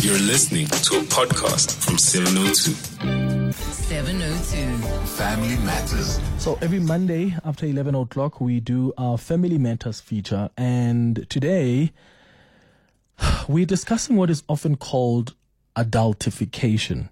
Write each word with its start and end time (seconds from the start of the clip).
You're 0.00 0.16
listening 0.20 0.66
to 0.66 0.98
a 0.98 1.02
podcast 1.02 1.84
from 1.84 1.98
702. 1.98 3.50
702. 3.52 4.96
Family 5.16 5.56
Matters. 5.64 6.20
So 6.38 6.56
every 6.62 6.78
Monday 6.78 7.36
after 7.44 7.66
11 7.66 7.96
o'clock, 7.96 8.40
we 8.40 8.60
do 8.60 8.92
our 8.96 9.18
Family 9.18 9.58
Matters 9.58 10.00
feature. 10.00 10.50
And 10.56 11.28
today, 11.28 11.92
we're 13.48 13.66
discussing 13.66 14.14
what 14.14 14.30
is 14.30 14.44
often 14.48 14.76
called 14.76 15.34
adultification. 15.74 17.08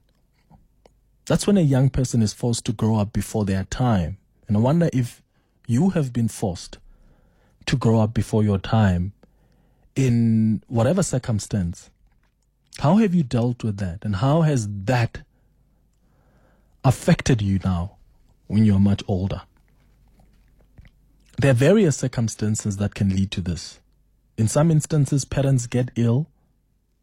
That's 1.26 1.44
when 1.44 1.56
a 1.56 1.62
young 1.62 1.90
person 1.90 2.22
is 2.22 2.32
forced 2.32 2.64
to 2.66 2.72
grow 2.72 3.00
up 3.00 3.12
before 3.12 3.44
their 3.44 3.64
time. 3.64 4.18
And 4.46 4.56
I 4.56 4.60
wonder 4.60 4.88
if 4.92 5.22
you 5.66 5.90
have 5.90 6.12
been 6.12 6.28
forced 6.28 6.78
to 7.66 7.76
grow 7.76 7.98
up 7.98 8.14
before 8.14 8.44
your 8.44 8.58
time 8.58 9.12
in 9.96 10.62
whatever 10.68 11.02
circumstance. 11.02 11.90
How 12.80 12.96
have 12.96 13.14
you 13.14 13.22
dealt 13.22 13.64
with 13.64 13.78
that? 13.78 14.04
And 14.04 14.16
how 14.16 14.42
has 14.42 14.68
that 14.84 15.22
affected 16.84 17.40
you 17.40 17.58
now 17.64 17.96
when 18.46 18.64
you're 18.64 18.78
much 18.78 19.02
older? 19.08 19.42
There 21.38 21.50
are 21.50 21.54
various 21.54 21.96
circumstances 21.96 22.76
that 22.78 22.94
can 22.94 23.10
lead 23.10 23.30
to 23.32 23.40
this. 23.40 23.80
In 24.38 24.48
some 24.48 24.70
instances, 24.70 25.24
parents 25.24 25.66
get 25.66 25.90
ill, 25.96 26.26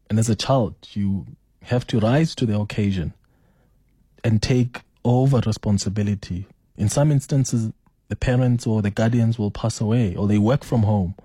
and 0.09 0.19
as 0.19 0.29
a 0.29 0.35
child, 0.35 0.75
you 0.93 1.25
have 1.63 1.87
to 1.87 1.99
rise 1.99 2.35
to 2.35 2.45
the 2.45 2.59
occasion 2.59 3.13
and 4.23 4.41
take 4.41 4.81
over 5.03 5.41
responsibility. 5.45 6.47
In 6.77 6.89
some 6.89 7.11
instances, 7.11 7.71
the 8.09 8.15
parents 8.15 8.67
or 8.67 8.81
the 8.81 8.91
guardians 8.91 9.39
will 9.39 9.51
pass 9.51 9.81
away 9.81 10.15
or 10.15 10.27
they 10.27 10.37
work 10.37 10.63
from 10.63 10.83
home. 10.83 11.15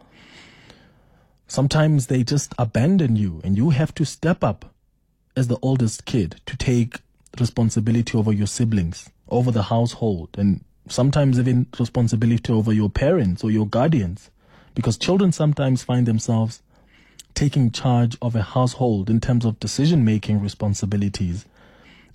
Sometimes 1.50 2.08
they 2.08 2.22
just 2.22 2.54
abandon 2.58 3.16
you 3.16 3.40
and 3.42 3.56
you 3.56 3.70
have 3.70 3.94
to 3.94 4.04
step 4.04 4.44
up 4.44 4.66
as 5.34 5.48
the 5.48 5.58
oldest 5.62 6.04
kid 6.04 6.40
to 6.44 6.56
take 6.58 7.00
responsibility 7.40 8.18
over 8.18 8.32
your 8.32 8.46
siblings, 8.46 9.08
over 9.30 9.50
the 9.50 9.64
household, 9.64 10.28
and 10.36 10.62
sometimes 10.88 11.38
even 11.38 11.66
responsibility 11.78 12.52
over 12.52 12.72
your 12.72 12.90
parents 12.90 13.42
or 13.42 13.50
your 13.50 13.66
guardians. 13.66 14.30
Because 14.74 14.98
children 14.98 15.32
sometimes 15.32 15.82
find 15.82 16.06
themselves 16.06 16.62
taking 17.34 17.70
charge 17.70 18.18
of 18.20 18.36
a 18.36 18.42
household 18.42 19.08
in 19.08 19.18
terms 19.18 19.46
of 19.46 19.58
decision 19.58 20.04
making 20.04 20.40
responsibilities, 20.40 21.46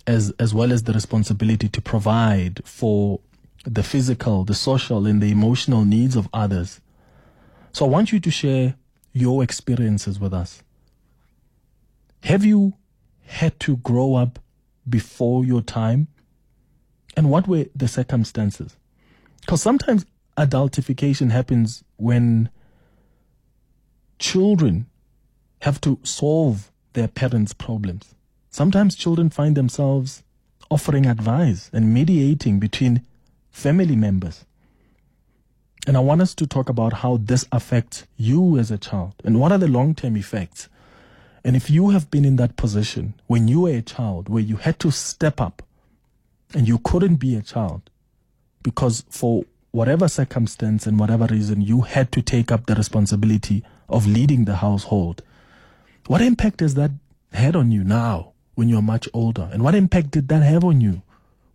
as, 0.06 0.32
as 0.38 0.54
well 0.54 0.72
as 0.72 0.84
the 0.84 0.92
responsibility 0.92 1.68
to 1.68 1.80
provide 1.82 2.62
for 2.64 3.18
the 3.64 3.82
physical, 3.82 4.44
the 4.44 4.54
social, 4.54 5.06
and 5.06 5.20
the 5.20 5.32
emotional 5.32 5.84
needs 5.84 6.14
of 6.14 6.28
others. 6.32 6.80
So 7.72 7.86
I 7.86 7.88
want 7.88 8.12
you 8.12 8.20
to 8.20 8.30
share 8.30 8.76
your 9.14 9.42
experiences 9.42 10.20
with 10.20 10.34
us. 10.34 10.62
Have 12.24 12.44
you 12.44 12.74
had 13.22 13.58
to 13.60 13.78
grow 13.78 14.16
up 14.16 14.38
before 14.86 15.44
your 15.44 15.62
time? 15.62 16.08
And 17.16 17.30
what 17.30 17.48
were 17.48 17.66
the 17.74 17.88
circumstances? 17.88 18.76
Because 19.40 19.62
sometimes 19.62 20.04
adultification 20.36 21.30
happens 21.30 21.84
when 21.96 22.50
children 24.18 24.86
have 25.60 25.80
to 25.82 25.98
solve 26.02 26.72
their 26.94 27.08
parents' 27.08 27.54
problems. 27.54 28.14
Sometimes 28.50 28.96
children 28.96 29.30
find 29.30 29.56
themselves 29.56 30.22
offering 30.70 31.06
advice 31.06 31.70
and 31.72 31.94
mediating 31.94 32.58
between 32.58 33.06
family 33.50 33.96
members. 33.96 34.44
And 35.86 35.96
I 35.96 36.00
want 36.00 36.22
us 36.22 36.34
to 36.36 36.46
talk 36.46 36.68
about 36.70 36.94
how 36.94 37.18
this 37.18 37.46
affects 37.52 38.06
you 38.16 38.58
as 38.58 38.70
a 38.70 38.78
child 38.78 39.14
and 39.22 39.38
what 39.38 39.52
are 39.52 39.58
the 39.58 39.68
long 39.68 39.94
term 39.94 40.16
effects. 40.16 40.68
And 41.44 41.54
if 41.54 41.68
you 41.68 41.90
have 41.90 42.10
been 42.10 42.24
in 42.24 42.36
that 42.36 42.56
position 42.56 43.14
when 43.26 43.48
you 43.48 43.62
were 43.62 43.70
a 43.70 43.82
child 43.82 44.30
where 44.30 44.42
you 44.42 44.56
had 44.56 44.78
to 44.80 44.90
step 44.90 45.40
up 45.40 45.62
and 46.54 46.66
you 46.66 46.78
couldn't 46.78 47.16
be 47.16 47.36
a 47.36 47.42
child 47.42 47.90
because 48.62 49.04
for 49.10 49.44
whatever 49.72 50.08
circumstance 50.08 50.86
and 50.86 50.98
whatever 50.98 51.26
reason 51.26 51.60
you 51.60 51.82
had 51.82 52.10
to 52.12 52.22
take 52.22 52.50
up 52.50 52.64
the 52.64 52.74
responsibility 52.74 53.62
of 53.90 54.06
leading 54.06 54.46
the 54.46 54.56
household, 54.56 55.22
what 56.06 56.22
impact 56.22 56.60
has 56.60 56.74
that 56.76 56.92
had 57.32 57.54
on 57.54 57.70
you 57.70 57.84
now 57.84 58.32
when 58.54 58.70
you're 58.70 58.80
much 58.80 59.06
older? 59.12 59.50
And 59.52 59.62
what 59.62 59.74
impact 59.74 60.12
did 60.12 60.28
that 60.28 60.42
have 60.42 60.64
on 60.64 60.80
you 60.80 61.02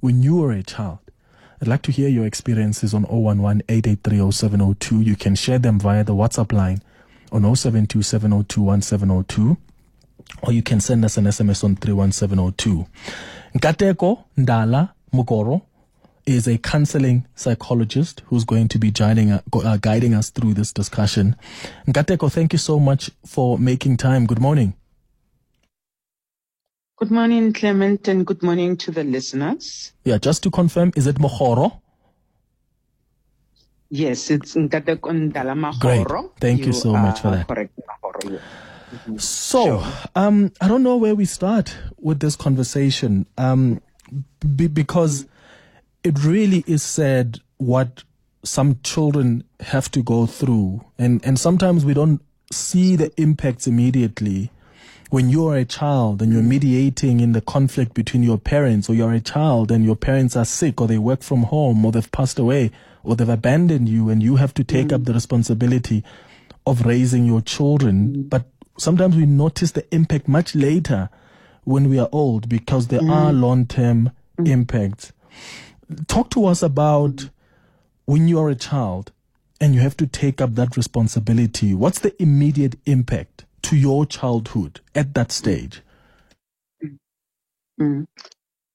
when 0.02 0.22
you 0.22 0.38
were 0.38 0.52
a 0.52 0.62
child? 0.62 1.00
I'd 1.62 1.68
like 1.68 1.82
to 1.84 1.92
hear 1.92 2.08
your 2.08 2.26
experiences 2.26 2.94
on 2.94 3.04
011 3.06 3.64
883 3.68 4.32
0702. 4.32 5.02
You 5.02 5.16
can 5.16 5.36
share 5.36 5.60
them 5.60 5.80
via 5.80 6.04
the 6.04 6.16
WhatsApp 6.16 6.54
line 6.54 6.82
on 7.32 7.56
072 7.56 9.58
or 10.44 10.54
you 10.54 10.64
can 10.64 10.80
send 10.80 11.04
us 11.04 11.18
an 11.18 11.26
SMS 11.26 11.64
on 11.64 11.76
31702. 11.76 12.86
Nkateko 13.56 14.24
Ndala 14.38 14.90
Mugoro 15.14 15.62
is 16.26 16.48
a 16.48 16.58
counseling 16.58 17.26
psychologist 17.36 18.22
who's 18.28 18.46
going 18.46 18.68
to 18.70 18.78
be 18.78 18.92
joining, 18.92 19.32
uh, 19.32 19.42
uh, 19.54 19.78
guiding 19.78 20.14
us 20.14 20.30
through 20.30 20.54
this 20.54 20.72
discussion. 20.72 21.36
Nkateko, 21.88 22.32
thank 22.32 22.54
you 22.54 22.60
so 22.60 22.80
much 22.80 23.10
for 23.26 23.58
making 23.58 23.98
time. 23.98 24.28
Good 24.28 24.40
morning. 24.40 24.74
Good 27.00 27.12
morning, 27.12 27.54
Clement, 27.54 28.08
and 28.10 28.26
good 28.26 28.44
morning 28.44 28.76
to 28.78 28.92
the 28.92 29.06
listeners. 29.06 29.94
Yeah, 30.04 30.18
just 30.18 30.44
to 30.44 30.52
confirm, 30.52 30.92
is 30.98 31.08
it 31.08 31.16
Mohoro? 31.16 31.80
Yes, 33.90 34.30
it's 34.30 34.56
Nkateko 34.56 35.32
Ndala 35.32 35.56
Magoro. 35.58 35.80
Great. 35.80 36.32
Thank 36.42 36.66
you 36.66 36.74
so 36.74 36.92
much 36.92 37.22
for 37.22 37.32
that. 37.32 37.48
Correct, 37.48 37.72
Magoro. 37.88 38.34
yeah. 38.34 39.18
So, 39.18 39.82
um, 40.16 40.52
I 40.60 40.68
don't 40.68 40.84
know 40.84 40.98
where 40.98 41.16
we 41.16 41.24
start 41.24 41.74
with 42.00 42.20
this 42.20 42.36
conversation, 42.36 43.28
um, 43.38 43.82
b- 44.58 44.68
because 44.68 45.26
it 46.04 46.22
really 46.26 46.66
is 46.68 46.84
sad 46.84 47.40
what 47.58 48.04
some 48.44 48.78
children 48.84 49.46
have 49.62 49.90
to 49.92 50.04
go 50.04 50.26
through, 50.26 50.84
and 50.98 51.24
and 51.26 51.40
sometimes 51.40 51.86
we 51.86 51.94
don't 51.94 52.22
see 52.52 52.96
the 52.98 53.10
impacts 53.22 53.68
immediately. 53.68 54.52
When 55.10 55.30
you 55.30 55.48
are 55.48 55.58
a 55.58 55.66
child 55.66 56.22
and 56.22 56.32
you're 56.32 56.44
mediating 56.44 57.20
in 57.20 57.32
the 57.32 57.42
conflict 57.42 57.94
between 57.94 58.24
your 58.24 58.38
parents, 58.38 58.90
or 58.90 58.94
you're 58.94 59.12
a 59.12 59.20
child 59.20 59.72
and 59.72 59.84
your 59.84 59.96
parents 59.96 60.36
are 60.36 60.46
sick, 60.46 60.80
or 60.80 60.88
they 60.88 61.00
work 61.00 61.24
from 61.24 61.44
home, 61.44 61.84
or 61.84 61.92
they've 61.92 62.12
passed 62.12 62.38
away, 62.38 62.72
or 63.04 63.16
they've 63.16 63.28
abandoned 63.28 63.90
you, 63.90 64.10
and 64.10 64.22
you 64.22 64.36
have 64.36 64.54
to 64.54 64.64
take 64.64 64.94
up 64.94 65.06
the 65.06 65.14
responsibility 65.14 66.04
of 66.66 66.86
raising 66.86 67.26
your 67.26 67.42
children, 67.42 68.24
but 68.24 68.46
sometimes 68.78 69.16
we 69.16 69.26
notice 69.26 69.72
the 69.72 69.94
impact 69.94 70.28
much 70.28 70.56
later 70.56 71.10
when 71.64 71.90
we 71.90 72.00
are 72.00 72.10
old 72.12 72.48
because 72.48 72.88
there 72.88 73.02
mm. 73.02 73.10
are 73.10 73.34
long 73.34 73.66
term 73.66 74.12
mm. 74.38 74.48
impacts. 74.48 75.12
Talk 76.08 76.30
to 76.32 76.46
us 76.46 76.62
about 76.62 77.30
when 78.06 78.28
you 78.28 78.40
are 78.40 78.50
a 78.50 78.56
child 78.56 79.12
and 79.60 79.74
you 79.74 79.82
have 79.82 79.98
to 79.98 80.08
take 80.08 80.42
up 80.42 80.56
that 80.56 80.78
responsibility. 80.78 81.74
What's 81.74 82.00
the 82.00 82.20
immediate 82.22 82.76
impact 82.86 83.46
to 83.64 83.76
your 83.76 84.06
childhood 84.06 84.82
at 84.96 85.14
that 85.14 85.32
stage? 85.32 85.82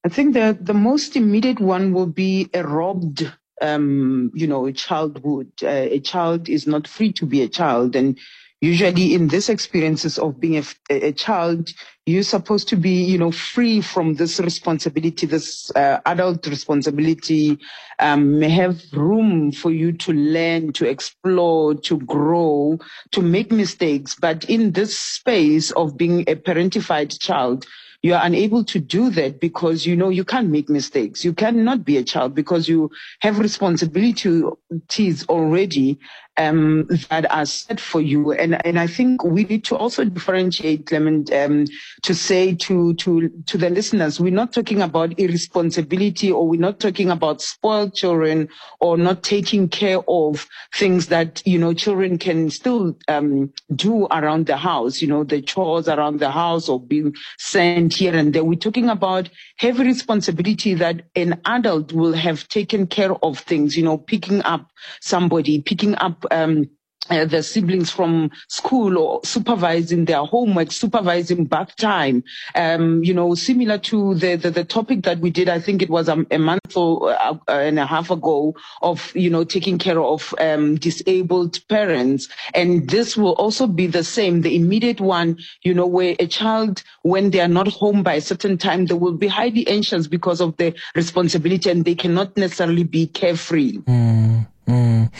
I 0.04 0.08
think 0.08 0.34
the 0.34 0.56
the 0.60 0.74
most 0.74 1.16
immediate 1.16 1.60
one 1.60 1.92
will 1.92 2.06
be 2.06 2.50
a 2.52 2.62
robbed, 2.62 3.30
um, 3.60 4.30
you 4.34 4.46
know, 4.46 4.70
childhood. 4.72 5.50
Uh, 5.62 5.68
a 5.68 6.00
child 6.00 6.48
is 6.48 6.66
not 6.66 6.86
free 6.86 7.12
to 7.14 7.26
be 7.26 7.42
a 7.42 7.48
child, 7.48 7.96
and 7.96 8.18
usually 8.64 9.14
in 9.14 9.28
these 9.28 9.48
experiences 9.50 10.18
of 10.18 10.40
being 10.40 10.56
a, 10.90 11.08
a 11.08 11.12
child, 11.12 11.68
you're 12.06 12.22
supposed 12.22 12.68
to 12.68 12.76
be, 12.76 13.04
you 13.04 13.18
know, 13.18 13.30
free 13.30 13.80
from 13.80 14.14
this 14.14 14.40
responsibility, 14.40 15.26
this 15.26 15.70
uh, 15.76 16.00
adult 16.06 16.46
responsibility, 16.46 17.58
um, 17.98 18.38
may 18.38 18.48
have 18.48 18.82
room 18.92 19.52
for 19.52 19.70
you 19.70 19.92
to 19.92 20.12
learn, 20.12 20.72
to 20.72 20.88
explore, 20.88 21.74
to 21.74 21.98
grow, 22.00 22.78
to 23.12 23.22
make 23.22 23.52
mistakes. 23.52 24.14
But 24.14 24.44
in 24.50 24.72
this 24.72 24.98
space 24.98 25.70
of 25.72 25.96
being 25.96 26.22
a 26.22 26.34
parentified 26.36 27.18
child, 27.20 27.66
you 28.02 28.14
are 28.14 28.26
unable 28.26 28.64
to 28.64 28.78
do 28.80 29.08
that 29.10 29.40
because 29.40 29.86
you 29.86 29.96
know 29.96 30.10
you 30.10 30.24
can't 30.24 30.50
make 30.50 30.68
mistakes. 30.68 31.24
You 31.24 31.32
cannot 31.32 31.86
be 31.86 31.96
a 31.96 32.04
child 32.04 32.34
because 32.34 32.68
you 32.68 32.90
have 33.20 33.38
responsibilities 33.38 35.26
already 35.28 35.98
um, 36.36 36.86
that 37.10 37.30
are 37.30 37.46
set 37.46 37.80
for 37.80 38.00
you. 38.00 38.32
And 38.32 38.64
and 38.66 38.78
I 38.78 38.86
think 38.86 39.24
we 39.24 39.44
need 39.44 39.64
to 39.66 39.76
also 39.76 40.04
differentiate, 40.04 40.86
Clement, 40.86 41.32
um, 41.32 41.66
to 42.02 42.14
say 42.14 42.54
to 42.56 42.94
to 42.94 43.28
to 43.46 43.58
the 43.58 43.70
listeners, 43.70 44.20
we're 44.20 44.32
not 44.32 44.52
talking 44.52 44.82
about 44.82 45.18
irresponsibility 45.18 46.32
or 46.32 46.48
we're 46.48 46.60
not 46.60 46.80
talking 46.80 47.10
about 47.10 47.40
spoiled 47.40 47.94
children 47.94 48.48
or 48.80 48.96
not 48.96 49.22
taking 49.22 49.68
care 49.68 50.00
of 50.08 50.48
things 50.74 51.06
that 51.08 51.42
you 51.46 51.58
know 51.58 51.72
children 51.72 52.18
can 52.18 52.50
still 52.50 52.96
um, 53.08 53.52
do 53.74 54.06
around 54.06 54.46
the 54.46 54.56
house. 54.56 55.00
You 55.00 55.08
know 55.08 55.24
the 55.24 55.40
chores 55.40 55.88
around 55.88 56.18
the 56.18 56.30
house 56.30 56.68
or 56.68 56.80
being 56.80 57.14
sent 57.38 57.94
here 57.94 58.14
and 58.14 58.32
there. 58.32 58.44
We're 58.44 58.58
talking 58.58 58.88
about 58.88 59.28
heavy 59.56 59.84
responsibility 59.84 60.74
that 60.74 61.02
an 61.14 61.40
adult 61.44 61.92
will 61.92 62.12
have 62.12 62.48
taken 62.48 62.86
care 62.86 63.14
of 63.24 63.38
things. 63.38 63.76
You 63.76 63.84
know, 63.84 63.98
picking 63.98 64.42
up 64.42 64.70
somebody, 65.00 65.60
picking 65.62 65.94
up 65.96 66.23
um, 66.30 66.68
uh, 67.10 67.24
the 67.26 67.42
siblings 67.42 67.90
from 67.90 68.30
school 68.48 68.96
or 68.96 69.20
supervising 69.24 70.06
their 70.06 70.24
homework, 70.24 70.72
supervising 70.72 71.44
bath 71.44 71.76
time. 71.76 72.24
Um, 72.54 73.04
you 73.04 73.12
know, 73.12 73.34
similar 73.34 73.78
to 73.78 74.14
the, 74.14 74.36
the, 74.36 74.50
the 74.50 74.64
topic 74.64 75.02
that 75.02 75.18
we 75.18 75.30
did, 75.30 75.48
I 75.48 75.60
think 75.60 75.82
it 75.82 75.90
was 75.90 76.08
a, 76.08 76.24
a 76.30 76.38
month 76.38 76.76
or 76.76 77.12
uh, 77.12 77.36
and 77.48 77.78
a 77.78 77.86
half 77.86 78.10
ago 78.10 78.54
of 78.80 79.14
you 79.14 79.28
know 79.30 79.44
taking 79.44 79.78
care 79.78 80.00
of 80.00 80.34
um, 80.40 80.76
disabled 80.76 81.58
parents, 81.68 82.28
and 82.54 82.88
this 82.88 83.16
will 83.16 83.34
also 83.34 83.66
be 83.66 83.86
the 83.86 84.04
same. 84.04 84.40
The 84.40 84.56
immediate 84.56 85.00
one, 85.00 85.38
you 85.62 85.74
know, 85.74 85.86
where 85.86 86.16
a 86.18 86.26
child 86.26 86.82
when 87.02 87.30
they 87.30 87.40
are 87.40 87.48
not 87.48 87.68
home 87.68 88.02
by 88.02 88.14
a 88.14 88.20
certain 88.20 88.56
time, 88.56 88.86
they 88.86 88.94
will 88.94 89.12
be 89.12 89.28
highly 89.28 89.66
anxious 89.68 90.06
because 90.06 90.40
of 90.40 90.56
the 90.56 90.74
responsibility, 90.94 91.68
and 91.70 91.84
they 91.84 91.94
cannot 91.94 92.36
necessarily 92.36 92.84
be 92.84 93.06
carefree. 93.08 93.78
Mm, 93.78 94.46
mm. 94.66 95.10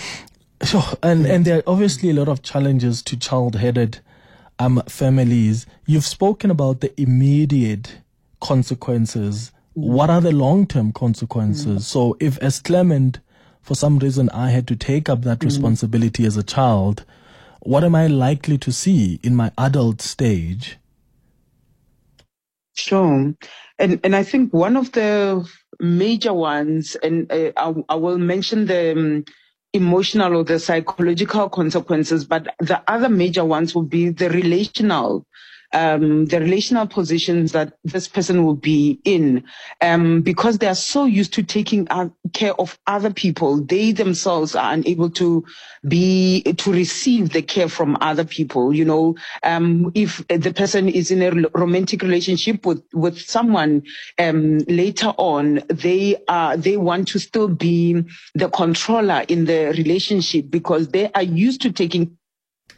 Sure, 0.62 0.84
and 1.02 1.26
and 1.26 1.44
there 1.44 1.58
are 1.58 1.62
obviously 1.66 2.10
a 2.10 2.14
lot 2.14 2.28
of 2.28 2.42
challenges 2.42 3.02
to 3.02 3.16
child-headed 3.16 4.00
um, 4.58 4.82
families. 4.86 5.66
You've 5.86 6.04
spoken 6.04 6.50
about 6.50 6.80
the 6.80 6.98
immediate 7.00 7.98
consequences. 8.40 9.52
What 9.74 10.10
are 10.10 10.20
the 10.20 10.32
long-term 10.32 10.92
consequences? 10.92 11.82
Mm. 11.82 11.86
So, 11.86 12.16
if 12.20 12.38
as 12.38 12.60
Clement, 12.60 13.18
for 13.62 13.74
some 13.74 13.98
reason, 13.98 14.30
I 14.30 14.50
had 14.50 14.68
to 14.68 14.76
take 14.76 15.08
up 15.08 15.22
that 15.22 15.40
mm. 15.40 15.44
responsibility 15.44 16.24
as 16.24 16.36
a 16.36 16.44
child, 16.44 17.04
what 17.60 17.82
am 17.82 17.94
I 17.94 18.06
likely 18.06 18.58
to 18.58 18.72
see 18.72 19.18
in 19.22 19.34
my 19.34 19.50
adult 19.58 20.00
stage? 20.00 20.78
Sure, 22.74 23.34
and 23.78 24.00
and 24.04 24.16
I 24.16 24.22
think 24.22 24.52
one 24.54 24.76
of 24.76 24.92
the 24.92 25.48
major 25.80 26.32
ones, 26.32 26.96
and 27.02 27.30
uh, 27.30 27.52
I, 27.56 27.74
I, 27.88 27.94
will 27.96 28.18
mention 28.18 28.66
the. 28.66 28.92
Um, 28.92 29.24
emotional 29.74 30.36
or 30.36 30.44
the 30.44 30.58
psychological 30.58 31.48
consequences, 31.48 32.24
but 32.24 32.48
the 32.60 32.82
other 32.88 33.08
major 33.08 33.44
ones 33.44 33.74
will 33.74 33.82
be 33.82 34.08
the 34.10 34.30
relational 34.30 35.26
um, 35.74 36.26
the 36.26 36.40
relational 36.40 36.86
positions 36.86 37.52
that 37.52 37.74
this 37.84 38.08
person 38.08 38.44
will 38.44 38.54
be 38.54 39.00
in, 39.04 39.44
um, 39.80 40.22
because 40.22 40.58
they 40.58 40.68
are 40.68 40.74
so 40.74 41.04
used 41.04 41.32
to 41.34 41.42
taking 41.42 41.86
care 42.32 42.54
of 42.54 42.78
other 42.86 43.12
people, 43.12 43.60
they 43.60 43.92
themselves 43.92 44.54
are 44.54 44.72
unable 44.72 45.10
to 45.10 45.44
be 45.86 46.42
to 46.42 46.72
receive 46.72 47.30
the 47.30 47.42
care 47.42 47.68
from 47.68 47.96
other 48.00 48.24
people. 48.24 48.72
You 48.74 48.84
know, 48.84 49.16
um, 49.42 49.90
if 49.94 50.26
the 50.28 50.52
person 50.52 50.88
is 50.88 51.10
in 51.10 51.22
a 51.22 51.48
romantic 51.58 52.02
relationship 52.02 52.64
with 52.64 52.82
with 52.92 53.20
someone, 53.20 53.82
um, 54.18 54.58
later 54.60 55.12
on 55.18 55.62
they 55.68 56.16
are 56.28 56.56
they 56.56 56.76
want 56.76 57.08
to 57.08 57.18
still 57.18 57.48
be 57.48 58.04
the 58.34 58.48
controller 58.48 59.24
in 59.28 59.44
the 59.44 59.74
relationship 59.76 60.50
because 60.50 60.88
they 60.88 61.10
are 61.12 61.22
used 61.22 61.60
to 61.62 61.72
taking 61.72 62.16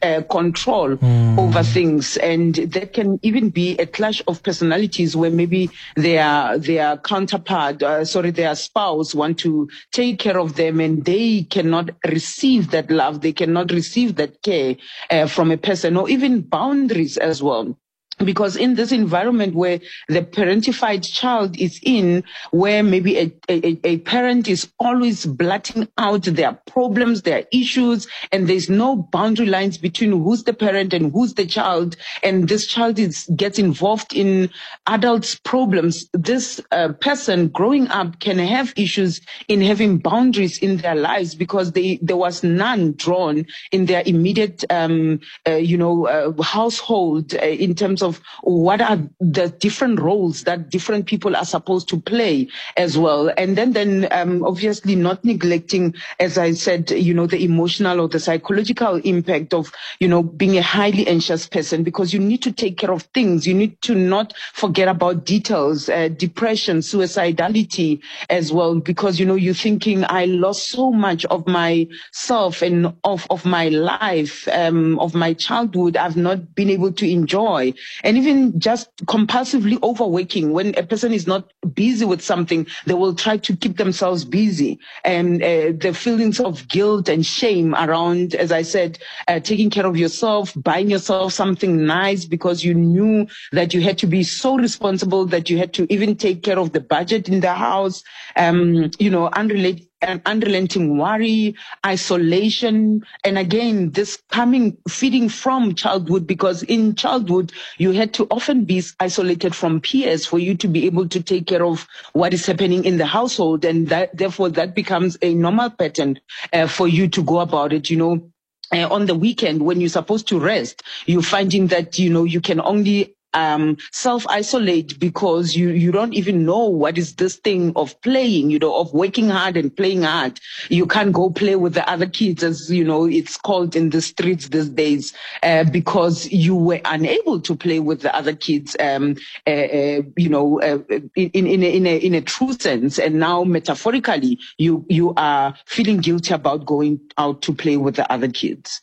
uh, 0.03 0.23
control 0.31 0.97
mm. 0.97 1.39
over 1.39 1.63
things, 1.63 2.17
and 2.19 2.55
that 2.55 2.93
can 2.93 3.19
even 3.23 3.51
be 3.51 3.77
a 3.79 3.87
clash 3.87 4.23
of 4.27 4.43
personalities 4.43 5.17
where 5.17 5.31
maybe 5.31 5.71
their 5.97 6.59
their 6.59 6.97
counterpart, 6.99 7.83
uh, 7.83 8.05
sorry, 8.05 8.31
their 8.31 8.55
spouse 8.55 9.15
want 9.15 9.39
to 9.39 9.69
take 9.93 10.19
care 10.19 10.39
of 10.39 10.57
them, 10.57 10.81
and 10.81 11.05
they 11.05 11.43
cannot 11.45 11.91
receive 12.07 12.71
that 12.71 12.91
love, 12.91 13.21
they 13.21 13.33
cannot 13.33 13.71
receive 13.71 14.17
that 14.17 14.43
care 14.43 14.77
uh, 15.11 15.27
from 15.27 15.51
a 15.51 15.57
person, 15.57 15.97
or 15.97 16.09
even 16.09 16.43
boundaries 16.43 17.17
as 17.17 17.43
well 17.43 17.77
because 18.25 18.57
in 18.57 18.75
this 18.75 18.93
environment 18.93 19.55
where 19.55 19.79
the 20.09 20.23
parentified 20.23 21.05
child 21.05 21.59
is 21.59 21.79
in, 21.83 22.25
where 22.51 22.83
maybe 22.83 23.19
a, 23.19 23.33
a, 23.49 23.79
a, 23.85 23.99
parent 23.99 24.49
is 24.49 24.69
always 24.79 25.27
blotting 25.27 25.89
out 25.99 26.23
their 26.23 26.53
problems, 26.67 27.23
their 27.23 27.45
issues, 27.53 28.07
and 28.33 28.49
there's 28.49 28.71
no 28.71 28.97
boundary 28.97 29.47
lines 29.47 29.77
between 29.77 30.13
who's 30.13 30.45
the 30.45 30.55
parent 30.55 30.95
and 30.95 31.13
who's 31.13 31.35
the 31.35 31.47
child, 31.47 31.97
and 32.23 32.49
this 32.49 32.67
child 32.67 32.99
is 32.99 33.29
gets 33.37 33.59
involved 33.59 34.15
in 34.15 34.49
adults' 34.87 35.35
problems, 35.35 36.09
this 36.13 36.61
uh, 36.73 36.89
person 37.01 37.49
growing 37.49 37.89
up 37.89 38.21
can 38.21 38.39
have 38.39 38.73
issues 38.77 39.21
in 39.49 39.61
having 39.61 39.99
boundaries 39.99 40.59
in 40.59 40.79
their 40.79 40.95
lives 40.95 41.35
because 41.35 41.73
they 41.73 41.99
there 42.01 42.17
was 42.17 42.43
none 42.43 42.93
drawn 42.93 43.45
in 43.73 43.87
their 43.87 44.03
immediate, 44.07 44.65
um, 44.71 45.21
uh, 45.47 45.53
you 45.53 45.77
know, 45.77 46.07
uh, 46.07 46.43
household 46.43 47.35
uh, 47.35 47.39
in 47.39 47.75
terms 47.75 48.03
of 48.03 48.06
of 48.07 48.21
what 48.43 48.81
are 48.81 48.99
the 49.21 49.49
different 49.59 50.01
roles 50.01 50.45
that 50.45 50.71
different 50.71 51.07
people 51.07 51.37
are 51.37 51.45
supposed 51.45 51.89
to 51.91 52.01
play 52.01 52.49
as 52.77 52.97
well. 52.97 53.31
And 53.37 53.59
then, 53.59 53.73
then 53.73 54.09
um, 54.11 54.45
obviously 54.45 54.95
not 54.95 55.25
neglecting, 55.25 55.95
as 56.19 56.39
I 56.39 56.53
said, 56.53 56.91
you 56.91 57.13
know, 57.13 57.27
the 57.27 57.45
emotional 57.45 58.01
or 58.01 58.09
the 58.09 58.21
psychological 58.21 58.97
impact 58.97 59.53
of, 59.53 59.71
you 60.01 60.09
know, 60.09 60.23
being 60.23 60.57
a 60.57 60.63
highly 60.63 61.07
anxious 61.07 61.47
person 61.47 61.83
because 61.83 62.15
you 62.15 62.21
need 62.21 62.43
to 62.43 62.53
take 62.53 62.79
care 62.79 62.93
of 62.93 63.03
things. 63.15 63.47
You 63.47 63.55
need 63.55 63.83
to 63.83 63.95
not 63.95 64.33
forget 64.55 64.89
about 64.89 65.25
details, 65.27 65.89
uh, 65.89 66.09
depression, 66.09 66.79
suicidality 66.79 68.01
as 68.31 68.53
well, 68.53 68.77
because, 68.81 69.19
you 69.19 69.27
know, 69.27 69.35
you're 69.35 69.55
thinking, 69.55 70.05
I 70.09 70.27
lost 70.27 70.69
so 70.69 70.93
much 70.93 71.25
of 71.27 71.47
myself 71.47 72.63
and 72.63 72.95
of, 73.05 73.27
of 73.31 73.45
my 73.45 73.69
life, 73.69 74.47
um, 74.49 74.99
of 74.99 75.15
my 75.15 75.35
childhood. 75.35 75.97
I've 75.97 76.17
not 76.17 76.55
been 76.55 76.71
able 76.71 76.93
to 76.93 77.11
enjoy 77.11 77.75
and 78.05 78.17
even 78.17 78.59
just 78.59 78.91
compulsively 79.07 79.83
overworking 79.83 80.53
when 80.53 80.77
a 80.79 80.83
person 80.83 81.13
is 81.13 81.27
not 81.27 81.53
busy 81.75 82.05
with 82.05 82.23
something 82.23 82.67
they 82.87 82.95
will 82.95 83.15
try 83.15 83.37
to 83.37 83.57
keep 83.57 83.77
themselves 83.77 84.25
busy. 84.25 84.79
And 85.05 85.43
uh, 85.43 85.73
the 85.79 85.93
feelings 85.95 86.41
of 86.41 86.69
guilt 86.69 87.09
and 87.09 87.25
shame 87.25 87.75
around 87.75 88.35
as 88.35 88.53
i 88.53 88.63
said 88.63 88.99
uh, 89.29 89.41
taking 89.41 89.71
care 89.71 89.87
of 89.87 89.97
yourself 89.97 90.53
buying 90.57 90.91
yourself 90.91 91.33
something 91.33 91.85
nice 91.87 92.25
because 92.25 92.65
you 92.65 92.75
knew 92.75 93.27
that 93.53 93.75
you 93.75 93.81
had 93.81 93.99
to 93.99 94.07
be 94.07 94.23
so 94.23 94.57
responsible 94.57 95.27
that 95.27 95.51
you 95.51 95.59
had 95.59 95.73
to 95.75 95.87
even 95.93 96.17
take 96.17 96.43
care 96.43 96.59
of 96.59 96.73
the 96.73 96.81
budget 96.81 97.29
in 97.29 97.41
the 97.41 97.53
house 97.53 98.03
um, 98.37 98.91
you 98.99 99.11
know 99.11 99.29
unrelated 99.29 99.86
an 100.03 100.21
unrelenting 100.27 100.99
worry, 100.99 101.55
isolation, 101.85 103.03
and 103.25 103.39
again, 103.39 103.91
this 103.93 104.23
coming, 104.31 104.77
feeding 104.89 105.29
from 105.29 105.75
childhood, 105.75 106.27
because 106.27 106.63
in 106.65 106.95
childhood, 106.95 107.53
you 107.79 107.93
had 107.93 108.13
to 108.15 108.27
often 108.31 108.65
be 108.65 108.83
isolated 109.01 109.55
from 109.55 109.81
peers 109.81 110.27
for 110.27 110.39
you 110.39 110.55
to 110.55 110.69
be 110.69 110.87
able 110.87 111.09
to 111.09 111.23
take 111.23 111.47
care 111.47 111.65
of 111.65 111.87
what 112.13 112.35
is 112.35 112.45
happening 112.47 112.85
in 112.85 112.99
the 112.99 113.07
household. 113.07 113.65
And 113.65 113.89
that, 113.89 114.17
therefore, 114.17 114.51
that 114.51 114.75
becomes 114.75 115.17
a 115.23 115.35
normal 115.35 115.71
pattern 115.71 116.21
uh, 116.53 116.67
for 116.67 116.87
you 116.87 117.09
to 117.09 117.23
go 117.23 117.41
about 117.41 117.73
it, 117.73 117.91
you 117.91 117.97
know. 117.97 118.31
Uh, 118.75 118.89
on 118.93 119.07
the 119.07 119.15
weekend 119.15 119.63
when 119.63 119.81
you're 119.81 119.89
supposed 119.89 120.27
to 120.27 120.41
rest, 120.41 120.83
you're 121.07 121.23
finding 121.23 121.69
that, 121.69 122.01
you 122.01 122.11
know, 122.11 122.25
you 122.25 122.41
can 122.41 122.61
only 122.61 123.16
um, 123.37 123.77
self 123.93 124.27
isolate 124.29 124.99
because 124.99 125.55
you, 125.55 125.69
you 125.69 125.93
don't 125.93 126.15
even 126.15 126.45
know 126.45 126.65
what 126.65 126.99
is 126.99 127.15
this 127.17 127.37
thing 127.37 127.73
of 127.77 128.01
playing, 128.01 128.51
you 128.51 128.59
know, 128.59 128.75
of 128.75 128.93
working 128.93 129.29
hard 129.29 129.57
and 129.57 129.77
playing 129.77 130.03
hard. 130.03 130.41
You 130.71 130.87
can't 130.87 131.13
go 131.13 131.31
play 131.31 131.55
with 131.55 131.75
the 131.75 131.89
other 131.89 132.07
kids 132.07 132.43
as, 132.43 132.71
you 132.71 132.85
know, 132.85 133.05
it's 133.05 133.37
called 133.37 133.77
in 133.77 133.91
the 133.91 134.01
streets 134.01 134.49
these 134.49 134.71
days, 134.71 135.13
uh, 135.43 135.65
because 135.65 136.29
you 136.33 136.57
were 136.57 136.81
unable 136.87 137.41
to 137.43 137.55
play 137.55 137.79
with 137.79 138.01
the 138.01 138.15
other 138.17 138.35
kids, 138.35 138.75
um, 138.81 139.17
uh, 139.47 139.51
uh, 139.51 140.03
you 140.17 140.29
know, 140.29 140.61
uh, 140.61 140.79
in, 141.15 141.47
in, 141.47 141.63
a, 141.63 141.77
in 141.77 141.87
a, 141.87 141.97
in 141.99 142.15
a 142.15 142.23
true 142.23 142.55
sense. 142.55 142.99
And 142.99 143.21
now 143.21 143.45
metaphorically, 143.45 144.39
you, 144.57 144.87
you 144.89 145.13
are 145.17 145.55
feeling 145.67 145.99
guilty 145.99 146.33
about 146.33 146.65
going 146.65 147.01
out 147.19 147.43
to 147.43 147.55
play 147.55 147.77
with 147.77 147.97
the 147.97 148.11
other 148.11 148.29
kids. 148.29 148.81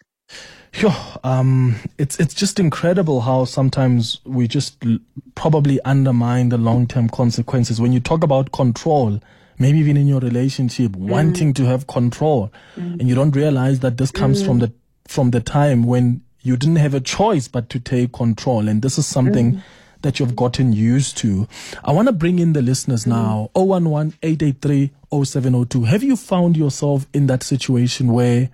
Sure. 0.74 0.96
Um, 1.24 1.76
it's 2.00 2.20
it's 2.20 2.34
just 2.34 2.60
incredible 2.60 3.22
how 3.22 3.46
sometimes 3.46 4.20
we 4.26 4.48
just 4.48 4.84
l- 4.84 4.98
probably 5.36 5.80
undermine 5.82 6.50
the 6.50 6.58
long 6.58 6.88
term 6.88 7.08
consequences. 7.10 7.80
When 7.80 7.94
you 7.94 8.00
talk 8.00 8.24
about 8.24 8.52
control, 8.52 9.22
maybe 9.60 9.78
even 9.78 9.98
in 9.98 10.08
your 10.08 10.20
relationship, 10.20 10.94
mm. 10.94 11.08
wanting 11.10 11.54
to 11.54 11.66
have 11.66 11.86
control, 11.86 12.52
mm. 12.76 13.00
and 13.00 13.08
you 13.08 13.14
don't 13.14 13.36
realize 13.36 13.82
that 13.82 13.98
this 13.98 14.10
comes 14.10 14.42
mm. 14.42 14.48
from 14.48 14.60
the 14.60 14.74
from 15.08 15.30
the 15.30 15.40
time 15.42 15.84
when 15.84 16.22
you 16.42 16.58
didn't 16.58 16.78
have 16.78 16.96
a 16.96 17.00
choice 17.00 17.48
but 17.48 17.70
to 17.70 17.80
take 17.80 18.12
control, 18.12 18.68
and 18.68 18.82
this 18.82 18.98
is 18.98 19.06
something. 19.06 19.54
Mm. 19.54 19.62
That 20.02 20.20
you've 20.20 20.36
gotten 20.36 20.74
used 20.74 21.16
to. 21.20 21.48
I 21.82 21.94
want 21.94 22.10
to 22.10 22.12
bring 22.12 22.40
in 22.40 22.52
the 22.52 22.62
listeners 22.62 23.06
mm. 23.06 23.12
now. 23.12 23.50
011 23.56 24.14
883 24.22 24.92
0702. 25.10 25.86
Have 25.86 26.04
you 26.04 26.18
found 26.18 26.58
yourself 26.58 27.08
in 27.14 27.28
that 27.28 27.42
situation 27.42 28.12
where 28.12 28.50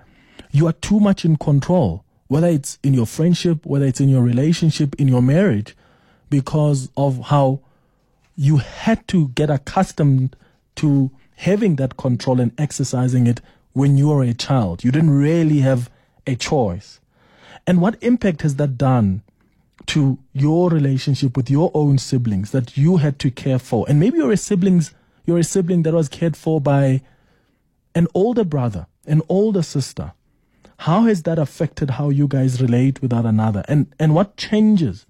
you 0.51 0.67
are 0.67 0.73
too 0.73 0.99
much 0.99 1.25
in 1.25 1.37
control? 1.37 2.05
Whether 2.29 2.47
it's 2.47 2.77
in 2.83 2.93
your 2.93 3.07
friendship, 3.07 3.65
whether 3.65 3.85
it's 3.85 3.99
in 3.99 4.07
your 4.07 4.21
relationship, 4.21 4.95
in 4.95 5.07
your 5.07 5.21
marriage, 5.21 5.75
because 6.29 6.89
of 6.95 7.19
how 7.25 7.59
you 8.35 8.57
had 8.57 9.05
to 9.09 9.29
get 9.29 9.49
accustomed 9.49 10.35
to 10.75 11.11
having 11.37 11.75
that 11.75 11.97
control 11.97 12.39
and 12.39 12.57
exercising 12.57 13.27
it 13.27 13.41
when 13.73 13.97
you 13.97 14.09
were 14.09 14.23
a 14.23 14.33
child. 14.33 14.83
You 14.83 14.91
didn't 14.91 15.09
really 15.09 15.59
have 15.59 15.89
a 16.27 16.35
choice. 16.35 16.99
And 17.65 17.81
what 17.81 18.01
impact 18.01 18.43
has 18.43 18.55
that 18.57 18.77
done 18.77 19.23
to 19.87 20.19
your 20.31 20.69
relationship 20.69 21.35
with 21.35 21.49
your 21.49 21.71
own 21.73 21.97
siblings 21.97 22.51
that 22.51 22.77
you 22.77 22.97
had 22.97 23.17
to 23.19 23.31
care 23.31 23.59
for? 23.59 23.85
And 23.89 23.99
maybe 23.99 24.19
you're 24.19 24.31
a 24.31 24.37
siblings, 24.37 24.93
you're 25.25 25.39
a 25.39 25.43
sibling 25.43 25.81
that 25.83 25.93
was 25.93 26.09
cared 26.09 26.37
for 26.37 26.61
by 26.61 27.01
an 27.95 28.07
older 28.13 28.43
brother, 28.43 28.85
an 29.07 29.23
older 29.27 29.63
sister. 29.63 30.13
How 30.79 31.01
has 31.03 31.23
that 31.23 31.37
affected 31.37 31.89
how 31.91 32.09
you 32.09 32.25
guys 32.27 32.61
relate 32.61 33.01
with 33.01 33.11
one 33.11 33.25
another? 33.25 33.65
And 33.67 33.93
and 33.99 34.15
what 34.15 34.37
changes 34.37 35.05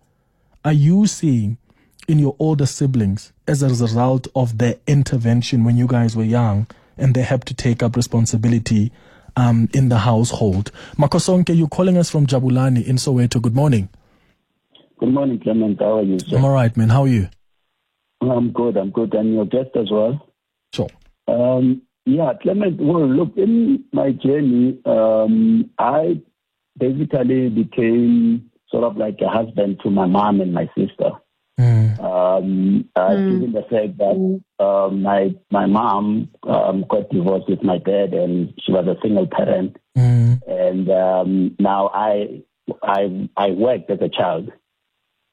are 0.65 0.73
you 0.73 1.05
seeing 1.05 1.59
in 2.07 2.17
your 2.17 2.35
older 2.39 2.65
siblings 2.65 3.33
as 3.47 3.61
a 3.61 3.67
result 3.69 4.27
of 4.35 4.57
their 4.57 4.77
intervention 4.87 5.63
when 5.63 5.77
you 5.77 5.85
guys 5.85 6.15
were 6.15 6.23
young 6.23 6.65
and 6.97 7.13
they 7.13 7.21
had 7.21 7.45
to 7.45 7.53
take 7.53 7.83
up 7.83 7.95
responsibility 7.95 8.91
um, 9.37 9.69
in 9.71 9.89
the 9.89 9.99
household? 9.99 10.71
Makhosonke, 10.97 11.55
you're 11.55 11.67
calling 11.67 11.97
us 11.97 12.09
from 12.09 12.25
Jabulani 12.25 12.83
in 12.87 12.95
Soweto. 12.95 13.39
Good 13.39 13.55
morning. 13.55 13.89
Good 14.99 15.13
morning, 15.13 15.39
Clement. 15.39 15.79
How 15.79 15.99
are 15.99 16.03
you? 16.03 16.17
Sir? 16.17 16.37
I'm 16.37 16.45
all 16.45 16.51
right, 16.51 16.75
man. 16.75 16.89
How 16.89 17.03
are 17.03 17.07
you? 17.07 17.29
I'm 18.21 18.51
good. 18.51 18.75
I'm 18.75 18.89
good. 18.89 19.13
And 19.13 19.35
your 19.35 19.45
guest 19.45 19.69
as 19.75 19.91
well? 19.91 20.27
Sure. 20.73 20.89
Um, 21.27 21.83
yeah, 22.17 22.33
Clement. 22.41 22.79
Well, 22.79 23.07
look, 23.07 23.33
in 23.37 23.83
my 23.91 24.11
journey, 24.11 24.79
um, 24.85 25.69
I 25.77 26.21
basically 26.77 27.49
became 27.49 28.49
sort 28.69 28.83
of 28.83 28.97
like 28.97 29.19
a 29.21 29.29
husband 29.29 29.79
to 29.83 29.89
my 29.89 30.05
mom 30.05 30.41
and 30.41 30.53
my 30.53 30.69
sister. 30.77 31.11
Mm. 31.59 31.99
Um, 31.99 32.89
uh, 32.95 33.09
Mm. 33.09 33.29
Given 33.29 33.51
the 33.51 33.63
fact 33.63 33.97
that 33.97 34.63
um, 34.63 35.01
my 35.01 35.35
my 35.51 35.65
mom 35.65 36.29
um, 36.43 36.85
got 36.89 37.09
divorced 37.09 37.49
with 37.49 37.63
my 37.63 37.77
dad, 37.79 38.13
and 38.13 38.53
she 38.61 38.71
was 38.71 38.87
a 38.87 38.95
single 39.01 39.27
parent, 39.27 39.75
Mm. 39.97 40.39
and 40.47 40.89
um, 40.89 41.55
now 41.59 41.89
I 41.93 42.43
I 42.81 43.27
I 43.35 43.51
worked 43.51 43.89
as 43.91 43.99
a 44.01 44.07
child, 44.09 44.51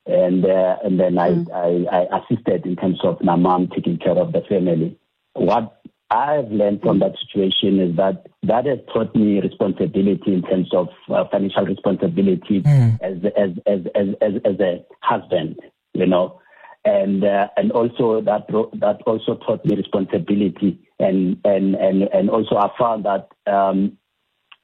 and 0.06 0.44
uh, 0.44 0.76
and 0.82 0.98
then 0.98 1.18
I, 1.18 1.44
I 1.54 1.86
I 1.92 2.18
assisted 2.18 2.66
in 2.66 2.74
terms 2.76 2.98
of 3.04 3.22
my 3.22 3.36
mom 3.36 3.68
taking 3.68 3.98
care 3.98 4.18
of 4.18 4.32
the 4.32 4.40
family. 4.48 4.98
What 5.34 5.75
I've 6.10 6.50
learned 6.52 6.82
from 6.82 7.00
that 7.00 7.16
situation 7.18 7.80
is 7.80 7.96
that 7.96 8.26
that 8.44 8.66
has 8.66 8.78
taught 8.92 9.14
me 9.16 9.40
responsibility 9.40 10.34
in 10.34 10.42
terms 10.42 10.72
of 10.72 10.88
uh, 11.08 11.24
financial 11.30 11.64
responsibility 11.64 12.62
Mm. 12.62 12.98
as, 13.02 13.16
as 13.36 13.50
as 13.66 13.80
as 13.94 14.14
as 14.22 14.34
as 14.44 14.60
a 14.60 14.84
husband, 15.02 15.58
you 15.94 16.06
know, 16.06 16.40
and 16.84 17.24
uh, 17.24 17.48
and 17.56 17.72
also 17.72 18.20
that 18.20 18.46
that 18.80 19.02
also 19.06 19.34
taught 19.46 19.64
me 19.64 19.74
responsibility 19.74 20.78
and 21.00 21.38
and 21.44 21.74
and 21.74 22.02
and 22.12 22.30
also 22.30 22.56
I 22.56 22.70
found 22.78 23.04
that 23.04 23.28
um, 23.50 23.98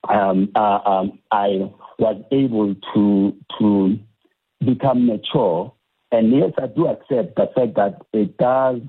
um, 0.09 0.51
uh, 0.55 0.79
um, 0.85 1.19
I 1.33 1.71
was 1.99 2.23
able 2.31 2.75
to 2.95 3.37
to 3.59 3.99
become 4.65 5.07
mature. 5.07 5.73
And 6.13 6.31
yes, 6.31 6.53
I 6.63 6.67
do 6.67 6.89
accept 6.89 7.37
the 7.37 7.49
fact 7.55 7.75
that 7.77 8.03
it 8.13 8.37
does 8.37 8.83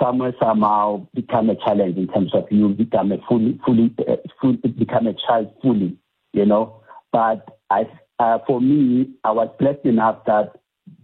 somewhere 0.00 0.34
somehow 0.40 1.06
become 1.14 1.50
a 1.50 1.56
challenge 1.56 1.96
in 1.96 2.08
terms 2.08 2.34
of 2.34 2.44
you 2.50 2.68
become 2.68 3.12
a 3.12 3.18
fully 3.28 3.58
fully 3.64 3.94
uh, 4.08 4.16
full, 4.40 4.56
become 4.78 5.06
a 5.06 5.14
child 5.26 5.52
fully, 5.62 5.96
you 6.32 6.46
know. 6.46 6.82
But 7.12 7.58
I, 7.70 7.84
uh, 8.18 8.38
for 8.46 8.60
me, 8.60 9.10
I 9.24 9.32
was 9.32 9.48
blessed 9.58 9.84
enough 9.84 10.24
that 10.26 10.52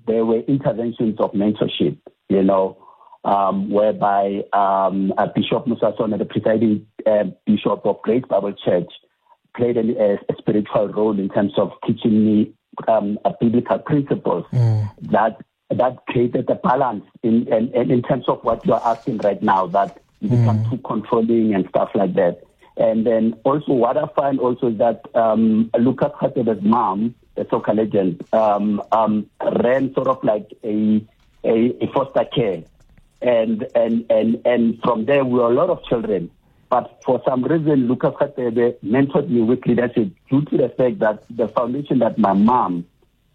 there 0.06 0.24
were 0.24 0.40
interventions 0.40 1.16
of 1.20 1.32
mentorship, 1.32 1.98
you 2.28 2.42
know, 2.42 2.76
um, 3.24 3.70
whereby 3.70 4.42
um, 4.52 5.12
Bishop 5.34 5.66
Mosa 5.66 5.96
Sono, 5.96 6.18
the 6.18 6.24
presiding 6.24 6.86
uh, 7.06 7.24
bishop 7.46 7.84
of 7.84 8.02
Grace 8.02 8.24
Bible 8.28 8.54
Church, 8.64 8.90
played 9.56 9.76
a, 9.76 9.80
a, 9.80 10.14
a 10.14 10.36
spiritual 10.38 10.88
role 10.88 11.18
in 11.18 11.28
terms 11.28 11.52
of 11.56 11.70
teaching 11.86 12.24
me 12.24 12.54
um, 12.88 13.18
a 13.24 13.32
biblical 13.40 13.78
principles 13.78 14.44
that 14.52 15.36
that 15.74 16.06
created 16.06 16.48
a 16.50 16.54
balance 16.56 17.04
in, 17.22 17.46
in 17.48 17.90
in 17.90 18.02
terms 18.02 18.28
of 18.28 18.42
what 18.44 18.64
you 18.66 18.72
are 18.72 18.82
asking 18.84 19.18
right 19.18 19.42
now 19.42 19.66
that 19.68 20.00
you 20.20 20.28
become 20.28 20.64
too 20.70 20.78
controlling 20.78 21.54
and 21.54 21.68
stuff 21.68 21.90
like 21.94 22.14
that. 22.14 22.42
And 22.76 23.06
then 23.06 23.34
also 23.44 23.72
what 23.72 23.96
I 23.96 24.06
find 24.14 24.40
also 24.40 24.68
is 24.68 24.78
that 24.78 25.02
um, 25.14 25.70
Lucas 25.78 26.12
Radebe's 26.20 26.62
mom, 26.62 27.14
the 27.34 27.46
soccer 27.50 27.74
legend, 27.74 28.24
um, 28.32 28.82
um, 28.92 29.28
ran 29.62 29.92
sort 29.94 30.06
of 30.08 30.22
like 30.24 30.50
a, 30.64 31.04
a, 31.44 31.84
a 31.84 31.92
foster 31.92 32.24
care 32.34 32.62
and 33.22 33.66
and 33.74 34.04
and 34.10 34.40
and 34.44 34.80
from 34.82 35.06
there 35.06 35.24
we 35.24 35.38
were 35.38 35.50
a 35.50 35.54
lot 35.54 35.70
of 35.70 35.82
children. 35.84 36.30
But 36.68 37.02
for 37.04 37.22
some 37.26 37.44
reason, 37.44 37.86
Lucas 37.86 38.14
Radebe 38.18 38.78
mentored 38.82 39.28
me 39.28 39.42
with 39.42 39.64
leadership 39.66 40.10
due 40.30 40.42
to 40.42 40.56
the 40.56 40.70
fact 40.70 41.00
that 41.00 41.22
the 41.28 41.48
foundation 41.48 41.98
that 41.98 42.18
my 42.18 42.32
mom 42.32 42.86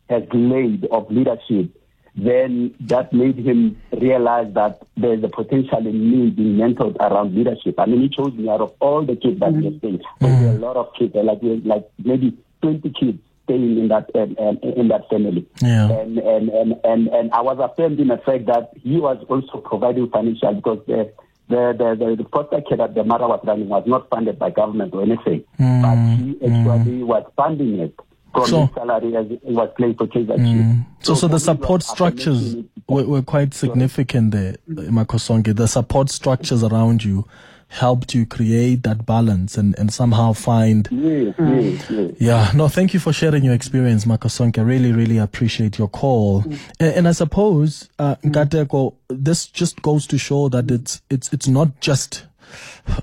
has 0.10 0.24
laid 0.34 0.86
of 0.86 1.10
leadership, 1.12 1.70
then 2.18 2.74
that 2.80 3.14
made 3.14 3.38
him 3.38 3.80
realize 3.92 4.52
that 4.56 4.82
there's 4.98 5.24
a 5.24 5.28
potential 5.30 5.86
in 5.86 6.12
me 6.12 6.30
being 6.32 6.58
mentored 6.58 6.96
around 7.00 7.36
leadership. 7.36 7.76
I 7.80 7.86
mean, 7.86 8.02
he 8.02 8.10
chose 8.10 8.34
me 8.34 8.50
out 8.50 8.62
of 8.62 8.74
all 8.80 9.06
the 9.06 9.16
kids 9.16 9.40
that 9.40 9.54
we 9.54 9.78
staying. 9.78 10.00
Mm-hmm. 10.00 10.26
There 10.26 10.32
were 10.32 10.48
a 10.48 10.54
mm-hmm. 10.54 10.64
lot 10.64 10.78
of 10.78 10.94
kids, 10.98 11.16
uh, 11.16 11.22
like 11.22 11.40
like 11.64 11.88
maybe 12.04 12.36
20 12.64 12.90
kids 13.00 13.20
staying 13.44 13.78
in 13.78 13.88
that 13.90 14.10
in, 14.16 14.36
in 14.64 14.88
that 14.88 15.08
family. 15.10 15.48
Yeah. 15.62 15.92
And, 15.92 16.18
and 16.18 16.50
and 16.50 16.76
and 16.84 17.08
and 17.10 17.32
I 17.32 17.42
was 17.42 17.60
affirmed 17.60 18.00
in 18.00 18.08
the 18.08 18.18
fact 18.18 18.48
that 18.48 18.72
he 18.82 18.98
was 18.98 19.24
also 19.30 19.60
providing 19.60 20.10
financial 20.10 20.56
because 20.56 20.80
the 20.88 21.14
the 21.50 21.76
the 21.78 21.96
the, 22.04 22.24
the 22.24 22.30
foster 22.30 22.62
care 22.62 22.78
that 22.78 22.96
the 22.96 23.04
mother 23.04 23.28
was 23.28 23.42
running 23.44 23.70
was 23.70 23.84
not 23.86 24.10
funded 24.10 24.40
by 24.40 24.50
government 24.50 24.92
or 24.96 25.04
anything, 25.04 25.44
mm. 25.60 25.82
but 25.84 25.96
he 26.18 26.34
mm. 26.34 26.80
actually 26.80 27.04
was 27.04 27.32
funding 27.36 27.80
it 27.80 27.94
from 28.42 28.50
So- 28.50 28.66
his 28.66 28.76
salary 28.76 29.16
as 29.16 29.28
he 29.28 29.40
was 29.54 29.70
playing 29.78 29.96
for 29.96 30.08
Kaizer 30.08 30.38
Chiefs. 30.38 30.70
Mm. 30.70 30.86
So, 31.02 31.16
so 31.16 31.28
for 31.28 31.34
the 31.34 31.40
support 31.40 31.82
it 31.82 31.88
structures 31.88 32.56
were, 32.88 33.06
were 33.06 33.22
quite 33.22 33.54
significant 33.54 34.32
there, 34.32 34.56
Makhosonke. 34.70 35.56
The 35.56 35.68
support 35.68 36.10
structures 36.10 36.64
around 36.64 37.04
you 37.04 37.26
helped 37.70 38.14
you 38.16 38.26
create 38.26 38.84
that 38.84 39.06
balance 39.06 39.58
and, 39.58 39.78
and 39.78 39.94
somehow 39.94 40.34
find. 40.34 40.88
Yes, 40.90 41.36
yes, 41.38 41.86
hmm. 41.86 41.94
yes. 41.94 42.12
Yeah, 42.20 42.52
no, 42.56 42.68
thank 42.70 42.94
you 42.94 43.00
for 43.00 43.12
sharing 43.12 43.44
your 43.44 43.54
experience, 43.54 44.06
Makhosonke. 44.06 44.60
I 44.60 44.62
really, 44.62 44.94
really 44.94 45.18
appreciate 45.18 45.78
your 45.78 45.90
call. 45.90 46.42
Hmm. 46.42 46.54
And, 46.80 46.96
and 46.96 47.08
I 47.08 47.12
suppose, 47.12 47.90
uh, 48.00 48.16
hmm. 48.16 48.32
Nkateko, 48.32 48.96
this 49.10 49.48
just 49.48 49.82
goes 49.82 50.08
to 50.08 50.18
show 50.18 50.50
that 50.50 50.72
it's, 50.72 51.02
it's, 51.10 51.32
it's 51.34 51.48
not 51.48 51.82
just, 51.82 52.26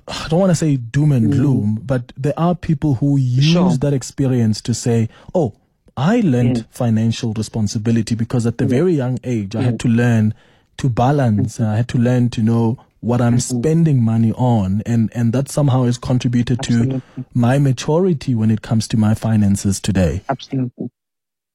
I 0.08 0.26
don't 0.28 0.40
want 0.40 0.50
to 0.50 0.56
say 0.56 0.76
doom 0.76 1.12
and 1.12 1.28
mm. 1.28 1.32
gloom, 1.32 1.80
but 1.84 2.12
there 2.16 2.38
are 2.38 2.54
people 2.54 2.94
who 2.94 3.16
use 3.16 3.44
Sure. 3.44 3.76
that 3.76 3.92
experience 3.92 4.60
to 4.62 4.74
say, 4.74 5.08
oh, 5.34 5.54
I 5.96 6.20
learned 6.20 6.56
mm. 6.56 6.66
financial 6.70 7.32
responsibility 7.34 8.14
because 8.14 8.46
at 8.46 8.58
the 8.58 8.64
mm. 8.64 8.70
very 8.70 8.94
young 8.94 9.18
age, 9.24 9.54
I 9.54 9.62
had 9.62 9.78
to 9.80 9.88
learn 9.88 10.34
to 10.78 10.88
balance. 10.88 11.54
Mm-hmm. 11.58 11.70
I 11.70 11.76
had 11.76 11.88
to 11.88 11.98
learn 11.98 12.30
to 12.30 12.42
know 12.42 12.78
what 13.00 13.20
I'm 13.20 13.36
mm-hmm. 13.36 13.58
spending 13.58 14.02
money 14.02 14.32
on. 14.32 14.82
And, 14.86 15.10
and 15.14 15.32
that 15.32 15.48
somehow 15.48 15.84
has 15.84 15.98
contributed 15.98 16.62
to 16.62 17.02
my 17.34 17.58
maturity 17.58 18.34
when 18.34 18.50
it 18.50 18.62
comes 18.62 18.88
to 18.88 18.96
my 18.96 19.14
finances 19.14 19.78
today. 19.78 20.22
Absolutely. 20.28 20.90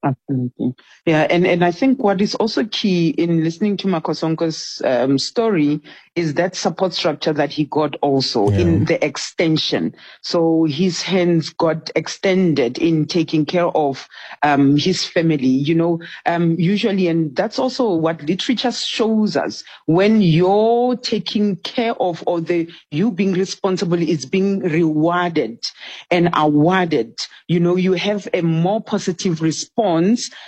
Absolutely. 0.01 0.73
Yeah. 1.05 1.27
And, 1.29 1.45
and 1.45 1.63
I 1.63 1.71
think 1.71 2.01
what 2.01 2.21
is 2.21 2.33
also 2.35 2.63
key 2.65 3.09
in 3.09 3.43
listening 3.43 3.75
to 3.77 3.87
Makhosonke's 3.87 4.81
um, 4.85 5.17
story 5.19 5.81
is 6.15 6.35
that 6.35 6.55
support 6.55 6.93
structure 6.93 7.33
that 7.33 7.51
he 7.51 7.65
got 7.65 7.97
also 8.01 8.49
Yeah. 8.49 8.59
in 8.59 8.85
the 8.85 9.03
extension. 9.05 9.93
So 10.21 10.63
his 10.63 11.01
hands 11.01 11.49
got 11.49 11.89
extended 11.97 12.77
in 12.77 13.07
taking 13.07 13.45
care 13.45 13.67
of 13.67 14.07
um, 14.41 14.77
his 14.77 15.05
family, 15.05 15.47
you 15.47 15.75
know, 15.75 15.99
um, 16.25 16.55
usually, 16.57 17.07
and 17.07 17.35
that's 17.35 17.59
also 17.59 17.93
what 17.95 18.23
literature 18.23 18.71
shows 18.71 19.35
us 19.35 19.65
when 19.85 20.21
you're 20.21 20.95
taking 20.95 21.57
care 21.57 21.93
of 22.01 22.23
or 22.25 22.39
the 22.39 22.69
you 22.89 23.11
being 23.11 23.33
responsible 23.33 24.01
is 24.01 24.25
being 24.25 24.59
rewarded 24.59 25.61
and 26.09 26.29
awarded, 26.35 27.19
you 27.49 27.59
know, 27.59 27.75
you 27.75 27.93
have 27.93 28.27
a 28.33 28.41
more 28.41 28.81
positive 28.81 29.41
response 29.41 29.88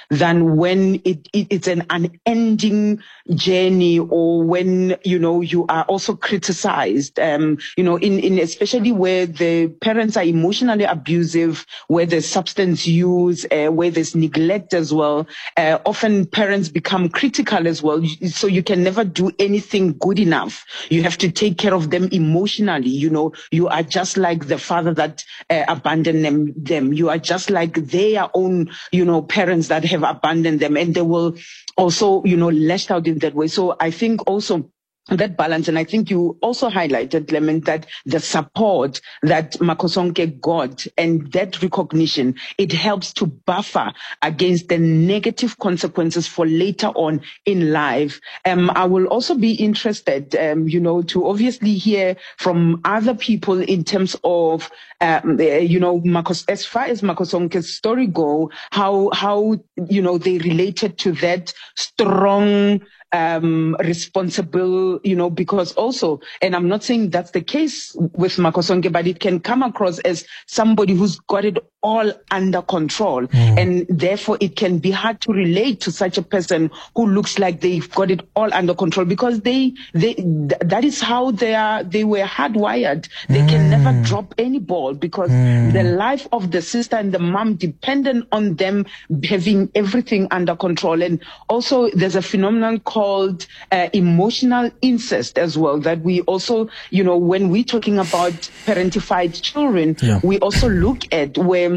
than 0.10 0.58
when 0.58 0.96
it, 1.06 1.28
it 1.34 1.48
it's 1.50 1.68
an 1.68 1.86
unending 1.90 3.02
journey 3.36 4.00
or 4.00 4.44
when, 4.44 4.96
you 5.04 5.20
know, 5.20 5.42
you 5.42 5.66
are 5.68 5.84
also 5.84 6.16
criticized, 6.16 7.20
um, 7.20 7.58
you 7.78 7.84
know, 7.84 7.98
in, 7.98 8.20
in 8.20 8.40
especially 8.40 8.92
where 8.92 9.26
the 9.26 9.68
parents 9.82 10.18
are 10.18 10.24
emotionally 10.24 10.84
abusive, 10.84 11.66
where 11.88 12.06
there's 12.06 12.28
substance 12.28 12.88
use, 12.88 13.46
uh, 13.52 13.68
where 13.68 13.92
there's 13.92 14.16
neglect 14.16 14.74
as 14.74 14.94
well. 14.94 15.28
Uh, 15.58 15.78
often 15.86 16.26
parents 16.26 16.70
become 16.70 17.10
critical 17.10 17.68
as 17.68 17.82
well. 17.82 18.04
So 18.28 18.48
you 18.48 18.64
can 18.64 18.84
never 18.84 19.04
do 19.04 19.32
anything 19.40 19.94
good 19.98 20.20
enough. 20.20 20.66
You 20.90 21.04
have 21.04 21.18
to 21.20 21.32
take 21.32 21.58
care 21.58 21.74
of 21.74 21.90
them 21.90 22.10
emotionally. 22.12 22.90
You 22.90 23.10
know, 23.10 23.34
you 23.52 23.68
are 23.68 23.84
just 23.84 24.18
like 24.18 24.48
the 24.48 24.58
father 24.58 24.94
that 24.96 25.24
uh, 25.50 25.64
abandoned 25.68 26.26
them, 26.26 26.54
them. 26.56 26.94
You 26.94 27.10
are 27.10 27.18
just 27.18 27.50
like 27.50 27.76
their 27.76 28.30
own, 28.34 28.70
you 28.92 29.06
know, 29.06 29.22
parents 29.32 29.70
that 29.70 29.86
have 29.86 30.04
abandoned 30.04 30.60
them 30.60 30.76
and 30.76 30.94
they 30.94 31.02
will 31.02 31.38
also, 31.78 32.24
you 32.26 32.36
know, 32.36 32.50
lash 32.50 32.92
out 32.92 33.08
in 33.08 33.20
that 33.20 33.34
way. 33.34 33.48
So 33.48 33.76
I 33.80 33.90
think 33.90 34.28
also 34.28 34.70
that 35.08 35.36
balance. 35.38 35.68
And 35.68 35.78
I 35.78 35.84
think 35.84 36.10
you 36.10 36.38
also 36.42 36.70
highlighted, 36.70 37.28
Clement, 37.28 37.66
that 37.66 37.88
the 38.06 38.20
support 38.20 39.02
that 39.24 39.54
Makhosonke 39.54 40.40
got 40.40 40.86
and 40.98 41.32
that 41.34 41.62
recognition, 41.62 42.36
it 42.58 42.72
helps 42.72 43.14
to 43.14 43.26
buffer 43.26 43.92
against 44.22 44.70
the 44.70 44.78
negative 44.78 45.58
consequences 45.58 46.28
for 46.28 46.46
later 46.46 46.88
on 46.88 47.22
in 47.46 47.72
life. 47.72 48.20
Um, 48.46 48.70
I 48.72 48.86
will 48.86 49.08
also 49.08 49.36
be 49.36 49.54
interested, 49.54 50.36
um, 50.36 50.68
you 50.68 50.80
know, 50.80 51.02
to 51.04 51.28
obviously 51.28 51.76
hear 51.76 52.16
from 52.38 52.82
other 52.86 53.16
people 53.16 53.60
in 53.60 53.84
terms 53.84 54.16
of, 54.24 54.70
um, 55.02 55.40
you 55.40 55.80
know, 55.80 56.00
Makos, 56.02 56.46
as 56.48 56.66
far 56.66 56.84
as 56.84 57.02
Makhosonke's 57.02 57.74
story 57.74 58.08
go, 58.08 58.52
how, 58.72 59.10
how, 59.14 59.60
you 59.90 60.02
know, 60.02 60.18
they 60.18 60.38
related 60.38 60.98
to 61.00 61.12
that 61.14 61.54
strong, 61.76 62.82
um, 63.14 63.76
responsible, 63.84 65.00
you 65.04 65.16
know, 65.16 65.30
because 65.30 65.74
also, 65.74 66.22
and 66.42 66.56
I'm 66.56 66.68
not 66.68 66.84
saying 66.84 67.10
that's 67.12 67.32
the 67.32 67.42
case 67.42 67.96
with 67.96 68.38
Makhosonke, 68.38 68.92
but 68.92 69.08
it 69.08 69.20
can 69.20 69.40
come 69.40 69.64
across 69.64 70.00
as 70.00 70.26
somebody 70.48 70.94
who's 70.96 71.20
got 71.22 71.46
it 71.46 71.58
all 71.82 72.12
under 72.30 72.62
control. 72.62 73.28
Mm. 73.28 73.58
And 73.58 73.86
therefore 73.90 74.38
it 74.40 74.56
can 74.56 74.78
be 74.80 74.92
hard 74.92 75.20
to 75.22 75.34
relate 75.34 75.82
to 75.82 75.92
such 75.92 76.18
a 76.18 76.22
person 76.22 76.70
who 76.96 77.08
looks 77.08 77.40
like 77.40 77.62
they've 77.62 77.90
got 77.92 78.12
it 78.12 78.22
all 78.36 78.54
under 78.54 78.74
control 78.74 79.06
because 79.06 79.42
they, 79.42 79.74
they, 79.94 80.14
th- 80.14 80.54
that 80.62 80.86
is 80.86 81.02
how 81.02 81.32
they 81.32 81.56
are, 81.56 81.84
they 81.84 82.04
were 82.04 82.24
hardwired. 82.24 83.10
They 83.28 83.40
mm. 83.40 83.50
can 83.50 83.70
never 83.70 84.00
drop 84.08 84.36
any 84.38 84.60
ball 84.60 84.94
because 84.94 85.32
mm. 85.32 85.74
the 85.74 85.84
life 85.84 86.28
of 86.32 86.52
the 86.52 86.62
sister 86.62 86.96
and 86.96 87.12
the 87.12 87.20
mom 87.20 87.56
dependent 87.56 88.28
on 88.32 88.56
them 88.56 88.86
having 89.24 89.72
everything 89.74 90.28
under 90.30 90.56
control. 90.56 91.02
And 91.02 91.20
also 91.50 91.90
there's 91.92 92.16
a 92.16 92.22
phenomenon 92.22 92.80
called 92.82 93.48
uh, 93.72 93.90
emotional 93.94 94.70
incest 94.82 95.40
as 95.40 95.58
well 95.58 95.80
that 95.80 96.02
we 96.02 96.22
also, 96.22 96.70
you 96.92 97.04
know, 97.04 97.18
when 97.18 97.50
we're 97.50 97.64
talking 97.64 97.98
about 97.98 98.34
parentified 98.66 99.42
children, 99.42 99.98
yeah. 100.02 100.20
we 100.24 100.38
also 100.40 100.70
look 100.70 101.12
at 101.12 101.38
where 101.38 101.71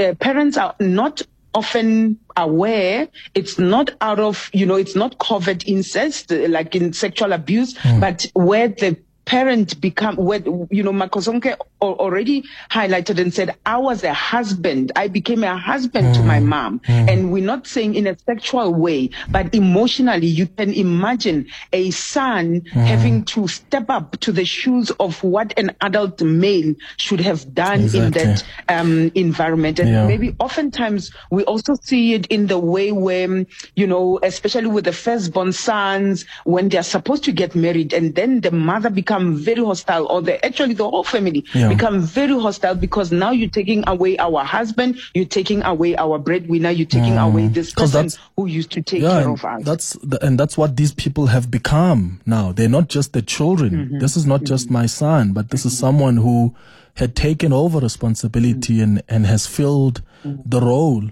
uh, 0.00 0.14
parents 0.14 0.56
are 0.56 0.74
not 0.80 1.22
often 1.52 2.18
aware 2.36 3.08
it's 3.34 3.58
not 3.58 3.90
out 4.00 4.20
of 4.20 4.50
you 4.52 4.64
know 4.64 4.76
it's 4.76 4.94
not 4.94 5.18
covert 5.18 5.66
incest 5.66 6.30
like 6.30 6.76
in 6.76 6.92
sexual 6.92 7.32
abuse 7.32 7.74
mm. 7.78 8.00
but 8.00 8.24
where 8.34 8.68
the 8.68 8.96
parent 9.30 9.80
become 9.80 10.16
where 10.16 10.40
you 10.72 10.82
know 10.82 10.90
Makhosonke 10.90 11.56
already 11.80 12.42
highlighted 12.68 13.20
and 13.20 13.32
said 13.32 13.54
I 13.64 13.78
was 13.78 14.02
a 14.02 14.12
husband 14.12 14.90
I 14.96 15.06
became 15.06 15.44
a 15.44 15.56
husband 15.56 16.08
mm. 16.08 16.14
to 16.14 16.22
my 16.24 16.40
mm. 16.40 16.46
mom 16.46 16.80
mm. 16.80 17.08
and 17.08 17.30
we're 17.32 17.44
not 17.44 17.64
saying 17.64 17.94
in 17.94 18.08
a 18.08 18.18
sexual 18.18 18.74
way 18.74 19.10
but 19.30 19.54
emotionally 19.54 20.26
you 20.26 20.48
can 20.48 20.72
imagine 20.72 21.46
a 21.72 21.92
son 21.92 22.62
mm. 22.62 22.84
having 22.84 23.24
to 23.26 23.46
step 23.46 23.88
up 23.88 24.18
to 24.18 24.32
the 24.32 24.44
shoes 24.44 24.90
of 24.98 25.22
what 25.22 25.56
an 25.56 25.76
adult 25.80 26.20
male 26.22 26.74
should 26.96 27.20
have 27.20 27.54
done 27.54 27.82
exactly. 27.82 28.00
in 28.00 28.10
that 28.10 28.44
um, 28.68 29.12
environment 29.14 29.78
and 29.78 29.90
yeah. 29.90 30.06
maybe 30.08 30.34
oftentimes 30.40 31.12
we 31.30 31.44
also 31.44 31.76
see 31.80 32.14
it 32.14 32.26
in 32.26 32.48
the 32.48 32.58
way 32.58 32.90
where 32.90 33.46
you 33.76 33.86
know 33.86 34.18
especially 34.24 34.66
with 34.66 34.86
the 34.86 34.92
firstborn 34.92 35.52
sons 35.52 36.24
when 36.42 36.68
they're 36.68 36.82
supposed 36.82 37.22
to 37.22 37.30
get 37.30 37.54
married 37.54 37.92
and 37.92 38.16
then 38.16 38.40
the 38.40 38.50
mother 38.50 38.90
becomes 38.90 39.19
become 39.20 39.36
very 39.36 39.64
hostile 39.64 40.06
or 40.06 40.22
the 40.22 40.44
actually 40.44 40.74
the 40.74 40.88
whole 40.88 41.04
family 41.04 41.44
yeah. 41.54 41.68
become 41.68 42.00
very 42.00 42.38
hostile 42.40 42.74
because 42.74 43.12
now 43.12 43.30
you're 43.30 43.50
taking 43.50 43.84
away 43.86 44.18
our 44.18 44.44
husband, 44.44 44.98
you're 45.14 45.24
taking 45.24 45.62
away 45.62 45.96
our 45.96 46.18
breadwinner, 46.18 46.70
you're 46.70 46.86
taking 46.86 47.14
mm. 47.14 47.26
away 47.26 47.48
this 47.48 47.72
person 47.72 48.10
who 48.36 48.46
used 48.46 48.70
to 48.72 48.82
take 48.82 49.02
yeah, 49.02 49.20
care 49.20 49.28
of 49.28 49.44
us. 49.44 49.64
That's 49.64 49.92
the, 50.02 50.24
and 50.24 50.38
that's 50.38 50.56
what 50.56 50.76
these 50.76 50.92
people 50.92 51.26
have 51.26 51.50
become 51.50 52.20
now. 52.26 52.52
They're 52.52 52.68
not 52.68 52.88
just 52.88 53.12
the 53.12 53.22
children. 53.22 53.70
Mm-hmm. 53.70 53.98
This 53.98 54.16
is 54.16 54.26
not 54.26 54.40
mm-hmm. 54.40 54.46
just 54.46 54.70
my 54.70 54.86
son, 54.86 55.32
but 55.32 55.50
this 55.50 55.60
mm-hmm. 55.60 55.68
is 55.68 55.78
someone 55.78 56.16
who 56.16 56.54
had 56.94 57.14
taken 57.14 57.52
over 57.52 57.78
responsibility 57.78 58.74
mm-hmm. 58.74 58.82
and, 58.82 59.02
and 59.08 59.26
has 59.26 59.46
filled 59.46 60.02
mm-hmm. 60.24 60.42
the 60.44 60.60
role 60.60 61.04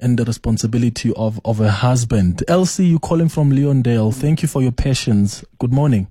and 0.00 0.18
the 0.18 0.24
responsibility 0.24 1.12
of, 1.16 1.40
of 1.44 1.60
a 1.60 1.70
husband. 1.70 2.42
Elsie, 2.48 2.84
you 2.86 2.98
calling 2.98 3.28
from 3.28 3.50
Leondale. 3.50 4.12
Thank 4.12 4.42
you 4.42 4.48
for 4.48 4.60
your 4.60 4.72
patience. 4.72 5.44
Good 5.58 5.72
morning. 5.72 6.08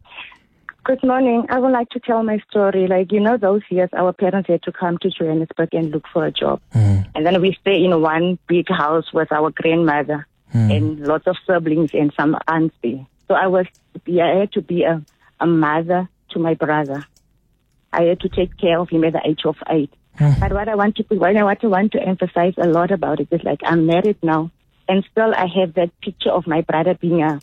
Good 0.86 1.02
morning. 1.02 1.46
I 1.50 1.60
would 1.60 1.72
like 1.72 1.90
to 1.92 2.00
tell 2.02 2.24
my 2.24 2.40
story. 2.50 2.88
Like, 2.88 3.14
you 3.14 3.22
know, 3.22 3.38
those 3.38 3.62
years 3.70 3.90
our 3.94 4.12
parents 4.12 4.50
had 4.50 4.64
to 4.64 4.72
come 4.74 4.98
to 4.98 5.10
Johannesburg 5.10 5.70
and 5.74 5.92
look 5.92 6.04
for 6.12 6.26
a 6.26 6.32
job. 6.32 6.60
Mm. 6.74 7.08
And 7.16 7.26
then 7.26 7.42
we 7.42 7.58
stay 7.62 7.82
in 7.84 8.02
one 8.02 8.38
big 8.48 8.68
house 8.70 9.14
with 9.14 9.32
our 9.32 9.50
grandmother 9.52 10.28
mm. 10.54 10.76
and 10.76 11.00
lots 11.00 11.26
of 11.26 11.38
siblings 11.48 11.92
and 11.94 12.12
some 12.18 12.38
auntie. 12.50 13.08
So 13.30 13.34
I 13.34 13.48
was, 13.48 13.66
I 14.08 14.40
had 14.40 14.52
to 14.54 14.62
be 14.62 14.84
a, 14.84 15.02
a 15.40 15.48
mother 15.48 16.10
to 16.32 16.40
my 16.40 16.54
brother. 16.54 17.06
I 17.94 18.04
had 18.04 18.20
to 18.20 18.30
take 18.30 18.58
care 18.58 18.78
of 18.78 18.90
him 18.90 19.06
at 19.06 19.14
the 19.14 19.22
age 19.26 19.46
of 19.46 19.56
eight. 19.70 19.94
Mm. 20.20 20.38
But 20.42 20.52
what 20.52 20.68
I 20.68 20.76
want 20.76 20.98
to, 20.98 21.04
what 21.16 21.38
I 21.38 21.44
want 21.44 21.94
to 21.94 22.02
emphasize 22.02 22.56
a 22.58 22.68
lot 22.68 22.92
about 22.92 23.22
it 23.22 23.30
is 23.32 23.42
like 23.44 23.62
I'm 23.64 23.86
married 23.86 24.18
now 24.22 24.52
and 24.88 25.06
still 25.12 25.34
I 25.34 25.48
have 25.48 25.76
that 25.76 25.92
picture 26.02 26.32
of 26.32 26.46
my 26.48 26.62
brother 26.62 26.96
being 26.96 27.22
a, 27.22 27.40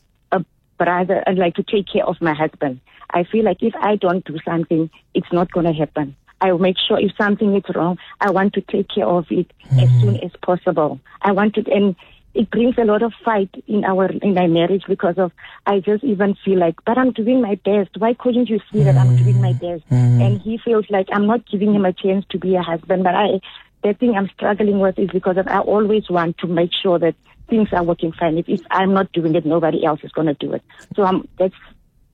a 0.80 0.84
brother 0.84 1.22
and 1.26 1.38
like 1.38 1.54
to 1.54 1.62
take 1.62 1.86
care 1.92 2.06
of 2.06 2.20
my 2.20 2.34
husband. 2.34 2.80
I 3.10 3.24
feel 3.24 3.44
like 3.44 3.62
if 3.62 3.74
I 3.76 3.96
don't 3.96 4.24
do 4.24 4.38
something, 4.44 4.90
it's 5.14 5.32
not 5.32 5.50
going 5.52 5.66
to 5.66 5.72
happen. 5.72 6.16
I 6.40 6.52
will 6.52 6.58
make 6.58 6.76
sure 6.78 6.98
if 6.98 7.12
something 7.16 7.54
is 7.54 7.64
wrong, 7.74 7.98
I 8.20 8.30
want 8.30 8.54
to 8.54 8.62
take 8.62 8.88
care 8.88 9.06
of 9.06 9.26
it 9.30 9.50
mm-hmm. 9.64 9.78
as 9.80 9.90
soon 10.00 10.16
as 10.18 10.30
possible. 10.42 11.00
I 11.20 11.32
want 11.32 11.54
to, 11.56 11.64
and 11.70 11.96
it 12.32 12.50
brings 12.50 12.78
a 12.78 12.84
lot 12.84 13.02
of 13.02 13.12
fight 13.24 13.50
in 13.66 13.84
our 13.84 14.06
in 14.06 14.34
my 14.34 14.46
marriage 14.46 14.84
because 14.88 15.18
of 15.18 15.32
I 15.66 15.80
just 15.80 16.04
even 16.04 16.36
feel 16.44 16.58
like, 16.58 16.76
but 16.86 16.96
I'm 16.96 17.12
doing 17.12 17.42
my 17.42 17.56
best. 17.56 17.90
Why 17.98 18.14
couldn't 18.14 18.48
you 18.48 18.60
see 18.72 18.82
that 18.84 18.96
I'm 18.96 19.16
doing 19.16 19.40
my 19.40 19.52
best? 19.52 19.86
Mm-hmm. 19.90 20.22
And 20.22 20.40
he 20.40 20.58
feels 20.58 20.86
like 20.88 21.08
I'm 21.12 21.26
not 21.26 21.46
giving 21.50 21.74
him 21.74 21.84
a 21.84 21.92
chance 21.92 22.24
to 22.30 22.38
be 22.38 22.54
a 22.54 22.62
husband. 22.62 23.04
But 23.04 23.14
I, 23.14 23.40
the 23.82 23.94
thing 23.94 24.14
I'm 24.16 24.30
struggling 24.34 24.78
with 24.78 24.98
is 24.98 25.10
because 25.10 25.36
of 25.36 25.48
I 25.48 25.58
always 25.58 26.08
want 26.08 26.38
to 26.38 26.46
make 26.46 26.70
sure 26.72 26.98
that 26.98 27.16
things 27.50 27.68
are 27.72 27.82
working 27.82 28.12
fine. 28.12 28.38
If, 28.38 28.48
if 28.48 28.62
I'm 28.70 28.94
not 28.94 29.12
doing 29.12 29.34
it, 29.34 29.44
nobody 29.44 29.84
else 29.84 30.00
is 30.02 30.12
going 30.12 30.28
to 30.28 30.34
do 30.34 30.54
it. 30.54 30.62
So 30.96 31.02
I'm, 31.02 31.28
that's 31.38 31.54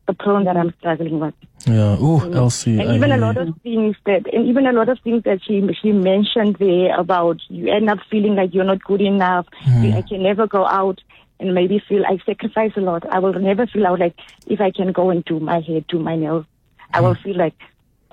the 0.07 0.15
problem 0.15 0.45
that 0.45 0.57
I'm 0.57 0.73
struggling 0.79 1.21
with. 1.21 1.35
Yeah. 1.67 1.97
Oh, 1.99 2.31
Elsie. 2.33 2.81
And 2.81 2.91
I 2.91 2.95
even 2.95 3.13
a 3.13 3.17
lot 3.19 3.37
of 3.37 3.55
things 3.63 3.97
that, 4.07 4.33
and 4.33 4.47
even 4.47 4.67
a 4.67 4.73
lot 4.73 4.89
of 4.89 4.99
things 5.01 5.25
that 5.25 5.41
she 5.45 5.63
she 5.83 5.93
mentioned 5.93 6.57
there 6.59 6.99
about 6.99 7.41
you 7.49 7.73
end 7.73 7.91
up 7.91 7.99
feeling 8.11 8.37
like 8.37 8.55
you're 8.55 8.65
not 8.65 8.83
good 8.85 9.01
enough. 9.01 9.47
Mm. 9.65 9.95
I 9.95 10.03
can 10.03 10.23
never 10.23 10.47
go 10.47 10.65
out 10.65 11.01
and 11.41 11.55
maybe 11.55 11.83
feel 11.89 12.05
I 12.07 12.19
sacrifice 12.25 12.73
a 12.77 12.81
lot. 12.81 13.05
I 13.07 13.19
will 13.19 13.35
never 13.35 13.67
feel 13.67 13.87
out 13.87 13.99
like 13.99 14.15
if 14.47 14.61
I 14.61 14.71
can 14.71 14.93
go 14.93 15.11
and 15.11 15.25
do 15.25 15.41
my 15.41 15.61
hair, 15.61 15.81
do 15.89 15.99
my 15.99 16.17
nails. 16.17 16.45
Mm. 16.45 16.85
I 16.95 17.01
will 17.01 17.17
mm. 17.17 17.23
feel 17.23 17.37
like, 17.37 17.55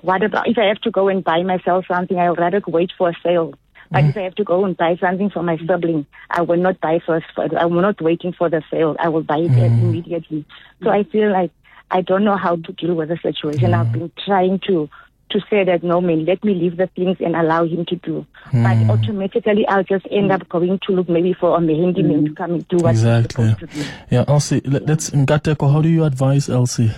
what 0.00 0.22
about 0.22 0.48
if 0.48 0.58
I 0.58 0.64
have 0.64 0.80
to 0.80 0.90
go 0.90 1.08
and 1.08 1.22
buy 1.22 1.42
myself 1.44 1.86
something? 1.86 2.18
I'll 2.18 2.34
rather 2.34 2.60
wait 2.66 2.92
for 2.98 3.10
a 3.10 3.14
sale. 3.22 3.54
But 3.94 4.02
mm. 4.02 4.08
if 4.10 4.16
I 4.16 4.22
have 4.22 4.34
to 4.34 4.44
go 4.44 4.64
and 4.64 4.76
buy 4.76 4.96
something 4.96 5.30
for 5.30 5.44
my 5.44 5.56
sibling, 5.56 6.04
I 6.28 6.42
will 6.42 6.56
not 6.56 6.80
buy 6.80 6.98
first. 7.06 7.26
I 7.38 7.64
will 7.66 7.80
not 7.80 8.00
waiting 8.02 8.32
for 8.32 8.50
the 8.50 8.60
sale. 8.68 8.96
I 8.98 9.08
will 9.08 9.22
buy 9.22 9.38
it 9.38 9.52
mm. 9.52 9.82
immediately. 9.82 10.44
So 10.82 10.90
I 10.90 11.04
feel 11.04 11.30
like 11.30 11.52
I 11.92 12.00
don't 12.00 12.24
know 12.24 12.36
how 12.36 12.56
to 12.56 12.72
deal 12.72 12.96
with 12.96 13.10
the 13.10 13.18
situation. 13.22 13.70
Mm. 13.70 13.78
I've 13.78 13.92
been 13.92 14.10
trying 14.26 14.58
to 14.66 14.90
to 15.30 15.40
say 15.48 15.64
that 15.64 15.84
no 15.84 16.00
man, 16.00 16.24
let 16.24 16.42
me 16.42 16.54
leave 16.54 16.76
the 16.76 16.88
things 16.88 17.16
and 17.20 17.36
allow 17.36 17.64
him 17.64 17.84
to 17.86 17.96
do. 17.96 18.26
Mm. 18.50 18.88
But 18.88 18.94
automatically 18.94 19.64
I'll 19.68 19.84
just 19.84 20.06
end 20.10 20.32
up 20.32 20.48
going 20.48 20.80
to 20.88 20.92
look 20.92 21.08
maybe 21.08 21.32
for 21.32 21.56
a 21.56 21.60
handyman 21.60 22.24
mm. 22.24 22.28
to 22.30 22.34
come 22.34 22.50
and 22.54 22.68
do 22.68 22.78
what 22.78 22.90
exactly. 22.90 23.44
he's 23.44 23.54
supposed 23.54 23.72
to 23.72 23.78
do. 23.78 23.88
Yeah, 24.10 24.24
Elsie, 24.26 24.60
let, 24.64 24.90
us 24.90 25.10
Nkateko, 25.10 25.72
how 25.72 25.82
do 25.82 25.88
you 25.88 26.02
advise 26.02 26.48
Elsie? 26.48 26.90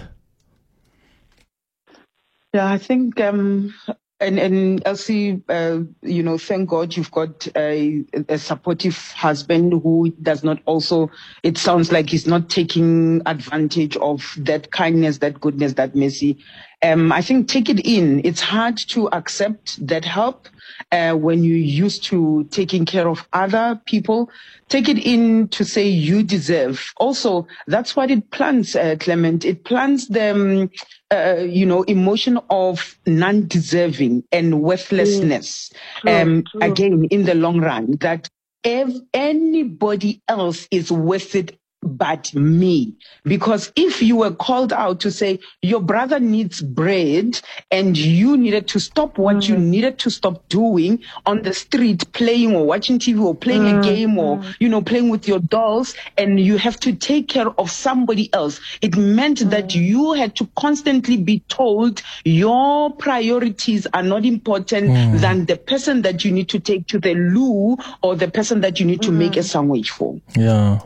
Yeah, 2.55 2.73
I 2.73 2.79
think 2.79 3.21
um, 3.21 3.75
and 4.21 4.39
and 4.39 4.83
Elsie, 4.87 5.43
uh, 5.49 5.81
you 6.03 6.23
know, 6.23 6.39
thank 6.39 6.69
God 6.71 6.97
you've 6.97 7.11
got 7.11 7.47
a, 7.57 8.05
a, 8.29 8.39
supportive 8.39 8.97
husband 9.13 9.73
who 9.83 10.11
does 10.23 10.43
not 10.43 10.61
also. 10.65 11.11
It 11.43 11.59
sounds 11.59 11.93
like 11.93 12.09
he's 12.09 12.27
not 12.27 12.49
taking 12.49 13.21
advantage 13.27 13.97
of 13.99 14.35
that 14.39 14.71
kindness, 14.71 15.19
that 15.19 15.41
goodness, 15.41 15.75
that 15.75 15.95
mercy. 15.95 16.39
Um, 16.83 17.13
I 17.13 17.21
think 17.21 17.49
take 17.49 17.69
it 17.69 17.87
in. 17.87 18.23
It's 18.25 18.41
hard 18.41 18.79
to 18.89 19.09
accept 19.09 19.87
that 19.87 20.05
help 20.05 20.49
uh, 20.93 21.15
when 21.15 21.45
you're 21.45 21.57
used 21.57 22.05
to 22.05 22.45
taking 22.51 22.85
care 22.85 23.09
of 23.09 23.27
other 23.33 23.81
people. 23.87 24.31
Take 24.69 24.89
it 24.89 24.99
in 24.99 25.49
to 25.49 25.65
say 25.65 25.87
you 25.87 26.23
deserve. 26.23 26.93
Also, 26.97 27.47
that's 27.67 27.95
what 27.95 28.11
it 28.11 28.31
plants, 28.31 28.75
uh, 28.75 28.97
Clement. 28.99 29.45
It 29.45 29.65
plants 29.65 30.09
them 30.09 30.71
uh, 31.13 31.37
you 31.39 31.65
know, 31.65 31.83
emotion 31.85 32.39
of 32.51 32.99
non-deserving 33.07 34.25
and 34.33 34.61
worthlessness. 34.61 35.71
True, 36.01 36.13
um. 36.13 36.45
Again, 36.61 37.05
in 37.11 37.25
the 37.25 37.35
long 37.35 37.61
run, 37.61 37.93
that 38.01 38.29
if 38.65 38.93
anybody 39.15 40.21
else 40.27 40.67
is 40.73 40.91
worth 40.91 41.37
it 41.37 41.59
but 41.87 42.35
me. 42.35 42.95
Because 43.25 43.73
if 43.77 44.03
you 44.03 44.17
were 44.17 44.31
called 44.31 44.73
out 44.73 45.01
to 45.01 45.11
say 45.11 45.41
your 45.63 45.81
brother 45.81 46.21
needs 46.21 46.61
bread 46.61 47.41
and 47.71 47.97
you 47.97 48.37
needed 48.37 48.69
to 48.69 48.81
stop 48.81 49.19
what 49.19 49.37
mm. 49.37 49.49
you 49.49 49.57
needed 49.59 49.99
to 50.01 50.11
stop 50.11 50.49
doing 50.49 51.03
on 51.25 51.43
the 51.43 51.53
street, 51.53 52.13
playing 52.13 52.55
or 52.55 52.67
watching 52.67 52.99
TV 52.99 53.23
or 53.23 53.35
playing 53.35 53.63
mm. 53.63 53.79
a 53.79 53.83
game 53.83 54.19
or, 54.19 54.39
mm. 54.39 54.57
you 54.61 54.69
know, 54.69 54.83
playing 54.83 55.09
with 55.09 55.27
your 55.27 55.39
dolls 55.39 55.95
and 56.17 56.41
you 56.41 56.57
have 56.57 56.79
to 56.81 56.95
take 56.95 57.29
care 57.29 57.49
of 57.59 57.71
somebody 57.71 58.33
else. 58.33 58.61
It 58.81 58.97
meant 58.97 59.39
mm. 59.39 59.51
that 59.51 59.75
you 59.75 60.13
had 60.13 60.37
to 60.37 60.49
constantly 60.57 61.17
be 61.17 61.41
told 61.49 62.03
your 62.25 62.91
priorities 62.95 63.87
are 63.93 64.03
not 64.03 64.25
important 64.25 64.91
mm. 64.91 65.21
than 65.21 65.47
the 65.47 65.57
person 65.57 66.03
that 66.03 66.25
you 66.25 66.33
need 66.33 66.49
to 66.51 66.61
take 66.61 66.87
to 66.89 66.99
the 66.99 67.15
loo 67.15 67.77
or 68.03 68.17
the 68.17 68.29
person 68.29 68.61
that 68.61 68.81
you 68.81 68.87
need 68.87 69.03
to 69.03 69.13
make 69.13 69.37
a 69.37 69.41
mm. 69.41 69.45
sandwich 69.45 69.91
for. 69.91 70.21
Yeah. 70.37 70.81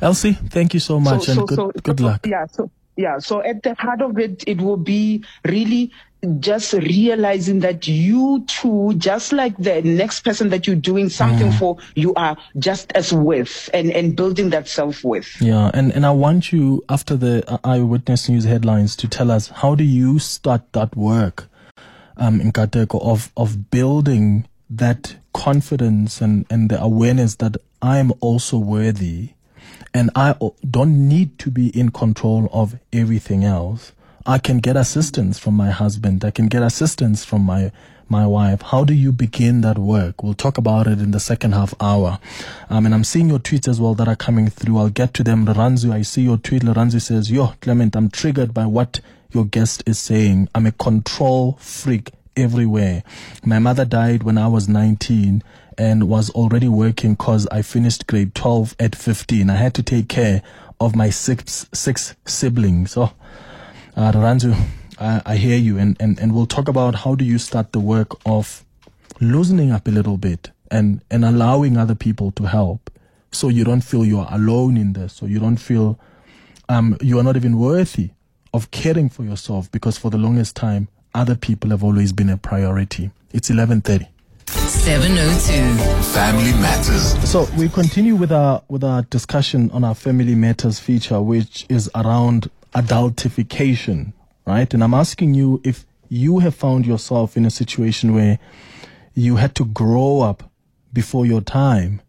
Elsie, 0.00 0.33
thank 0.34 0.74
you 0.74 0.80
so 0.80 1.00
much 1.00 1.24
so, 1.24 1.32
and 1.32 1.40
so, 1.40 1.46
good, 1.46 1.56
so, 1.56 1.72
good 1.82 2.00
luck. 2.00 2.26
Yeah. 2.26 2.46
So, 2.46 2.70
yeah. 2.96 3.18
So 3.18 3.42
at 3.42 3.62
the 3.62 3.74
heart 3.74 4.02
of 4.02 4.18
it, 4.18 4.44
it 4.46 4.60
will 4.60 4.76
be 4.76 5.24
really 5.44 5.92
just 6.40 6.72
realizing 6.72 7.60
that 7.60 7.86
you 7.86 8.44
too, 8.46 8.94
just 8.96 9.32
like 9.32 9.56
the 9.58 9.82
next 9.82 10.20
person 10.24 10.50
that 10.50 10.66
you're 10.66 10.76
doing 10.76 11.08
something 11.08 11.50
mm. 11.50 11.58
for, 11.58 11.76
you 11.94 12.14
are 12.14 12.36
just 12.58 12.92
as 12.92 13.12
worth 13.12 13.68
and, 13.74 13.90
and 13.90 14.16
building 14.16 14.50
that 14.50 14.68
self 14.68 15.04
worth. 15.04 15.40
Yeah. 15.40 15.70
And, 15.74 15.92
and 15.92 16.06
I 16.06 16.10
want 16.10 16.52
you, 16.52 16.82
after 16.88 17.16
the 17.16 17.60
eyewitness 17.64 18.28
news 18.28 18.44
headlines, 18.44 18.96
to 18.96 19.08
tell 19.08 19.30
us 19.30 19.48
how 19.48 19.74
do 19.74 19.84
you 19.84 20.18
start 20.18 20.72
that 20.72 20.96
work, 20.96 21.48
um, 22.16 22.40
Nkateko 22.40 23.02
of, 23.02 23.30
of 23.36 23.70
building 23.70 24.46
that 24.70 25.16
confidence 25.32 26.20
and, 26.20 26.46
and 26.48 26.70
the 26.70 26.80
awareness 26.80 27.36
that 27.36 27.56
I 27.82 27.98
am 27.98 28.12
also 28.20 28.56
worthy 28.56 29.30
and 29.94 30.10
I 30.16 30.34
don't 30.68 31.08
need 31.08 31.38
to 31.38 31.50
be 31.50 31.68
in 31.68 31.90
control 31.90 32.50
of 32.52 32.76
everything 32.92 33.44
else. 33.44 33.92
I 34.26 34.38
can 34.38 34.58
get 34.58 34.76
assistance 34.76 35.38
from 35.38 35.54
my 35.54 35.70
husband. 35.70 36.24
I 36.24 36.32
can 36.32 36.48
get 36.48 36.62
assistance 36.62 37.24
from 37.24 37.42
my 37.42 37.70
my 38.06 38.26
wife. 38.26 38.60
How 38.60 38.84
do 38.84 38.92
you 38.92 39.12
begin 39.12 39.62
that 39.62 39.78
work? 39.78 40.22
We'll 40.22 40.34
talk 40.34 40.58
about 40.58 40.86
it 40.86 40.98
in 40.98 41.12
the 41.12 41.20
second 41.20 41.52
half 41.52 41.72
hour. 41.80 42.18
Um, 42.68 42.84
and 42.84 42.94
I'm 42.94 43.04
seeing 43.04 43.30
your 43.30 43.38
tweets 43.38 43.66
as 43.66 43.80
well 43.80 43.94
that 43.94 44.08
are 44.08 44.16
coming 44.16 44.48
through. 44.48 44.76
I'll 44.76 44.90
get 44.90 45.14
to 45.14 45.22
them. 45.24 45.46
Lorenzo, 45.46 45.90
I 45.90 46.02
see 46.02 46.22
your 46.22 46.36
tweet. 46.36 46.64
Lorenzo 46.64 46.98
says, 46.98 47.30
Yo, 47.30 47.54
Clement, 47.62 47.96
I'm 47.96 48.10
triggered 48.10 48.52
by 48.52 48.66
what 48.66 49.00
your 49.32 49.46
guest 49.46 49.82
is 49.86 49.98
saying. 49.98 50.48
I'm 50.54 50.66
a 50.66 50.72
control 50.72 51.56
freak 51.60 52.10
everywhere. 52.36 53.02
My 53.44 53.58
mother 53.58 53.84
died 53.84 54.22
when 54.22 54.38
I 54.38 54.48
was 54.48 54.68
19 54.68 55.42
and 55.76 56.08
was 56.08 56.30
already 56.30 56.68
working 56.68 57.14
because 57.14 57.46
I 57.48 57.62
finished 57.62 58.06
grade 58.06 58.34
12 58.34 58.76
at 58.78 58.94
15. 58.94 59.50
I 59.50 59.56
had 59.56 59.74
to 59.74 59.82
take 59.82 60.08
care 60.08 60.42
of 60.80 60.94
my 60.94 61.10
six, 61.10 61.66
six 61.72 62.14
siblings. 62.24 62.92
So, 62.92 63.12
uh, 63.96 64.12
Ranzu, 64.12 64.54
I, 64.98 65.22
I 65.26 65.36
hear 65.36 65.58
you. 65.58 65.78
And, 65.78 65.96
and, 66.00 66.18
and 66.18 66.34
we'll 66.34 66.46
talk 66.46 66.68
about 66.68 66.94
how 66.94 67.14
do 67.14 67.24
you 67.24 67.38
start 67.38 67.72
the 67.72 67.80
work 67.80 68.16
of 68.26 68.64
loosening 69.20 69.72
up 69.72 69.86
a 69.86 69.90
little 69.90 70.16
bit 70.16 70.50
and, 70.70 71.02
and 71.10 71.24
allowing 71.24 71.76
other 71.76 71.94
people 71.94 72.30
to 72.32 72.44
help 72.44 72.90
so 73.34 73.48
you 73.48 73.64
don't 73.64 73.82
feel 73.82 74.04
you're 74.04 74.28
alone 74.30 74.76
in 74.76 74.92
this, 74.92 75.12
so 75.12 75.26
you 75.26 75.38
don't 75.38 75.56
feel 75.56 75.98
um, 76.68 76.96
you 77.00 77.18
are 77.18 77.22
not 77.22 77.36
even 77.36 77.58
worthy 77.58 78.10
of 78.52 78.70
caring 78.70 79.08
for 79.08 79.24
yourself 79.24 79.70
because 79.70 79.98
for 79.98 80.10
the 80.10 80.18
longest 80.18 80.56
time, 80.56 80.88
other 81.14 81.36
people 81.36 81.70
have 81.70 81.84
always 81.84 82.12
been 82.12 82.28
a 82.28 82.36
priority. 82.36 83.10
It's 83.32 83.48
1130. 83.48 84.08
702 84.46 86.02
Family 86.12 86.52
Matters. 86.60 87.30
So 87.30 87.48
we 87.56 87.68
continue 87.68 88.16
with 88.16 88.32
our 88.32 88.62
with 88.68 88.84
our 88.84 89.02
discussion 89.02 89.70
on 89.70 89.84
our 89.84 89.94
Family 89.94 90.34
Matters 90.34 90.78
feature, 90.78 91.20
which 91.20 91.66
is 91.68 91.90
around 91.94 92.50
adultification, 92.74 94.12
right? 94.46 94.72
And 94.74 94.82
I'm 94.82 94.94
asking 94.94 95.34
you 95.34 95.60
if 95.64 95.86
you 96.08 96.40
have 96.40 96.54
found 96.54 96.86
yourself 96.86 97.36
in 97.36 97.46
a 97.46 97.50
situation 97.50 98.14
where 98.14 98.38
you 99.14 99.36
had 99.36 99.54
to 99.56 99.64
grow 99.64 100.20
up 100.20 100.42
before 100.92 101.26
your 101.26 101.40
time. 101.40 102.00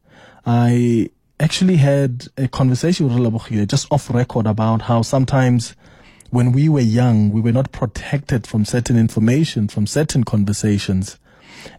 I 0.45 1.09
actually 1.39 1.77
had 1.77 2.27
a 2.37 2.47
conversation 2.47 3.07
with 3.07 3.17
Relabokhile 3.17 3.67
just 3.67 3.87
off 3.91 4.09
record 4.09 4.47
about 4.47 4.83
how 4.83 5.01
sometimes 5.01 5.75
when 6.35 6.51
we 6.51 6.67
were 6.67 6.81
young, 6.81 7.31
we 7.31 7.39
were 7.39 7.51
not 7.51 7.71
protected 7.71 8.45
from 8.45 8.65
certain 8.65 8.97
information, 8.97 9.67
from 9.67 9.87
certain 9.87 10.23
conversations 10.23 11.17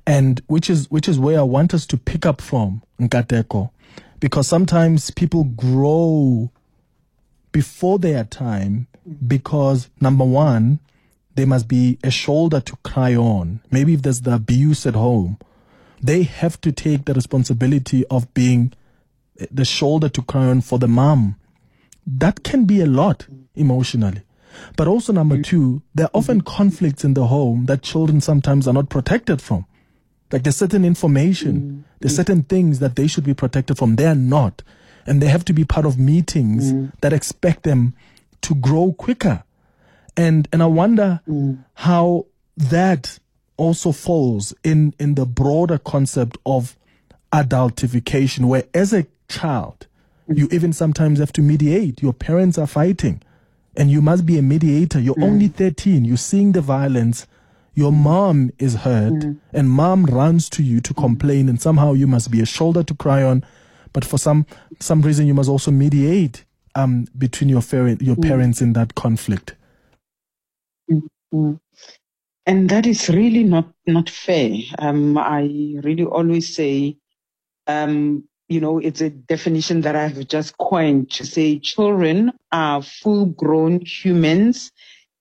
and 0.06 0.40
which 0.46 0.70
is 0.70 0.90
which 0.90 1.08
is 1.08 1.18
where 1.18 1.38
I 1.38 1.42
want 1.42 1.74
us 1.74 1.86
to 1.86 1.96
pick 1.96 2.26
up 2.26 2.40
from 2.40 2.82
Nkateko, 3.00 3.70
because 4.20 4.48
sometimes 4.48 5.10
people 5.10 5.44
grow 5.44 6.50
before 7.52 7.98
their 7.98 8.24
time 8.24 8.86
because 9.26 9.88
number 10.00 10.24
one, 10.24 10.80
there 11.34 11.46
must 11.46 11.68
be 11.68 11.98
a 12.02 12.10
shoulder 12.10 12.60
to 12.60 12.76
cry 12.76 13.14
on. 13.14 13.60
Maybe 13.70 13.94
if 13.94 14.02
there's 14.02 14.22
the 14.22 14.34
abuse 14.34 14.86
at 14.86 14.94
home, 14.94 15.38
they 16.02 16.24
have 16.24 16.60
to 16.62 16.72
take 16.72 17.04
the 17.04 17.14
responsibility 17.14 18.04
of 18.06 18.32
being 18.34 18.72
eh, 19.38 19.46
the 19.50 19.64
shoulder 19.64 20.08
to 20.08 20.22
cry 20.22 20.46
on 20.46 20.60
for 20.60 20.78
the 20.78 20.88
mom. 20.88 21.36
That 22.06 22.42
can 22.42 22.64
be 22.64 22.80
a 22.80 22.86
lot 22.86 23.26
emotionally. 23.54 24.22
But 24.76 24.88
also, 24.88 25.12
number 25.12 25.40
two, 25.40 25.82
there 25.94 26.06
are 26.06 26.10
often 26.14 26.40
conflicts 26.40 27.04
in 27.04 27.14
the 27.14 27.26
home 27.26 27.66
that 27.66 27.82
children 27.82 28.20
sometimes 28.20 28.68
are 28.68 28.74
not 28.74 28.88
protected 28.88 29.40
from. 29.40 29.66
Like 30.32 30.42
there's 30.42 30.56
certain 30.56 30.84
information, 30.84 31.60
mm. 31.60 31.98
there's 32.00 32.14
mm. 32.14 32.16
certain 32.16 32.42
things 32.42 32.80
that 32.80 32.96
they 32.96 33.06
should 33.06 33.24
be 33.24 33.34
protected 33.34 33.78
from. 33.78 33.96
They 33.96 34.06
are 34.06 34.14
not. 34.14 34.62
And 35.06 35.22
they 35.22 35.28
have 35.28 35.44
to 35.44 35.52
be 35.52 35.64
part 35.64 35.86
of 35.86 35.98
meetings 35.98 36.72
mm. 36.72 36.92
that 37.00 37.12
expect 37.12 37.62
them 37.62 37.94
to 38.42 38.54
grow 38.54 38.92
quicker. 38.92 39.44
And 40.16 40.48
and 40.52 40.62
I 40.62 40.66
wonder 40.66 41.20
mm. 41.28 41.62
how 41.74 42.26
that 42.56 43.18
also 43.56 43.92
falls 43.92 44.54
in, 44.64 44.94
in 44.98 45.14
the 45.14 45.24
broader 45.26 45.78
concept 45.78 46.36
of 46.44 46.76
adultification, 47.32 48.46
where 48.46 48.64
as 48.74 48.92
a 48.92 49.06
child, 49.28 49.86
mm. 50.28 50.38
you 50.38 50.48
even 50.50 50.72
sometimes 50.72 51.20
have 51.20 51.32
to 51.34 51.42
mediate. 51.42 52.02
Your 52.02 52.12
parents 52.12 52.58
are 52.58 52.66
fighting 52.66 53.22
and 53.76 53.90
you 53.90 54.00
must 54.02 54.26
be 54.26 54.38
a 54.38 54.42
mediator. 54.42 54.98
You're 55.00 55.14
mm. 55.14 55.24
only 55.24 55.48
13. 55.48 56.04
You're 56.04 56.16
seeing 56.16 56.52
the 56.52 56.60
violence 56.60 57.26
your 57.76 57.92
mom 57.92 58.50
is 58.58 58.74
hurt 58.74 59.12
mm. 59.12 59.38
and 59.52 59.70
mom 59.70 60.06
runs 60.06 60.48
to 60.48 60.62
you 60.62 60.80
to 60.80 60.94
complain 60.94 61.48
and 61.48 61.60
somehow 61.60 61.92
you 61.92 62.06
must 62.06 62.30
be 62.30 62.40
a 62.40 62.46
shoulder 62.46 62.82
to 62.82 62.94
cry 62.94 63.22
on 63.22 63.44
but 63.92 64.04
for 64.04 64.18
some 64.18 64.44
some 64.80 65.02
reason 65.02 65.26
you 65.26 65.34
must 65.34 65.48
also 65.48 65.70
mediate 65.70 66.44
um 66.74 67.06
between 67.16 67.48
your 67.48 67.62
parent 67.62 68.02
your 68.02 68.16
mm. 68.16 68.22
parents 68.26 68.60
in 68.60 68.72
that 68.72 68.94
conflict 68.94 69.54
and 72.46 72.70
that 72.70 72.86
is 72.86 73.08
really 73.10 73.44
not 73.44 73.70
not 73.86 74.08
fair 74.08 74.56
um 74.78 75.16
i 75.18 75.42
really 75.82 76.04
always 76.04 76.54
say 76.56 76.96
um 77.66 78.24
you 78.48 78.60
know, 78.60 78.78
it's 78.78 79.00
a 79.00 79.10
definition 79.10 79.82
that 79.82 79.96
I've 79.96 80.28
just 80.28 80.56
coined 80.58 81.10
to 81.12 81.26
say 81.26 81.58
children 81.58 82.32
are 82.52 82.82
full 82.82 83.26
grown 83.26 83.80
humans 83.80 84.70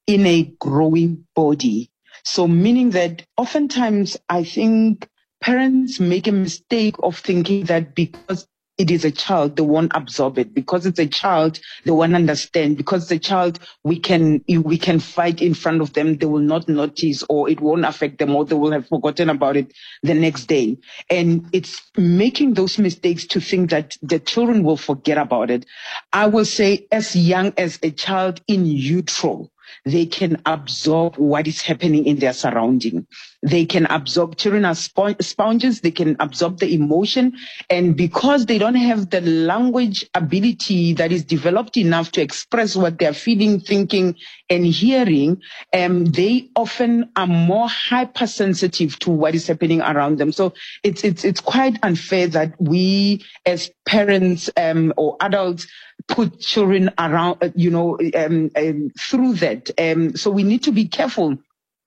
in 0.08 0.26
a 0.26 0.44
growing 0.60 1.26
body. 1.36 1.90
So 2.24 2.48
meaning 2.48 2.92
that 2.92 3.26
oftentimes 3.38 4.18
I 4.30 4.44
think 4.44 5.08
parents 5.42 6.00
make 6.00 6.28
a 6.28 6.32
mistake 6.32 6.96
of 7.02 7.18
thinking 7.18 7.66
that 7.66 7.96
because 7.96 8.48
it 8.78 8.92
is 8.92 9.06
a 9.06 9.12
child, 9.12 9.56
they 9.56 9.64
won't 9.64 9.92
absorb 9.96 10.38
it. 10.38 10.54
Because 10.54 10.86
it's 10.86 11.00
a 11.00 11.08
child, 11.08 11.60
they 11.86 11.92
won't 11.92 12.16
understand. 12.16 12.78
Because 12.78 13.10
a 13.12 13.20
child, 13.20 13.60
we 13.84 14.00
can 14.00 14.44
we 14.48 14.78
can 14.78 15.00
fight 15.00 15.42
in 15.42 15.54
front 15.54 15.82
of 15.82 15.94
them. 15.94 16.18
They 16.18 16.26
will 16.26 16.40
not 16.40 16.68
notice, 16.68 17.24
or 17.30 17.50
it 17.50 17.62
won't 17.62 17.86
affect 17.86 18.20
them, 18.20 18.36
or 18.36 18.46
they 18.46 18.56
will 18.56 18.72
have 18.72 18.88
forgotten 18.88 19.30
about 19.30 19.58
it 19.58 19.74
the 20.04 20.14
next 20.14 20.46
day. 20.46 20.78
And 21.10 21.48
it's 21.54 21.82
making 21.96 22.56
those 22.56 22.78
mistakes 22.78 23.26
to 23.28 23.40
think 23.40 23.70
that 23.70 23.98
the 24.02 24.20
children 24.20 24.64
will 24.64 24.78
forget 24.78 25.18
about 25.18 25.50
it. 25.52 25.66
I 26.12 26.28
will 26.28 26.46
say, 26.46 26.88
as 26.92 27.16
young 27.16 27.54
as 27.58 27.80
a 27.82 27.92
child 27.92 28.42
in 28.48 28.66
utero, 28.66 29.50
they 29.86 30.06
can 30.06 30.42
absorb 30.46 31.16
what 31.18 31.48
is 31.48 31.62
happening 31.62 32.06
in 32.06 32.18
their 32.18 32.34
surrounding. 32.34 33.08
They 33.46 33.66
can 33.66 33.86
absorb, 33.86 34.38
children 34.38 34.66
are 34.66 34.74
sponges, 34.74 35.82
they 35.82 35.92
can 35.92 36.16
absorb 36.20 36.58
the 36.58 36.74
emotion. 36.74 37.34
And 37.70 37.96
because 37.96 38.48
they 38.48 38.58
don't 38.58 38.74
have 38.74 39.12
the 39.12 39.22
language 39.22 40.10
ability 40.16 40.94
that 40.94 41.12
is 41.12 41.24
developed 41.24 41.78
enough 41.78 42.12
to 42.14 42.22
express 42.22 42.76
what 42.76 42.98
they're 42.98 43.14
feeling, 43.14 43.60
thinking, 43.60 44.16
and 44.50 44.66
hearing, 44.66 45.42
um, 45.74 46.06
they 46.06 46.50
often 46.56 47.12
are 47.16 47.28
more 47.28 47.70
hypersensitive 47.70 48.98
to 49.00 49.12
what 49.12 49.36
is 49.36 49.46
happening 49.46 49.80
around 49.82 50.18
them. 50.18 50.32
So 50.32 50.56
it's, 50.84 51.04
it's, 51.04 51.24
it's 51.24 51.42
quite 51.42 51.78
unfair 51.84 52.26
that 52.30 52.60
we 52.60 53.24
as 53.46 53.70
parents, 53.86 54.50
um, 54.58 54.92
or 54.98 55.18
adults 55.22 55.68
put 56.08 56.40
children 56.40 56.90
around, 56.98 57.38
uh, 57.44 57.50
you 57.56 57.70
know, 57.70 58.00
um, 58.16 58.50
um, 58.56 58.92
through 59.00 59.34
that. 59.36 59.70
Um, 59.80 60.16
so 60.16 60.32
we 60.32 60.42
need 60.42 60.64
to 60.64 60.72
be 60.72 60.88
careful 60.88 61.38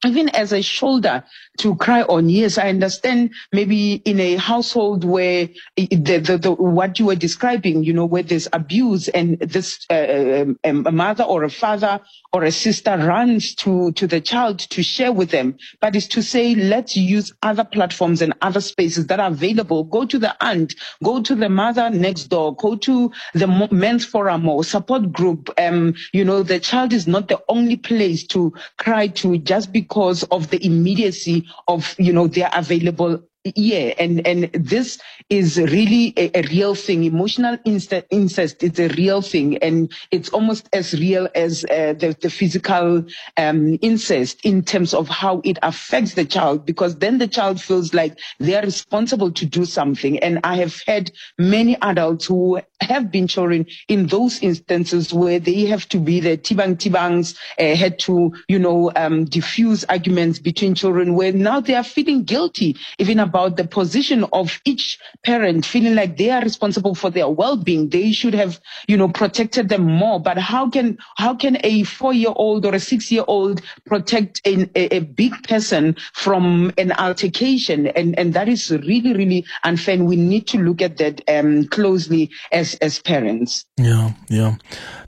even 0.07 0.29
as 0.31 0.53
a 0.53 0.63
shoulder 0.63 1.25
to 1.59 1.77
cry 1.77 2.03
on. 2.03 2.29
Yes, 2.29 2.59
I 2.59 2.69
understand 2.69 3.35
maybe 3.53 3.95
in 3.95 4.21
a 4.21 4.37
household 4.37 5.05
where 5.05 5.49
the, 5.77 6.19
the, 6.19 6.39
the 6.39 6.53
what 6.53 6.99
you 6.99 7.07
were 7.07 7.17
describing, 7.17 7.85
you 7.85 7.93
know, 7.93 8.07
where 8.07 8.23
there's 8.23 8.49
abuse 8.53 9.09
and 9.09 9.39
this 9.41 9.87
uh, 9.91 10.45
um, 10.65 10.87
a 10.87 10.93
mother 10.93 11.25
or 11.25 11.45
a 11.45 11.51
father 11.51 12.01
or 12.33 12.45
a 12.45 12.53
sister 12.53 12.97
runs 12.97 13.55
to, 13.55 13.93
to 13.93 14.07
the 14.07 14.21
child 14.21 14.59
to 14.59 14.83
share 14.83 15.13
with 15.13 15.31
them, 15.31 15.57
but 15.81 15.97
it's 15.97 16.07
to 16.09 16.23
say, 16.23 16.55
let's 16.55 16.97
use 16.97 17.33
other 17.43 17.65
platforms 17.65 18.23
and 18.23 18.35
other 18.43 18.61
spaces 18.61 19.07
that 19.07 19.21
are 19.21 19.29
available. 19.29 19.85
Go 19.85 20.05
to 20.05 20.19
the 20.19 20.37
aunt, 20.45 20.75
go 21.03 21.23
to 21.23 21.35
the 21.35 21.49
mother 21.49 21.91
next 21.91 22.25
door, 22.25 22.55
go 22.57 22.77
to 22.77 23.11
the 23.35 23.69
men's 23.71 24.05
forum 24.05 24.49
or 24.49 24.63
support 24.65 25.13
group. 25.13 25.51
Um, 25.59 25.95
you 26.13 26.25
know, 26.25 26.43
the 26.43 26.61
child 26.61 26.93
is 26.93 27.07
not 27.07 27.29
the 27.29 27.43
only 27.49 27.77
place 27.77 28.27
to 28.29 28.53
cry 28.79 29.09
to 29.09 29.39
just 29.39 29.73
because 29.73 30.23
of 30.25 30.51
the 30.51 30.65
immediacy 30.65 31.47
of, 31.67 31.95
you 31.99 32.13
know, 32.13 32.27
their 32.27 32.51
available. 32.55 33.23
Yeah 33.55 33.95
and 33.99 34.27
and 34.27 34.51
this 34.53 34.99
is 35.31 35.59
really 35.59 36.13
a, 36.17 36.39
a 36.39 36.43
real 36.49 36.75
thing. 36.75 37.05
Emotional 37.05 37.57
incest, 37.65 38.05
incest 38.11 38.63
it's 38.63 38.79
a 38.79 38.89
real 38.89 39.23
thing 39.23 39.57
and 39.59 39.91
it's 40.11 40.29
almost 40.31 40.69
as 40.73 40.93
real 40.95 41.29
as 41.35 41.65
uh, 41.65 41.95
the, 41.95 42.17
the 42.21 42.29
physical 42.31 43.05
um, 43.37 43.79
incest 43.81 44.45
in 44.45 44.63
terms 44.65 44.93
of 44.93 45.09
how 45.09 45.41
it 45.45 45.59
affects 45.63 46.15
the 46.15 46.25
child 46.25 46.67
because 46.67 46.97
then 46.97 47.19
the 47.19 47.29
child 47.29 47.61
feels 47.61 47.95
like 47.95 48.19
they're 48.39 48.63
responsible 48.63 49.31
to 49.33 49.47
do 49.47 49.65
something. 49.65 50.19
And 50.19 50.41
i 50.45 50.57
have 50.57 50.83
had 50.87 51.11
many 51.39 51.77
adults 51.81 52.27
who 52.27 52.61
have 52.81 53.11
been 53.11 53.27
children 53.27 53.67
in 53.89 54.07
those 54.07 54.43
instances 54.43 55.13
where 55.13 55.39
they 55.39 55.67
have 55.67 55.89
to 55.89 55.99
be 55.99 56.21
the 56.21 56.37
tibang 56.37 56.77
tibangs 56.77 57.37
uh, 57.59 57.75
had 57.75 57.99
to 57.99 58.33
you 58.49 58.59
know 58.59 58.91
um, 58.97 59.25
diffuse 59.25 59.85
arguments 59.85 60.39
between 60.39 60.75
children 60.75 61.15
where 61.15 61.33
now 61.33 61.61
they 61.61 61.75
are 61.75 61.85
feeling 61.85 62.25
guilty 62.25 62.77
even 62.99 63.19
about 63.19 63.57
the 63.57 63.65
position 63.65 64.25
of 64.33 64.61
each 64.65 64.99
parent 65.25 65.65
feeling 65.65 65.95
like 65.95 66.17
they 66.17 66.31
are 66.31 66.43
responsible 66.43 66.95
for 66.95 67.11
their 67.11 67.29
well-being. 67.29 67.89
They 67.89 68.13
should 68.13 68.35
have, 68.35 68.61
you 68.87 68.97
know, 68.97 69.09
protected 69.09 69.69
them 69.69 69.85
more. 69.85 70.21
But 70.21 70.39
how 70.39 70.69
can, 70.71 70.99
how 71.17 71.35
can 71.35 71.59
a 71.65 71.85
four-year-old 71.85 72.67
or 72.67 72.75
a 72.75 72.81
six-year-old 72.81 73.63
protect 73.87 74.41
a, 74.45 74.69
a, 74.75 75.01
big 75.01 75.33
person 75.45 75.97
from 76.13 76.73
an 76.79 76.93
altercation? 76.93 77.87
And, 77.89 78.19
and 78.19 78.35
that 78.35 78.49
is 78.49 78.71
really, 78.71 79.13
really 79.15 79.45
unfair. 79.65 79.95
And 79.95 80.07
we 80.07 80.17
need 80.17 80.47
to 80.49 80.59
look 80.59 80.83
at 80.83 80.97
that 80.99 81.23
um, 81.29 81.67
closely 81.69 82.31
as, 82.53 82.68
as 82.77 82.99
parents. 82.99 83.65
Yeah, 83.77 84.13
yeah. 84.29 84.57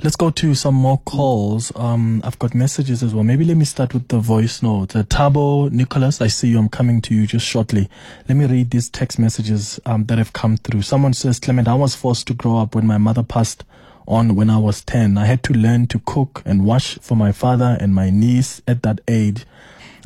Let's 0.03 0.17
go 0.17 0.31
to 0.31 0.55
some 0.55 0.75
more 0.75 0.99
calls. 0.99 1.73
Um, 1.77 2.21
I've 2.25 2.39
got 2.39 2.55
messages 2.55 3.03
as 3.03 3.15
well. 3.15 3.25
Maybe 3.25 3.45
let 3.45 3.57
me 3.57 3.65
start 3.65 3.95
with 3.95 4.09
the 4.09 4.19
voice 4.19 4.63
note. 4.63 4.97
Uh, 4.97 5.03
Tabo, 5.05 5.71
Nicholas, 5.71 6.21
I 6.21 6.27
see 6.29 6.49
you. 6.49 6.59
I'm 6.59 6.69
coming 6.69 7.01
to 7.03 7.15
you 7.15 7.27
just 7.27 7.47
shortly. 7.47 7.89
Let 8.29 8.37
me 8.37 8.47
read 8.47 8.71
these 8.71 8.89
text 8.89 9.19
messages 9.19 9.81
um, 9.87 10.05
that 10.07 10.19
have 10.19 10.33
come 10.33 10.57
through. 10.57 10.83
Someone 10.83 11.13
says, 11.13 11.39
Clement, 11.39 11.69
I 11.69 11.75
was 11.75 11.95
forced 11.95 12.27
to 12.29 12.35
grow 12.35 12.59
up 12.59 12.75
when 12.75 12.87
my 12.87 12.99
mother 12.99 13.23
passed 13.23 13.65
on 14.07 14.35
when 14.35 14.51
I 14.51 14.59
was 14.59 14.83
10. 14.83 15.17
I 15.17 15.27
had 15.27 15.43
to 15.45 15.53
learn 15.53 15.87
to 15.89 16.01
cook 16.01 16.43
and 16.45 16.65
wash 16.65 16.99
for 16.99 17.17
my 17.17 17.33
father 17.33 17.77
and 17.81 17.95
my 17.95 18.11
niece 18.11 18.61
at 18.67 18.83
that 18.83 19.01
age. 19.07 19.47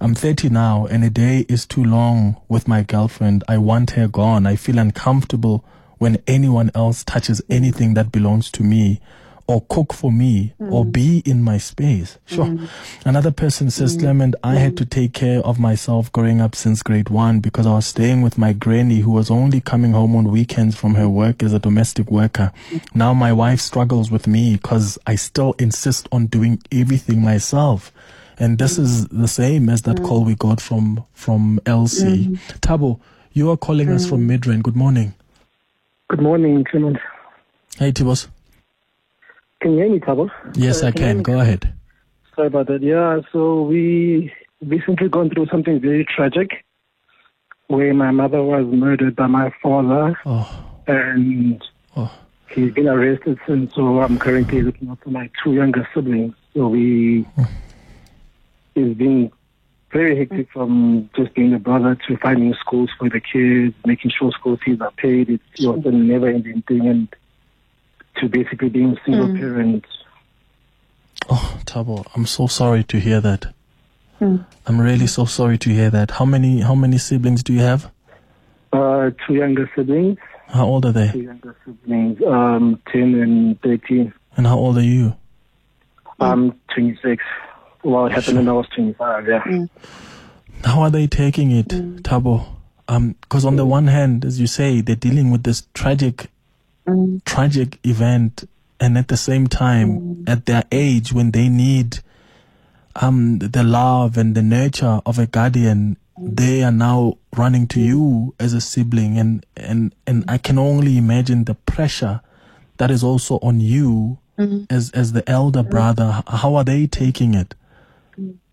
I'm 0.00 0.14
30 0.14 0.50
now 0.50 0.86
and 0.86 1.04
a 1.04 1.10
day 1.10 1.46
is 1.48 1.64
too 1.64 1.82
long 1.82 2.36
with 2.48 2.68
my 2.68 2.82
girlfriend. 2.82 3.44
I 3.48 3.58
want 3.58 3.92
her 3.92 4.08
gone. 4.08 4.46
I 4.46 4.56
feel 4.56 4.78
uncomfortable 4.78 5.64
when 6.04 6.22
anyone 6.26 6.70
else 6.74 7.02
touches 7.02 7.40
anything 7.48 7.94
that 7.94 8.12
belongs 8.12 8.50
to 8.50 8.62
me 8.62 9.00
or 9.46 9.64
cook 9.70 9.94
for 9.94 10.12
me 10.12 10.52
mm. 10.60 10.70
or 10.70 10.84
be 10.84 11.22
in 11.24 11.42
my 11.42 11.56
space. 11.56 12.18
Sure. 12.26 12.44
Mm. 12.44 12.68
Another 13.06 13.30
person 13.30 13.70
says, 13.70 13.96
mm. 13.96 14.00
Clement, 14.00 14.34
I 14.44 14.56
had 14.56 14.76
to 14.76 14.84
take 14.84 15.14
care 15.14 15.40
of 15.40 15.58
myself 15.58 16.12
growing 16.12 16.42
up 16.42 16.54
since 16.54 16.82
grade 16.82 17.08
one 17.08 17.40
because 17.40 17.66
I 17.66 17.72
was 17.72 17.86
staying 17.86 18.20
with 18.20 18.36
my 18.36 18.52
granny 18.52 19.00
who 19.00 19.12
was 19.12 19.30
only 19.30 19.62
coming 19.62 19.92
home 19.92 20.14
on 20.14 20.30
weekends 20.30 20.76
from 20.76 20.94
her 20.94 21.08
work 21.08 21.42
as 21.42 21.54
a 21.54 21.58
domestic 21.58 22.10
worker. 22.10 22.52
Now 22.92 23.14
my 23.14 23.32
wife 23.32 23.62
struggles 23.62 24.10
with 24.10 24.26
me 24.26 24.56
because 24.56 24.98
I 25.06 25.14
still 25.14 25.54
insist 25.58 26.06
on 26.12 26.26
doing 26.26 26.60
everything 26.70 27.22
myself. 27.22 27.94
And 28.38 28.58
this 28.58 28.76
is 28.76 29.08
the 29.08 29.28
same 29.28 29.70
as 29.70 29.80
that 29.82 30.02
call 30.02 30.22
we 30.26 30.34
got 30.34 30.60
from, 30.60 31.02
from 31.14 31.60
Elsie. 31.64 32.36
Tabo, 32.60 33.00
you 33.32 33.50
are 33.50 33.56
calling 33.56 33.88
us 33.88 34.06
from 34.06 34.28
Midrand. 34.28 34.64
Good 34.64 34.76
morning. 34.76 35.14
Good 36.08 36.20
morning, 36.20 36.64
Clement. 36.64 36.98
Hey, 37.78 37.90
Tibos. 37.90 38.28
Can 39.60 39.72
you 39.72 39.78
hear 39.78 39.90
me, 39.90 40.00
Tabo? 40.00 40.30
Yes, 40.54 40.82
uh, 40.82 40.88
I 40.88 40.92
can. 40.92 41.22
Go 41.22 41.40
ahead. 41.40 41.72
Sorry 42.36 42.48
about 42.48 42.66
that. 42.66 42.82
Yeah, 42.82 43.20
so 43.32 43.62
we 43.62 44.30
recently 44.60 45.08
gone 45.08 45.30
through 45.30 45.46
something 45.46 45.80
very 45.80 46.04
tragic 46.04 46.64
where 47.68 47.94
my 47.94 48.10
mother 48.10 48.42
was 48.42 48.66
murdered 48.66 49.16
by 49.16 49.26
my 49.26 49.50
father. 49.62 50.14
Oh. 50.26 50.66
And 50.86 51.64
oh. 51.96 52.12
he's 52.50 52.74
been 52.74 52.86
arrested 52.86 53.38
since, 53.46 53.74
so 53.74 54.00
I'm 54.00 54.18
currently 54.18 54.60
looking 54.60 54.90
after 54.90 55.08
my 55.08 55.30
two 55.42 55.54
younger 55.54 55.88
siblings. 55.94 56.34
So 56.52 56.68
we, 56.68 57.26
oh. 57.38 57.48
it's 58.74 58.98
been 58.98 59.32
very 59.94 60.18
hectic 60.18 60.50
from 60.52 61.08
just 61.16 61.32
being 61.34 61.54
a 61.54 61.58
brother 61.58 61.96
to 62.06 62.16
finding 62.16 62.52
schools 62.54 62.90
for 62.98 63.08
the 63.08 63.20
kids, 63.20 63.74
making 63.86 64.10
sure 64.10 64.32
school 64.32 64.58
fees 64.62 64.80
are 64.80 64.90
paid. 64.90 65.30
It's, 65.30 65.44
it 65.62 65.68
was 65.68 65.86
a 65.86 65.92
never 65.92 66.28
ending 66.28 66.62
thing. 66.62 66.88
And 66.88 67.08
to 68.16 68.28
basically 68.28 68.68
being 68.68 68.96
a 68.96 69.04
single 69.04 69.28
mm. 69.28 69.38
parent. 69.38 69.84
Oh, 71.30 71.60
Tabo, 71.64 72.04
I'm 72.14 72.26
so 72.26 72.48
sorry 72.48 72.82
to 72.84 72.98
hear 72.98 73.20
that. 73.20 73.54
Mm. 74.20 74.44
I'm 74.66 74.80
really 74.80 75.06
so 75.06 75.24
sorry 75.24 75.58
to 75.58 75.70
hear 75.70 75.90
that. 75.90 76.10
How 76.10 76.24
many 76.24 76.60
how 76.60 76.74
many 76.74 76.98
siblings 76.98 77.42
do 77.42 77.52
you 77.52 77.60
have? 77.60 77.90
Uh, 78.72 79.10
two 79.26 79.34
younger 79.34 79.70
siblings. 79.74 80.18
How 80.48 80.66
old 80.66 80.86
are 80.86 80.92
they? 80.92 81.10
Two 81.12 81.22
younger 81.22 81.56
siblings, 81.64 82.22
um, 82.26 82.80
ten 82.92 83.14
and 83.14 83.60
thirteen. 83.62 84.12
And 84.36 84.46
how 84.46 84.58
old 84.58 84.76
are 84.78 84.82
you? 84.82 85.14
I'm 86.20 86.52
26. 86.74 87.22
Well, 87.84 88.06
it 88.06 88.10
happened 88.10 88.24
sure. 88.24 88.36
when 88.36 88.48
I 88.48 88.52
was 88.52 88.66
25. 88.74 89.28
Yeah. 89.28 89.40
Mm. 89.42 89.68
How 90.64 90.80
are 90.80 90.90
they 90.90 91.06
taking 91.06 91.50
it, 91.50 91.68
mm. 91.68 92.00
Tabo? 92.00 92.46
Because 93.20 93.44
um, 93.44 93.48
on 93.48 93.56
the 93.56 93.66
one 93.66 93.86
hand, 93.86 94.24
as 94.24 94.40
you 94.40 94.46
say, 94.46 94.80
they're 94.80 94.96
dealing 94.96 95.30
with 95.30 95.42
this 95.42 95.66
tragic 95.74 96.30
mm. 96.86 97.24
tragic 97.24 97.78
event 97.84 98.48
and 98.80 98.98
at 98.98 99.08
the 99.08 99.16
same 99.16 99.46
time 99.46 100.00
mm. 100.00 100.28
at 100.28 100.46
their 100.46 100.64
age 100.72 101.12
when 101.12 101.30
they 101.30 101.48
need 101.48 102.00
um 102.96 103.38
the 103.38 103.62
love 103.62 104.16
and 104.16 104.34
the 104.34 104.42
nurture 104.42 105.00
of 105.06 105.18
a 105.18 105.26
guardian 105.26 105.96
mm. 106.18 106.36
they 106.36 106.62
are 106.62 106.72
now 106.72 107.16
running 107.36 107.66
to 107.66 107.80
you 107.80 108.34
as 108.38 108.52
a 108.52 108.60
sibling 108.60 109.18
and 109.18 109.44
and 109.56 109.94
and 110.06 110.24
I 110.28 110.38
can 110.38 110.58
only 110.58 110.96
imagine 110.96 111.44
the 111.44 111.54
pressure 111.54 112.20
that 112.76 112.90
is 112.90 113.02
also 113.02 113.38
on 113.40 113.60
you 113.60 114.18
mm-hmm. 114.38 114.64
as 114.70 114.90
as 114.90 115.12
the 115.12 115.28
elder 115.28 115.62
brother 115.62 116.22
how 116.26 116.54
are 116.54 116.64
they 116.64 116.86
taking 116.86 117.34
it 117.34 117.54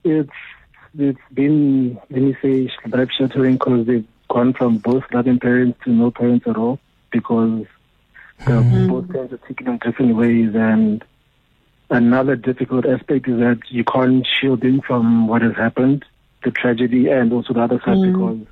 it's 0.04 0.30
it's 0.98 1.20
been 1.34 2.00
let 2.10 2.22
me 2.22 2.36
say 2.42 2.70
life 2.88 3.10
shattering 3.18 3.54
because 3.54 3.88
they've 3.88 4.08
gone 4.30 4.54
from 4.54 4.78
both 4.78 5.04
loving 5.14 5.40
parents 5.40 5.80
to 5.84 5.92
no 5.92 6.12
parents 6.12 6.48
at 6.48 6.56
all 6.58 6.80
because 7.12 7.66
mm-hmm. 8.40 8.88
both 8.88 9.10
parents 9.10 9.34
are 9.34 9.48
taken 9.48 9.68
in 9.68 9.78
different 9.78 10.16
ways. 10.16 10.52
And 10.56 11.04
another 11.90 12.36
difficult 12.36 12.86
aspect 12.86 13.28
is 13.28 13.40
that 13.40 13.60
you 13.70 13.84
can't 13.84 14.26
shield 14.26 14.62
them 14.62 14.82
from 14.82 15.28
what 15.28 15.42
has 15.42 15.56
happened, 15.56 16.06
the 16.44 16.52
tragedy, 16.52 17.10
and 17.10 17.32
also 17.34 17.54
the 17.54 17.62
other 17.62 17.80
side 17.80 17.98
mm. 17.98 18.12
because 18.12 18.48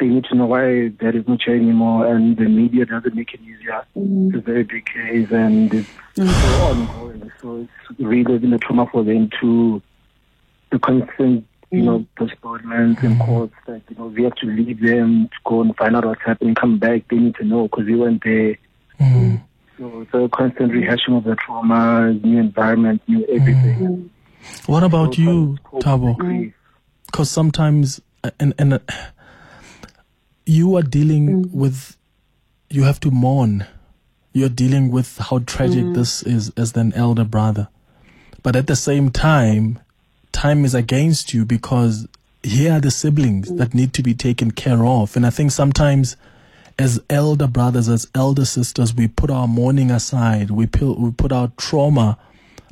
they 0.00 0.06
need 0.06 0.24
to 0.24 0.34
know 0.34 0.46
why 0.46 0.88
there 1.00 1.16
is 1.16 1.26
no 1.28 1.36
chair 1.36 1.54
anymore, 1.54 2.06
and 2.06 2.36
the 2.36 2.44
media 2.44 2.84
doesn't 2.84 3.14
make 3.14 3.32
it 3.32 3.40
easier. 3.40 3.84
Mm. 3.96 4.28
It's 4.28 4.36
a 4.36 4.40
very 4.40 4.64
big 4.64 4.86
case, 4.86 5.30
and 5.30 5.72
it's 5.72 5.88
mm. 6.16 6.28
so 6.28 6.64
ongoing. 6.64 7.32
So 7.40 7.68
it's 7.88 8.00
really 8.00 8.38
been 8.38 8.52
a 8.52 8.58
trauma 8.58 8.86
for 8.90 9.04
them 9.04 9.30
to 9.40 9.80
the 10.74 10.78
constant, 10.80 11.46
you 11.70 11.82
know, 11.82 12.00
mm. 12.00 12.06
postponements 12.16 13.02
and 13.02 13.18
calls 13.20 13.50
That 13.66 13.82
you 13.88 13.96
know, 13.96 14.06
we 14.06 14.24
have 14.24 14.34
to 14.36 14.46
leave 14.46 14.80
them 14.80 15.28
to 15.28 15.36
go 15.44 15.62
and 15.62 15.74
find 15.76 15.96
out 15.96 16.04
what's 16.04 16.22
happening, 16.22 16.54
come 16.54 16.78
back. 16.78 17.08
They 17.08 17.16
need 17.16 17.36
to 17.36 17.44
know 17.44 17.68
because 17.68 17.86
we 17.86 17.96
weren't 17.96 18.22
there. 18.22 18.58
Mm. 19.00 19.40
So 19.78 20.02
it's 20.02 20.14
a 20.14 20.28
constant 20.28 20.72
rehashing 20.72 21.16
of 21.16 21.24
the 21.24 21.36
trauma, 21.36 22.12
new 22.12 22.38
environment, 22.38 23.02
new 23.08 23.24
everything. 23.26 23.78
Mm. 23.78 24.10
What 24.66 24.84
about 24.84 25.14
so 25.14 25.22
you, 25.22 25.58
Tabo? 25.74 26.52
Because 27.06 27.30
sometimes, 27.30 28.00
and 28.38 28.54
and 28.58 28.74
uh, 28.74 28.78
you 30.46 30.76
are 30.76 30.82
dealing 30.82 31.44
mm. 31.44 31.52
with, 31.52 31.96
you 32.68 32.82
have 32.82 33.00
to 33.00 33.10
mourn. 33.10 33.66
You're 34.32 34.48
dealing 34.48 34.90
with 34.90 35.18
how 35.18 35.38
tragic 35.40 35.84
mm. 35.84 35.94
this 35.94 36.22
is 36.24 36.52
as 36.56 36.76
an 36.76 36.92
elder 36.94 37.24
brother, 37.24 37.68
but 38.42 38.56
at 38.56 38.66
the 38.66 38.76
same 38.76 39.10
time, 39.10 39.78
time 40.34 40.64
is 40.64 40.74
against 40.74 41.32
you 41.32 41.46
because 41.46 42.06
here 42.42 42.72
are 42.74 42.80
the 42.80 42.90
siblings 42.90 43.50
that 43.54 43.72
need 43.72 43.94
to 43.94 44.02
be 44.02 44.12
taken 44.12 44.50
care 44.50 44.84
of, 44.84 45.16
and 45.16 45.24
I 45.26 45.30
think 45.30 45.50
sometimes 45.50 46.16
as 46.78 47.00
elder 47.08 47.46
brothers, 47.46 47.88
as 47.88 48.08
elder 48.14 48.44
sisters, 48.44 48.94
we 48.94 49.08
put 49.08 49.30
our 49.30 49.46
mourning 49.46 49.90
aside. 49.90 50.50
We 50.50 50.66
put, 50.66 50.98
we 50.98 51.12
put 51.12 51.30
our 51.30 51.52
trauma 51.56 52.18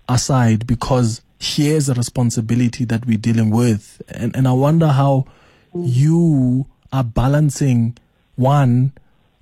aside 0.08 0.66
because 0.66 1.22
here's 1.38 1.88
a 1.88 1.94
responsibility 1.94 2.84
that 2.84 3.06
we're 3.06 3.18
dealing 3.18 3.50
with. 3.50 4.02
And, 4.08 4.34
and 4.36 4.48
I 4.48 4.52
wonder 4.52 4.88
how 4.88 5.26
you 5.74 6.66
are 6.92 7.04
balancing 7.04 7.96
one, 8.36 8.92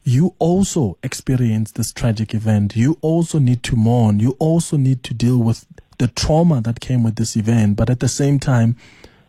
you 0.05 0.35
also 0.39 0.99
experience 1.03 1.73
this 1.73 1.93
tragic 1.93 2.35
event. 2.35 2.77
You 2.77 2.99
also 3.01 3.39
need 3.39 3.63
to 3.65 3.77
mourn. 3.77 4.21
You 4.21 4.37
also 4.39 4.77
need 4.77 5.03
to 5.05 5.15
deal 5.15 5.39
with 5.39 5.67
the 6.01 6.09
trauma 6.09 6.63
that 6.63 6.81
came 6.81 7.03
with 7.05 7.17
this 7.17 7.37
event. 7.37 7.77
But 7.77 7.91
at 7.91 8.01
the 8.01 8.09
same 8.09 8.39
time, 8.39 8.75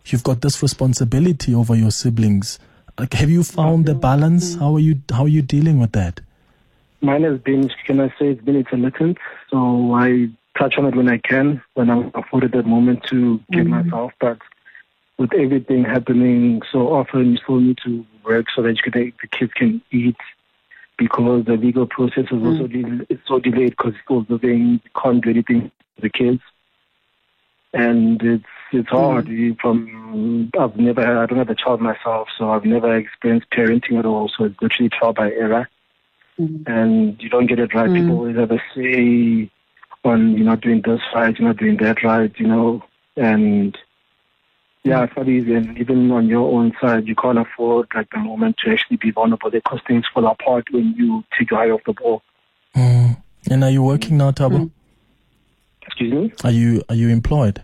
you've 0.05 0.23
got 0.23 0.39
this 0.41 0.63
responsibility 0.63 1.53
over 1.53 1.75
your 1.75 1.91
siblings. 1.91 2.60
Like, 2.97 3.13
have 3.13 3.29
you 3.29 3.43
found 3.43 3.86
the 3.86 3.93
balance? 3.93 4.55
How 4.55 4.75
are 4.75 4.79
you, 4.79 5.01
how 5.12 5.23
are 5.23 5.27
you 5.27 5.41
dealing 5.41 5.79
with 5.79 5.91
that? 5.91 6.21
Mine 7.01 7.23
has 7.23 7.39
been, 7.39 7.69
can 7.86 7.99
I 7.99 8.07
say, 8.17 8.29
it's 8.29 8.41
been 8.41 8.55
intermittent. 8.55 9.17
So 9.49 9.93
I 9.93 10.29
touch 10.57 10.75
on 10.77 10.86
it 10.86 10.95
when 10.95 11.10
I 11.10 11.17
can, 11.17 11.62
when 11.73 11.89
I'm 11.89 12.10
afforded 12.15 12.53
that 12.53 12.65
moment 12.65 13.03
to 13.10 13.39
give 13.51 13.65
Mm-hmm. 13.65 13.89
myself. 13.89 14.13
But 14.21 14.38
with 15.17 15.34
everything 15.34 15.84
happening 15.84 16.62
so 16.71 16.93
often, 16.93 17.31
you 17.31 17.38
still 17.38 17.60
need 17.60 17.79
to 17.84 18.05
work 18.23 18.45
so 18.55 18.62
that 18.62 18.77
you 18.77 18.91
can, 18.91 19.13
the 19.21 19.27
kids 19.27 19.51
can 19.53 19.81
eat 19.91 20.15
because 20.97 21.43
the 21.45 21.57
legal 21.57 21.86
process 21.86 22.25
is 22.31 22.43
also 22.43 22.67
del- 22.67 23.05
it's 23.10 23.27
so 23.27 23.39
delayed 23.39 23.71
because 23.71 23.93
it's 23.93 24.03
still 24.05 24.25
living, 24.29 24.79
can't 25.01 25.21
do 25.21 25.31
anything 25.31 25.71
to 25.95 26.01
the 26.01 26.10
kids. 26.10 26.41
And 27.73 28.21
it's 28.21 28.43
it's 28.71 28.89
hmm. 28.89 28.95
hard. 28.95 29.27
You- 29.27 29.55
From 29.62 30.49
I've 30.60 30.75
never 30.75 31.05
had, 31.05 31.17
I 31.17 31.25
don't 31.25 31.38
have 31.38 31.49
a 31.49 31.55
child 31.55 31.81
myself, 31.81 32.27
so 32.38 32.51
I've 32.51 32.65
never 32.65 32.95
experienced 32.97 33.49
parenting 33.51 33.97
at 33.99 34.05
all. 34.05 34.29
So 34.36 34.45
it's 34.45 34.62
literally 34.62 34.89
trial 34.89 35.13
by 35.13 35.31
error 35.31 35.69
hmm. 36.38 36.63
and 36.67 37.21
you 37.21 37.29
don't 37.29 37.47
get 37.47 37.60
it 37.60 37.73
right. 37.73 37.88
Hmm. 37.88 37.95
People 37.95 38.17
always 38.17 38.38
have 38.38 38.51
a 38.51 38.62
say 38.75 39.49
on 40.03 40.36
you're 40.36 40.45
not 40.45 40.62
doing 40.62 40.81
this 40.86 41.01
right, 41.13 41.38
you're 41.38 41.47
not 41.47 41.57
doing 41.57 41.77
that 41.77 42.03
right, 42.03 42.31
you 42.38 42.47
know, 42.47 42.84
and 43.15 43.77
yeah, 44.84 45.03
it's 45.03 45.15
not 45.15 45.29
easy. 45.29 45.53
And 45.53 45.77
even 45.77 46.12
on 46.12 46.27
your 46.27 46.51
own 46.51 46.73
side, 46.81 47.07
you 47.07 47.15
can't 47.15 47.38
afford 47.38 47.88
like 47.93 48.10
the 48.10 48.17
moment 48.17 48.55
to 48.63 48.71
actually 48.71 48.97
be 48.97 49.12
vulnerable 49.12 49.51
because 49.51 49.79
things 49.88 50.05
fall 50.12 50.25
apart 50.25 50.65
when 50.71 50.95
you 50.97 51.23
take 51.38 51.51
your 51.51 51.60
eye 51.60 51.69
off 51.69 51.81
the 51.86 51.93
ball. 51.93 52.23
Mm. 52.75 53.21
And 53.49 53.63
are 53.63 53.69
you 53.69 53.84
working 53.84 54.17
now, 54.17 54.31
Tabo? 54.31 54.71
Excuse 55.91 56.13
me. 56.13 56.34
Are 56.45 56.51
you 56.51 56.82
are 56.88 56.95
you 56.95 57.10
employed? 57.10 57.62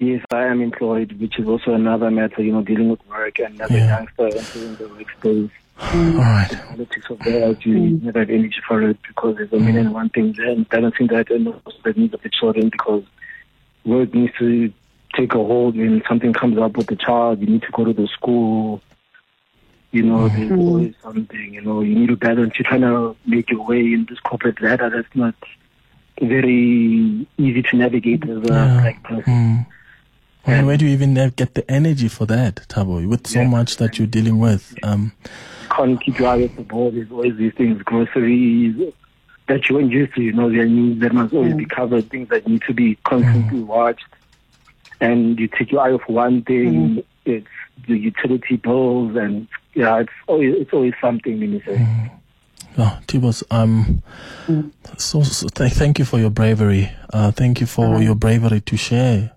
Yes, 0.00 0.24
I 0.32 0.46
am 0.46 0.60
employed, 0.60 1.12
which 1.20 1.38
is 1.38 1.46
also 1.46 1.72
another 1.72 2.10
matter, 2.10 2.42
you 2.42 2.52
know, 2.52 2.62
dealing 2.62 2.88
with 2.88 3.06
work 3.08 3.38
and 3.38 3.60
as 3.60 3.70
Yeah. 3.70 3.84
a 3.84 3.86
youngster 3.86 4.26
entering 4.26 4.74
the 4.76 4.84
workspace. 4.84 5.50
All 5.80 6.20
right. 6.20 6.60
politics 6.68 7.10
of 7.10 7.18
that, 7.20 7.64
you 7.64 7.78
hmm. 7.78 8.06
never 8.06 8.18
have 8.20 8.30
energy 8.30 8.60
for 8.66 8.82
it 8.82 8.98
because 9.06 9.36
there's 9.36 9.52
a 9.52 9.58
million 9.58 9.78
and 9.78 9.88
hmm. 9.88 9.94
one 9.94 10.08
things 10.08 10.38
and 10.38 10.68
balancing 10.68 11.06
that 11.08 11.30
and 11.30 11.46
also 11.48 11.78
the 11.84 11.92
needs 11.92 12.14
of 12.14 12.22
the 12.22 12.30
children 12.30 12.68
because 12.68 13.04
work 13.84 14.12
needs 14.12 14.32
to 14.38 14.72
take 15.14 15.32
a 15.34 15.38
hold 15.38 15.76
when 15.76 16.02
something 16.08 16.32
comes 16.32 16.58
up 16.58 16.76
with 16.76 16.88
the 16.88 16.96
child, 16.96 17.40
you 17.40 17.46
need 17.46 17.62
to 17.62 17.70
go 17.72 17.84
to 17.84 17.92
the 17.92 18.08
school. 18.08 18.82
You 19.92 20.02
know, 20.02 20.28
hmm. 20.28 20.36
there's 20.36 20.60
always 20.60 20.94
something, 21.00 21.54
you 21.54 21.60
know, 21.60 21.80
you 21.80 21.94
need 21.94 22.08
to 22.08 22.16
balance. 22.16 22.58
You're 22.58 22.68
trying 22.68 22.80
to 22.80 23.16
make 23.26 23.48
your 23.50 23.64
way 23.64 23.78
in 23.78 24.06
this 24.08 24.18
corporate 24.18 24.60
ladder 24.60 24.90
that's 24.90 25.14
not 25.14 25.36
very 26.20 27.26
easy 27.38 27.62
to 27.62 27.76
navigate 27.76 28.22
as 28.28 28.38
a 28.38 28.52
Yeah. 28.52 28.80
black 28.80 29.02
person. 29.02 29.32
Mm. 29.32 29.66
And 30.46 30.66
where 30.66 30.76
do 30.76 30.84
you 30.86 30.92
even 30.92 31.14
get 31.36 31.54
the 31.54 31.68
energy 31.70 32.08
for 32.08 32.26
that, 32.26 32.56
Tabo? 32.68 33.06
With 33.08 33.26
so 33.26 33.40
Yeah. 33.40 33.48
much 33.48 33.78
that 33.78 33.98
you're 33.98 34.06
dealing 34.06 34.38
with. 34.38 34.74
Um, 34.82 35.12
can't 35.70 36.00
keep 36.00 36.18
your 36.18 36.28
eye 36.28 36.44
off 36.44 36.54
the 36.56 36.62
ball. 36.62 36.90
There's 36.90 37.10
always 37.10 37.36
these 37.36 37.54
things, 37.54 37.80
groceries 37.82 38.76
that 39.46 39.68
you 39.68 39.76
weren't 39.76 39.90
used 39.90 40.14
to. 40.14 40.22
You 40.22 40.32
know, 40.32 40.50
there 40.50 40.66
news 40.66 41.00
that 41.00 41.12
must 41.14 41.32
always 41.32 41.54
be 41.54 41.64
covered, 41.64 42.10
things 42.10 42.28
that 42.28 42.46
need 42.46 42.62
to 42.66 42.74
be 42.74 42.96
constantly 43.04 43.60
watched. 43.60 44.04
And 45.00 45.38
you 45.40 45.48
take 45.48 45.72
your 45.72 45.80
eye 45.80 45.92
off 45.92 46.06
one 46.08 46.42
thing, 46.42 47.02
it's 47.24 47.46
the 47.88 47.98
utility 47.98 48.56
bills, 48.56 49.16
and 49.16 49.48
yeah, 49.74 49.98
it's 50.00 50.12
always 50.26 50.54
it's 50.56 50.72
always 50.72 50.94
something. 51.00 51.60
Say. 51.66 52.10
Oh, 52.76 52.98
Tibos, 53.06 53.44
um, 53.52 54.02
so, 54.98 55.22
so 55.22 55.46
th- 55.48 55.72
thank 55.72 55.98
you 56.00 56.04
for 56.04 56.18
your 56.18 56.30
bravery. 56.30 56.90
Uh, 57.12 57.30
thank 57.30 57.60
you 57.60 57.66
for 57.66 58.02
your 58.02 58.16
bravery 58.16 58.60
to 58.62 58.76
share 58.76 59.30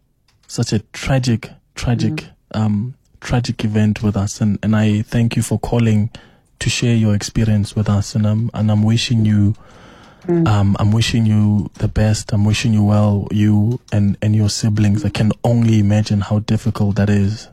such 0.48 0.74
a 0.74 0.80
tragic, 0.92 1.52
tragic, 1.76 2.26
um, 2.56 2.96
tragic 3.22 3.64
event 3.64 4.02
with 4.02 4.18
us. 4.18 4.42
And, 4.42 4.58
and 4.64 4.76
I 4.76 5.04
thank 5.04 5.36
you 5.36 5.44
for 5.44 5.60
calling 5.60 6.10
to 6.60 6.70
share 6.70 6.96
your 6.96 7.14
experience 7.14 7.76
with 7.76 7.88
us. 7.90 8.16
And 8.16 8.26
I'm, 8.26 8.50
and 8.56 8.72
I'm 8.72 8.82
wishing 8.82 9.24
you, 9.24 9.54
um, 10.28 10.76
I'm 10.80 10.92
wishing 10.92 11.28
you 11.28 11.70
the 11.76 11.88
best. 11.88 12.34
I'm 12.34 12.44
wishing 12.44 12.74
you 12.74 12.84
well, 12.84 13.28
you 13.30 13.80
and, 13.92 14.18
and 14.24 14.36
your 14.36 14.50
siblings. 14.50 15.06
I 15.06 15.10
can 15.10 15.32
only 15.44 15.78
imagine 15.78 16.22
how 16.22 16.40
difficult 16.40 16.96
that 16.96 17.10
is. 17.12 17.50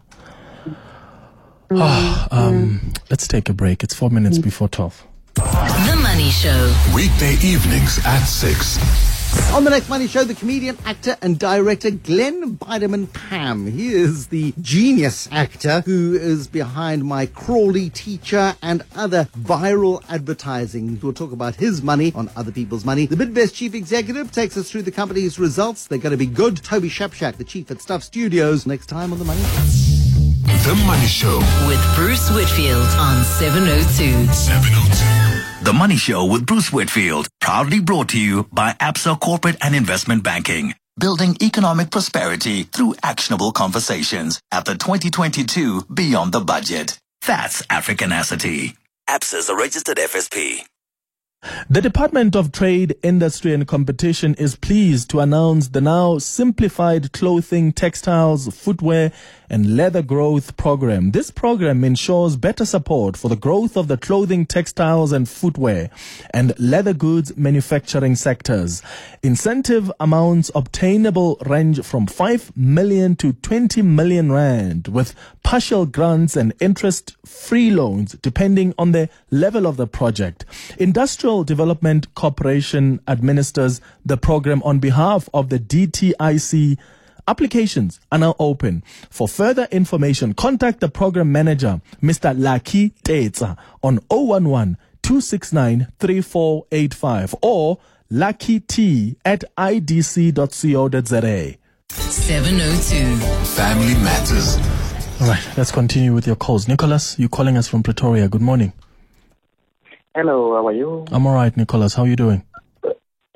Ah, 1.70 2.26
um, 2.30 2.92
let's 3.10 3.28
take 3.28 3.50
a 3.50 3.52
break. 3.52 3.82
It's 3.82 3.94
four 3.94 4.08
minutes 4.08 4.38
before 4.38 4.68
12. 4.70 5.06
The 5.34 5.98
Money 6.00 6.30
Show. 6.30 6.74
Weekday 6.94 7.34
evenings 7.42 7.98
at 8.04 8.24
6. 8.24 9.52
On 9.52 9.64
the 9.64 9.70
next 9.70 9.88
Money 9.88 10.06
Show, 10.06 10.22
the 10.22 10.34
comedian, 10.34 10.78
actor, 10.84 11.16
and 11.20 11.38
director 11.38 11.90
Glenn 11.90 12.56
Biderman 12.56 13.12
Pam. 13.12 13.66
He 13.66 13.92
is 13.92 14.28
the 14.28 14.54
genius 14.60 15.28
actor 15.32 15.80
who 15.80 16.14
is 16.14 16.46
behind 16.46 17.04
My 17.04 17.26
Crawley 17.26 17.90
Teacher 17.90 18.54
and 18.62 18.84
other 18.94 19.28
viral 19.36 20.04
advertising. 20.08 21.00
We'll 21.02 21.12
talk 21.12 21.32
about 21.32 21.56
his 21.56 21.82
money 21.82 22.12
on 22.14 22.30
other 22.36 22.52
people's 22.52 22.84
money. 22.84 23.06
The 23.06 23.16
Bidvest 23.16 23.54
chief 23.54 23.74
executive 23.74 24.30
takes 24.30 24.56
us 24.56 24.70
through 24.70 24.82
the 24.82 24.92
company's 24.92 25.38
results. 25.40 25.88
They're 25.88 25.98
going 25.98 26.12
to 26.12 26.16
be 26.16 26.26
good. 26.26 26.62
Toby 26.62 26.88
Shapshak, 26.88 27.38
the 27.38 27.44
chief 27.44 27.72
at 27.72 27.80
Stuff 27.80 28.04
Studios, 28.04 28.66
next 28.66 28.86
time 28.86 29.12
on 29.12 29.18
the 29.18 29.24
Money 29.24 29.42
Show. 29.42 29.62
The 30.70 30.74
Money 30.86 31.06
Show. 31.06 31.38
With 31.66 31.82
Bruce 31.96 32.30
Whitfield 32.30 32.86
on 32.98 33.24
702. 33.24 34.32
702. 34.32 35.23
The 35.64 35.72
Money 35.72 35.96
Show 35.96 36.26
with 36.26 36.44
Bruce 36.44 36.70
Whitfield, 36.70 37.26
proudly 37.40 37.80
brought 37.80 38.10
to 38.10 38.20
you 38.20 38.46
by 38.52 38.72
Absa 38.72 39.18
Corporate 39.18 39.56
and 39.62 39.74
Investment 39.74 40.22
Banking. 40.22 40.74
Building 41.00 41.38
economic 41.40 41.90
prosperity 41.90 42.64
through 42.64 42.96
actionable 43.02 43.50
conversations 43.50 44.42
at 44.52 44.66
the 44.66 44.74
2022 44.74 45.86
Beyond 45.86 46.32
the 46.32 46.40
Budget. 46.40 46.98
That's 47.26 47.62
Africanacity. 47.62 48.76
Absa 49.08 49.36
is 49.36 49.48
a 49.48 49.56
registered 49.56 49.96
FSP. 49.96 50.66
The 51.68 51.80
Department 51.82 52.36
of 52.36 52.52
Trade, 52.52 52.96
Industry 53.02 53.52
and 53.54 53.66
Competition 53.66 54.34
is 54.34 54.56
pleased 54.56 55.10
to 55.10 55.20
announce 55.20 55.68
the 55.68 55.80
now 55.80 56.18
simplified 56.18 57.12
clothing, 57.12 57.72
textiles, 57.72 58.54
footwear 58.54 59.12
and 59.54 59.76
leather 59.76 60.02
growth 60.02 60.56
program. 60.56 61.12
This 61.12 61.30
program 61.30 61.84
ensures 61.84 62.34
better 62.34 62.64
support 62.64 63.16
for 63.16 63.28
the 63.28 63.36
growth 63.36 63.76
of 63.76 63.86
the 63.86 63.96
clothing, 63.96 64.46
textiles 64.46 65.12
and 65.12 65.28
footwear 65.28 65.90
and 66.30 66.58
leather 66.58 66.92
goods 66.92 67.36
manufacturing 67.36 68.16
sectors. 68.16 68.82
Incentive 69.22 69.92
amounts 70.00 70.50
obtainable 70.56 71.40
range 71.46 71.84
from 71.84 72.08
5 72.08 72.56
million 72.56 73.14
to 73.14 73.32
20 73.32 73.80
million 73.82 74.32
rand 74.32 74.88
with 74.88 75.14
partial 75.44 75.86
grants 75.86 76.34
and 76.34 76.52
interest 76.58 77.16
free 77.24 77.70
loans 77.70 78.16
depending 78.22 78.74
on 78.76 78.90
the 78.90 79.08
level 79.30 79.68
of 79.68 79.76
the 79.76 79.86
project. 79.86 80.44
Industrial 80.78 81.44
Development 81.44 82.12
Corporation 82.16 82.98
administers 83.06 83.80
the 84.04 84.16
program 84.16 84.64
on 84.64 84.80
behalf 84.80 85.28
of 85.32 85.48
the 85.48 85.60
DTIC. 85.60 86.76
Applications 87.26 88.00
are 88.12 88.18
now 88.18 88.34
open. 88.38 88.84
For 89.10 89.26
further 89.26 89.66
information, 89.70 90.34
contact 90.34 90.80
the 90.80 90.88
program 90.88 91.32
manager, 91.32 91.80
Mr. 92.02 92.34
Lucky 92.36 92.90
Tetsa, 93.04 93.56
on 93.82 94.00
011 94.10 94.76
269 95.02 95.88
3485 95.98 97.34
or 97.42 97.78
luckyt 98.12 99.16
at 99.24 99.44
idc.co.za. 99.56 101.56
702. 101.88 103.16
Family 103.54 103.94
Matters. 104.02 104.56
All 105.20 105.28
right, 105.28 105.42
let's 105.56 105.70
continue 105.70 106.12
with 106.12 106.26
your 106.26 106.36
calls. 106.36 106.68
Nicholas, 106.68 107.18
you're 107.18 107.28
calling 107.28 107.56
us 107.56 107.68
from 107.68 107.82
Pretoria. 107.82 108.28
Good 108.28 108.42
morning. 108.42 108.72
Hello, 110.14 110.54
how 110.54 110.66
are 110.66 110.72
you? 110.72 111.06
I'm 111.10 111.26
all 111.26 111.34
right, 111.34 111.56
Nicholas. 111.56 111.94
How 111.94 112.02
are 112.02 112.08
you 112.08 112.16
doing? 112.16 112.42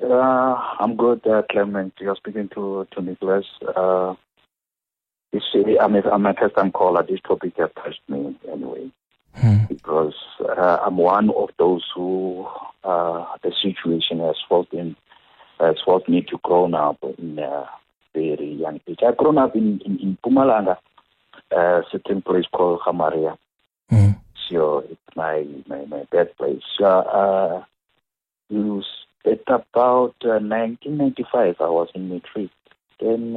Uh, 0.09 0.55
I'm 0.79 0.95
good, 0.95 1.25
uh, 1.27 1.43
Clement. 1.51 1.93
You're 1.99 2.15
speaking 2.15 2.49
to, 2.55 2.87
to 2.91 3.01
Nicholas. 3.01 3.45
Uh, 3.75 4.15
you 5.31 5.39
see, 5.53 5.77
I'm 5.79 5.95
a, 5.95 6.01
I'm 6.01 6.25
a 6.25 6.33
first 6.33 6.55
time 6.55 6.71
caller. 6.71 7.05
This 7.07 7.19
topic 7.21 7.53
has 7.57 7.69
touched 7.75 8.01
me 8.07 8.35
anyway. 8.51 8.89
Because 9.69 10.15
uh, 10.39 10.79
I'm 10.83 10.97
one 10.97 11.29
of 11.29 11.49
those 11.59 11.85
who 11.95 12.47
uh, 12.83 13.25
the 13.43 13.53
situation 13.61 14.19
has 14.19 14.35
forced, 14.47 14.73
in, 14.73 14.95
has 15.59 15.75
forced 15.85 16.09
me 16.09 16.23
to 16.23 16.39
grow 16.43 16.65
up 16.73 16.97
in 17.19 17.37
a 17.37 17.69
very 18.15 18.53
young 18.53 18.79
age. 18.87 18.99
I've 19.07 19.17
grown 19.17 19.37
up 19.37 19.55
in, 19.55 19.79
in, 19.85 19.99
in 19.99 20.17
Mpumalanga, 20.23 20.77
a 21.51 21.83
certain 21.91 22.23
place 22.23 22.45
called 22.51 22.79
Hamaria. 22.85 23.37
So 24.49 24.79
it's 24.79 25.15
my, 25.15 25.45
my, 25.67 25.85
my 25.85 26.03
birthplace. 26.11 26.63
So, 26.79 26.85
uh, 26.85 27.63
you, 28.49 28.81
at 29.25 29.41
about 29.47 30.15
uh, 30.23 30.39
1995, 30.39 31.55
I 31.59 31.69
was 31.69 31.89
in 31.93 32.09
matric. 32.09 32.49
then, 32.99 33.35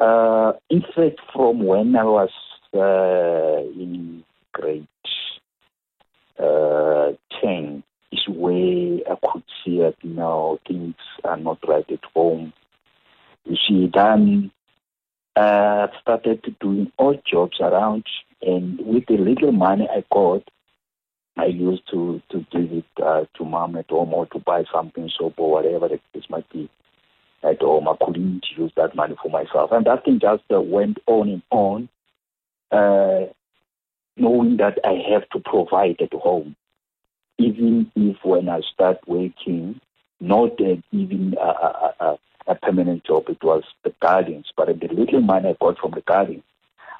uh, 0.00 0.02
uh, 0.02 0.52
in 0.70 0.82
fact, 0.82 1.20
from 1.32 1.62
when 1.64 1.94
I 1.94 2.04
was 2.04 2.30
uh, 2.74 3.80
in 3.80 4.24
grade 4.52 4.86
uh, 6.38 7.12
10, 7.40 7.82
is 8.12 8.28
where 8.28 8.98
I 9.10 9.16
could 9.22 9.44
see 9.64 9.78
that 9.78 9.96
now 10.02 10.58
things 10.66 10.94
are 11.24 11.36
not 11.36 11.58
right 11.68 11.88
at 11.90 12.04
home. 12.14 12.52
See, 13.46 13.90
then 13.92 14.50
uh, 15.36 15.88
started 16.00 16.56
doing 16.60 16.92
odd 16.98 17.22
jobs 17.30 17.58
around, 17.60 18.04
and 18.42 18.78
with 18.84 19.06
the 19.06 19.16
little 19.16 19.52
money 19.52 19.88
I 19.90 20.04
got, 20.12 20.48
I 21.36 21.46
used 21.46 21.88
to 21.90 22.20
to 22.30 22.44
give 22.50 22.72
it 22.72 22.84
uh, 23.02 23.24
to 23.36 23.44
mom 23.44 23.76
at 23.76 23.88
home 23.88 24.12
or 24.12 24.26
to 24.26 24.38
buy 24.38 24.64
something 24.72 25.10
soap 25.16 25.34
or 25.38 25.52
whatever 25.52 25.88
the 25.88 26.00
case 26.12 26.28
might 26.28 26.48
be 26.50 26.68
at 27.42 27.60
home. 27.60 27.88
I 27.88 27.94
couldn't 28.04 28.44
use 28.56 28.72
that 28.76 28.94
money 28.94 29.16
for 29.22 29.30
myself, 29.30 29.70
and 29.72 29.86
that 29.86 30.04
thing 30.04 30.20
just 30.20 30.42
uh, 30.52 30.60
went 30.60 30.98
on 31.06 31.28
and 31.28 31.42
on, 31.50 31.88
uh, 32.70 33.32
knowing 34.16 34.56
that 34.58 34.78
I 34.84 35.02
have 35.12 35.28
to 35.30 35.40
provide 35.40 36.00
at 36.00 36.12
home, 36.12 36.56
even 37.38 37.90
if 37.96 38.16
when 38.22 38.48
I 38.48 38.60
start 38.60 38.98
working, 39.06 39.80
not 40.20 40.60
uh, 40.60 40.76
even 40.92 41.36
a, 41.40 41.46
a, 42.00 42.18
a, 42.48 42.54
permanent 42.56 43.04
job, 43.04 43.28
it 43.28 43.42
was 43.42 43.62
the 43.84 43.94
gardens, 44.02 44.52
but 44.56 44.66
the 44.66 44.88
little 44.88 45.20
money 45.20 45.48
I 45.48 45.56
got 45.58 45.78
from 45.78 45.92
the 45.92 46.02
gardens. 46.02 46.42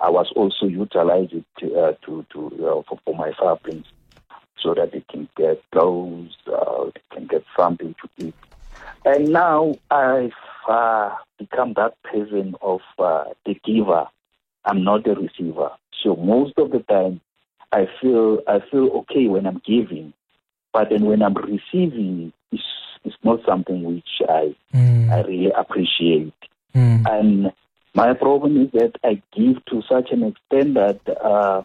I 0.01 0.09
was 0.09 0.33
also 0.35 0.65
utilizing 0.65 1.45
to, 1.59 1.79
uh, 1.79 1.93
to, 2.07 2.25
to 2.33 2.47
uh, 2.47 2.83
for, 2.89 2.99
for 3.05 3.15
my 3.15 3.33
siblings 3.39 3.85
so 4.63 4.75
that 4.75 4.93
they 4.93 5.05
can 5.11 5.29
get 5.37 5.63
clothes, 5.73 6.37
uh, 6.47 6.85
they 6.87 7.17
can 7.17 7.27
get 7.27 7.45
something 7.57 7.95
to 8.03 8.27
eat. 8.27 8.35
And 9.05 9.31
now 9.33 9.75
I've 9.91 10.33
uh, 10.69 11.15
become 11.39 11.75
that 11.75 12.01
person 12.03 12.55
of 12.61 12.81
uh, 12.99 13.25
the 13.47 13.55
giver. 13.65 14.07
I'm 14.65 14.85
not 14.85 15.05
the 15.05 15.15
receiver. 15.15 15.71
So 16.03 16.17
most 16.17 16.59
of 16.59 16.71
the 16.71 16.81
time, 16.81 17.21
I 17.73 17.89
feel 18.01 18.41
I 18.49 18.61
feel 18.71 18.89
okay 19.01 19.29
when 19.29 19.47
I'm 19.47 19.63
giving, 19.65 20.13
but 20.73 20.91
then 20.91 21.05
when 21.05 21.23
I'm 21.23 21.35
receiving, 21.35 22.33
it's, 22.51 22.63
it's 23.05 23.17
not 23.23 23.41
something 23.47 23.85
which 23.85 24.23
I 24.29 24.57
Mm. 24.75 25.11
I 25.11 25.23
really 25.23 25.51
appreciate. 25.51 26.33
Mm. 26.75 27.07
And 27.11 27.53
my 27.95 28.15
problem 28.15 28.63
is 28.63 28.71
that 28.73 28.93
I 29.03 29.21
give 29.37 29.65
to 29.67 29.83
such 29.89 30.11
an 30.13 30.23
extent 30.23 30.75
that 30.75 31.01
uh, 31.23 31.63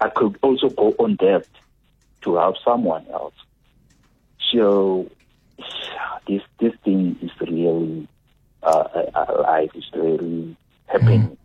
I 0.00 0.08
could 0.10 0.38
also 0.42 0.68
go 0.68 0.94
on 0.98 1.16
debt 1.16 1.46
to 2.22 2.36
help 2.36 2.56
someone 2.64 3.06
else. 3.12 3.34
So 4.52 5.10
this 6.26 6.42
this 6.60 6.72
thing 6.84 7.16
is 7.22 7.30
really 7.40 8.08
uh, 8.62 8.84
uh, 9.14 9.42
life 9.42 9.70
is 9.74 9.84
really 9.94 10.56
happening 10.86 11.36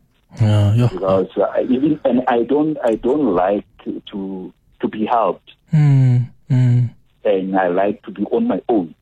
Yeah, 0.41 0.73
yeah. 0.73 0.87
because 0.91 1.29
uh, 1.37 1.61
even 1.69 1.99
and 2.05 2.23
I 2.27 2.43
don't 2.43 2.77
I 2.83 2.95
don't 2.95 3.35
like 3.35 3.65
to 3.83 4.01
to, 4.11 4.53
to 4.81 4.87
be 4.87 5.05
helped 5.05 5.51
Mm, 5.73 6.29
mm, 6.51 6.89
and 7.25 7.57
I 7.57 7.67
like 7.69 8.03
to 8.03 8.11
be 8.11 8.23
on 8.25 8.47
my 8.47 8.61
own. 8.69 8.93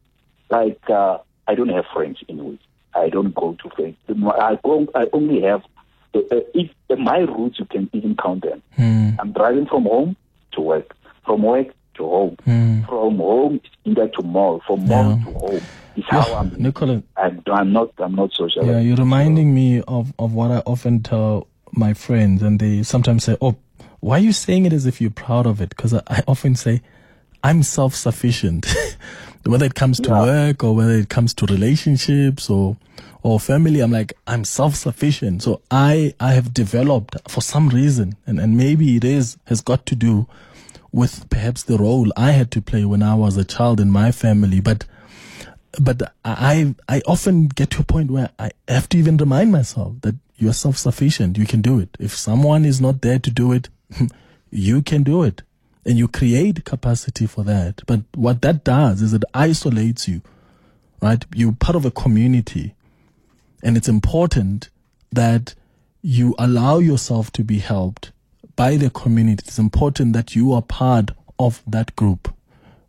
Like 0.50 0.80
uh, 0.90 1.18
I 1.48 1.56
don't 1.56 1.68
have 1.70 1.86
friends 1.94 2.18
anyway. 2.30 2.58
I 2.96 3.10
don't 3.10 3.36
go 3.36 3.58
to 3.62 3.70
friends. 3.76 3.98
I 4.08 4.58
go, 4.64 4.88
I 4.96 5.08
only 5.12 5.42
have 5.42 5.62
uh, 6.16 6.20
uh, 6.32 6.40
if 6.54 6.70
uh, 6.90 6.96
my 6.96 7.20
routes 7.20 7.60
you 7.60 7.66
can 7.66 7.90
even 7.94 8.16
count 8.16 8.44
them. 8.44 8.62
mm, 8.78 9.18
I'm 9.20 9.34
driving 9.34 9.66
from 9.66 9.84
home 9.84 10.16
to 10.54 10.62
work, 10.62 10.96
from 11.26 11.44
work 11.44 11.68
to 11.96 12.04
home, 12.04 12.38
mm. 12.48 12.86
from 12.88 13.18
home 13.18 13.62
either 13.86 14.08
to 14.08 14.22
mall, 14.24 14.62
from 14.66 14.86
mall 14.88 15.18
Yeah. 15.18 15.26
to 15.26 15.32
home. 15.40 15.68
It's 15.96 16.08
Yeah, 16.12 16.22
how 16.24 16.34
I'm. 16.36 16.54
Nicola, 16.58 17.04
I'm, 17.18 17.44
I'm 17.52 17.74
not. 17.74 17.92
I'm 17.98 18.16
not 18.16 18.32
social. 18.34 18.66
Yeah, 18.66 18.80
you're 18.80 18.96
reminding 18.98 19.54
me 19.54 19.82
of, 19.88 20.14
of 20.20 20.34
what 20.34 20.52
I 20.52 20.60
often 20.66 21.04
tell 21.04 21.48
my 21.74 21.94
friends, 21.94 22.42
and 22.42 22.60
they 22.60 22.84
sometimes 22.84 23.24
say, 23.26 23.38
Oh, 23.42 23.56
why 24.00 24.16
are 24.18 24.20
you 24.20 24.32
saying 24.34 24.66
it 24.66 24.74
as 24.74 24.86
if 24.86 25.00
you're 25.02 25.12
proud 25.12 25.46
of 25.46 25.62
it? 25.62 25.70
Because 25.70 25.94
I, 25.94 26.02
I 26.08 26.24
often 26.28 26.56
say, 26.56 26.82
I'm 27.44 27.62
self 27.64 27.94
sufficient. 27.94 28.74
whether 29.46 29.66
it 29.66 29.76
comes 29.76 30.00
to 30.00 30.10
Yeah. 30.10 30.22
work 30.22 30.64
or 30.64 30.76
whether 30.76 30.92
it 30.94 31.10
comes 31.10 31.34
to 31.36 31.46
relationships 31.48 32.50
or 32.50 32.78
or 33.24 33.40
family, 33.40 33.82
I'm 33.82 33.92
like, 33.92 34.14
I'm 34.28 34.44
self 34.46 34.76
sufficient. 34.76 35.44
So 35.44 35.62
I 35.70 36.14
I 36.20 36.34
have 36.34 36.54
developed 36.54 37.18
for 37.30 37.42
some 37.42 37.68
reason, 37.70 38.16
and, 38.26 38.40
and 38.40 38.56
maybe 38.58 38.96
it 38.96 39.04
is 39.04 39.38
has 39.46 39.60
got 39.62 39.86
to 39.88 39.96
do 39.96 40.26
with 40.92 41.30
perhaps 41.30 41.64
the 41.64 41.78
role 41.78 42.12
I 42.18 42.32
had 42.32 42.52
to 42.52 42.62
play 42.62 42.86
when 42.86 43.04
I 43.04 43.16
was 43.16 43.38
a 43.38 43.46
child 43.46 43.80
in 43.80 43.92
my 43.92 44.12
family. 44.12 44.60
But 44.60 44.86
but 45.80 46.14
I 46.26 46.76
I 46.90 47.02
often 47.08 47.48
get 47.48 47.72
to 47.72 47.82
a 47.82 47.86
point 47.86 48.12
where 48.12 48.30
I 48.38 48.52
have 48.68 48.90
to 48.90 48.98
even 48.98 49.18
remind 49.18 49.52
myself 49.52 49.96
that 50.02 50.16
you're 50.38 50.54
self 50.54 50.78
sufficient. 50.78 51.38
You 51.38 51.46
can 51.46 51.62
do 51.62 51.80
it. 51.80 51.96
If 52.00 52.16
someone 52.16 52.66
is 52.66 52.82
not 52.82 53.02
there 53.02 53.20
to 53.20 53.32
do 53.32 53.52
it, 53.52 53.70
you 54.50 54.82
can 54.82 55.04
do 55.04 55.24
it. 55.24 55.44
And 55.86 55.98
you 55.98 56.08
create 56.08 56.64
capacity 56.66 57.26
for 57.26 57.44
that. 57.44 57.82
But 57.88 58.02
what 58.14 58.42
that 58.44 58.64
does 58.64 59.02
is 59.02 59.14
it 59.14 59.24
isolates 59.34 60.08
you, 60.08 60.22
right? 61.02 61.26
You're 61.34 61.54
part 61.54 61.76
of 61.76 61.86
a 61.86 61.92
community. 61.92 62.76
And 63.64 63.78
it's 63.78 63.88
important 63.88 64.70
that 65.12 65.56
you 66.04 66.36
allow 66.38 66.80
yourself 66.80 67.32
to 67.34 67.44
be 67.44 67.60
helped 67.60 68.12
by 68.56 68.78
the 68.78 68.90
community. 68.90 69.44
It's 69.46 69.60
important 69.60 70.14
that 70.14 70.36
you 70.36 70.54
are 70.54 70.62
part 70.62 71.12
of 71.40 71.62
that 71.68 71.96
group. 71.96 72.34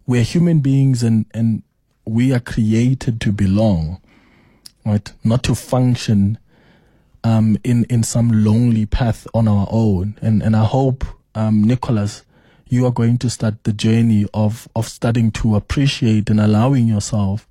We're 0.06 0.22
human 0.22 0.60
beings 0.60 1.02
and, 1.02 1.26
and 1.32 1.62
we 2.04 2.32
are 2.32 2.40
created 2.40 3.20
to 3.22 3.32
belong, 3.32 4.00
right? 4.84 5.12
Not 5.24 5.42
to 5.44 5.54
function 5.54 6.38
um, 7.24 7.56
in, 7.64 7.84
in 7.84 8.02
some 8.02 8.44
lonely 8.44 8.86
path 8.86 9.26
on 9.32 9.46
our 9.48 9.68
own. 9.70 10.18
And, 10.20 10.42
and 10.42 10.56
I 10.56 10.64
hope, 10.64 11.04
um, 11.34 11.62
Nicholas, 11.62 12.24
you 12.68 12.86
are 12.86 12.90
going 12.90 13.18
to 13.18 13.30
start 13.30 13.62
the 13.64 13.72
journey 13.72 14.26
of, 14.34 14.68
of 14.74 14.88
starting 14.88 15.30
to 15.32 15.56
appreciate 15.56 16.30
and 16.30 16.40
allowing 16.40 16.88
yourself 16.88 17.46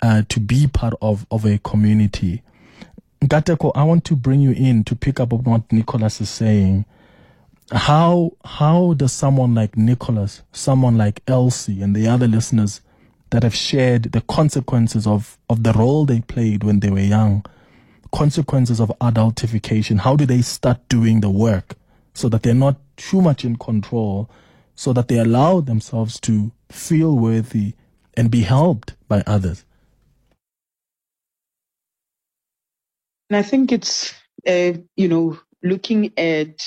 uh, 0.00 0.22
to 0.28 0.40
be 0.40 0.66
part 0.66 0.94
of, 1.02 1.26
of 1.30 1.44
a 1.44 1.58
community. 1.58 2.42
Nkateko, 3.20 3.72
I 3.74 3.84
want 3.84 4.04
to 4.06 4.16
bring 4.16 4.40
you 4.40 4.52
in 4.52 4.84
to 4.84 4.94
pick 4.94 5.18
up 5.18 5.32
on 5.32 5.44
what 5.44 5.72
Nicholas 5.72 6.20
is 6.20 6.30
saying. 6.30 6.84
How 7.72 8.32
how 8.44 8.94
does 8.94 9.12
someone 9.12 9.54
like 9.54 9.76
Nicholas, 9.76 10.42
someone 10.52 10.98
like 10.98 11.22
Elsie, 11.26 11.82
and 11.82 11.96
the 11.96 12.06
other 12.06 12.28
listeners 12.28 12.82
that 13.30 13.42
have 13.42 13.54
shared 13.54 14.12
the 14.12 14.20
consequences 14.20 15.06
of, 15.06 15.38
of 15.48 15.64
the 15.64 15.72
role 15.72 16.04
they 16.04 16.20
played 16.20 16.62
when 16.62 16.80
they 16.80 16.90
were 16.90 17.00
young, 17.00 17.44
consequences 18.12 18.80
of 18.80 18.92
adultification, 19.00 19.98
how 19.98 20.14
do 20.14 20.24
they 20.24 20.40
start 20.40 20.78
doing 20.88 21.20
the 21.20 21.30
work 21.30 21.74
so 22.12 22.28
that 22.28 22.44
they're 22.44 22.54
not 22.54 22.76
too 22.96 23.20
much 23.20 23.44
in 23.44 23.56
control, 23.56 24.30
so 24.76 24.92
that 24.92 25.08
they 25.08 25.18
allow 25.18 25.60
themselves 25.60 26.20
to 26.20 26.52
feel 26.70 27.18
worthy 27.18 27.74
and 28.16 28.30
be 28.30 28.42
helped 28.42 28.94
by 29.08 29.20
others? 29.26 29.64
And 33.30 33.36
I 33.36 33.42
think 33.42 33.72
it's, 33.72 34.14
uh, 34.46 34.74
you 34.96 35.08
know, 35.08 35.40
looking 35.62 36.12
at, 36.16 36.60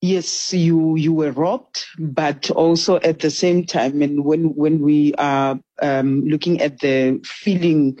yes, 0.00 0.52
you, 0.52 0.96
you 0.96 1.12
were 1.12 1.32
robbed, 1.32 1.84
but 1.98 2.50
also 2.50 2.96
at 2.96 3.20
the 3.20 3.30
same 3.30 3.64
time, 3.64 4.02
and 4.02 4.24
when, 4.24 4.54
when 4.54 4.80
we 4.80 5.14
are 5.14 5.58
um, 5.80 6.24
looking 6.24 6.60
at 6.60 6.80
the 6.80 7.20
feeling 7.24 7.98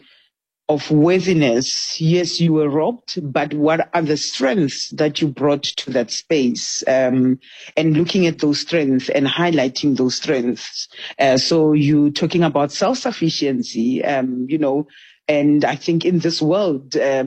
of 0.68 0.90
worthiness, 0.90 2.00
yes, 2.00 2.40
you 2.40 2.52
were 2.52 2.68
robbed, 2.68 3.20
but 3.32 3.54
what 3.54 3.88
are 3.94 4.02
the 4.02 4.16
strengths 4.16 4.90
that 4.90 5.20
you 5.20 5.28
brought 5.28 5.62
to 5.62 5.90
that 5.92 6.10
space? 6.10 6.82
Um, 6.88 7.38
and 7.76 7.96
looking 7.96 8.26
at 8.26 8.40
those 8.40 8.60
strengths 8.60 9.08
and 9.08 9.26
highlighting 9.26 9.96
those 9.96 10.16
strengths. 10.16 10.88
Uh, 11.18 11.36
so 11.36 11.72
you 11.72 12.10
talking 12.10 12.42
about 12.42 12.72
self-sufficiency, 12.72 14.04
um, 14.04 14.46
you 14.48 14.58
know, 14.58 14.88
and 15.28 15.64
I 15.64 15.76
think 15.76 16.04
in 16.04 16.18
this 16.18 16.42
world, 16.42 16.96
uh, 16.96 17.26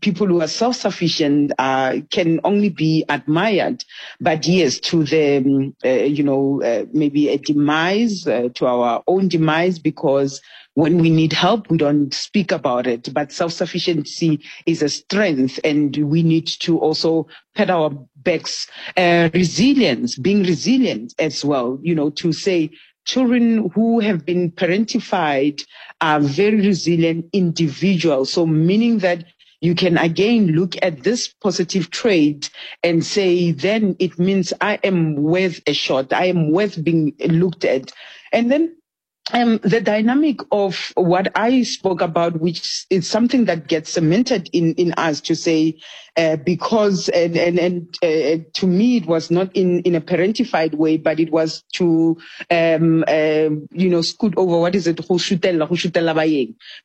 people 0.00 0.26
who 0.26 0.40
are 0.40 0.48
self-sufficient 0.48 1.52
uh, 1.58 1.96
can 2.10 2.40
only 2.44 2.70
be 2.70 3.04
admired. 3.08 3.84
But 4.20 4.46
yes, 4.46 4.78
to 4.80 5.04
the, 5.04 5.38
um, 5.38 5.76
uh, 5.84 5.88
you 5.88 6.22
know, 6.22 6.62
uh, 6.62 6.86
maybe 6.92 7.28
a 7.28 7.38
demise, 7.38 8.26
uh, 8.26 8.48
to 8.54 8.66
our 8.66 9.02
own 9.06 9.28
demise, 9.28 9.78
because 9.78 10.40
when 10.74 10.98
we 10.98 11.10
need 11.10 11.32
help, 11.32 11.68
we 11.70 11.76
don't 11.76 12.14
speak 12.14 12.52
about 12.52 12.86
it. 12.86 13.12
But 13.12 13.32
self-sufficiency 13.32 14.40
is 14.66 14.82
a 14.82 14.88
strength 14.88 15.58
and 15.64 15.96
we 15.96 16.22
need 16.22 16.46
to 16.60 16.78
also 16.78 17.26
pat 17.54 17.70
our 17.70 17.90
backs. 18.16 18.68
Uh, 18.96 19.28
resilience, 19.34 20.16
being 20.16 20.42
resilient 20.44 21.14
as 21.18 21.44
well, 21.44 21.78
you 21.82 21.94
know, 21.94 22.10
to 22.10 22.32
say, 22.32 22.70
children 23.06 23.70
who 23.74 23.98
have 23.98 24.24
been 24.24 24.52
parentified 24.52 25.64
are 26.00 26.20
very 26.20 26.60
resilient 26.60 27.26
individuals. 27.32 28.32
So 28.32 28.46
meaning 28.46 28.98
that 28.98 29.24
you 29.60 29.74
can 29.74 29.98
again 29.98 30.48
look 30.48 30.76
at 30.82 31.02
this 31.02 31.28
positive 31.28 31.90
trait 31.90 32.50
and 32.82 33.04
say, 33.04 33.52
then 33.52 33.96
it 33.98 34.18
means 34.18 34.52
I 34.60 34.78
am 34.84 35.16
worth 35.16 35.60
a 35.66 35.72
shot. 35.74 36.12
I 36.12 36.26
am 36.26 36.52
worth 36.52 36.82
being 36.82 37.14
looked 37.20 37.64
at. 37.64 37.92
And 38.32 38.50
then 38.50 38.76
um, 39.32 39.58
the 39.62 39.80
dynamic 39.80 40.40
of 40.50 40.92
what 40.96 41.32
I 41.36 41.62
spoke 41.62 42.00
about, 42.00 42.40
which 42.40 42.86
is 42.90 43.08
something 43.08 43.46
that 43.46 43.68
gets 43.68 43.92
cemented 43.92 44.50
in, 44.52 44.74
in 44.74 44.92
us 44.94 45.20
to 45.22 45.36
say, 45.36 45.78
uh, 46.16 46.36
because, 46.36 47.08
and, 47.08 47.36
and, 47.36 47.58
and 47.58 47.96
uh, 48.02 48.44
to 48.54 48.66
me, 48.66 48.96
it 48.96 49.06
was 49.06 49.30
not 49.30 49.54
in, 49.54 49.80
in 49.80 49.94
a 49.94 50.00
parentified 50.00 50.74
way, 50.74 50.96
but 50.96 51.20
it 51.20 51.30
was 51.30 51.62
to, 51.74 52.16
um, 52.50 53.04
uh, 53.06 53.50
you 53.72 53.88
know, 53.88 54.02
scoot 54.02 54.34
over, 54.36 54.58
what 54.58 54.74
is 54.74 54.86
it, 54.86 54.96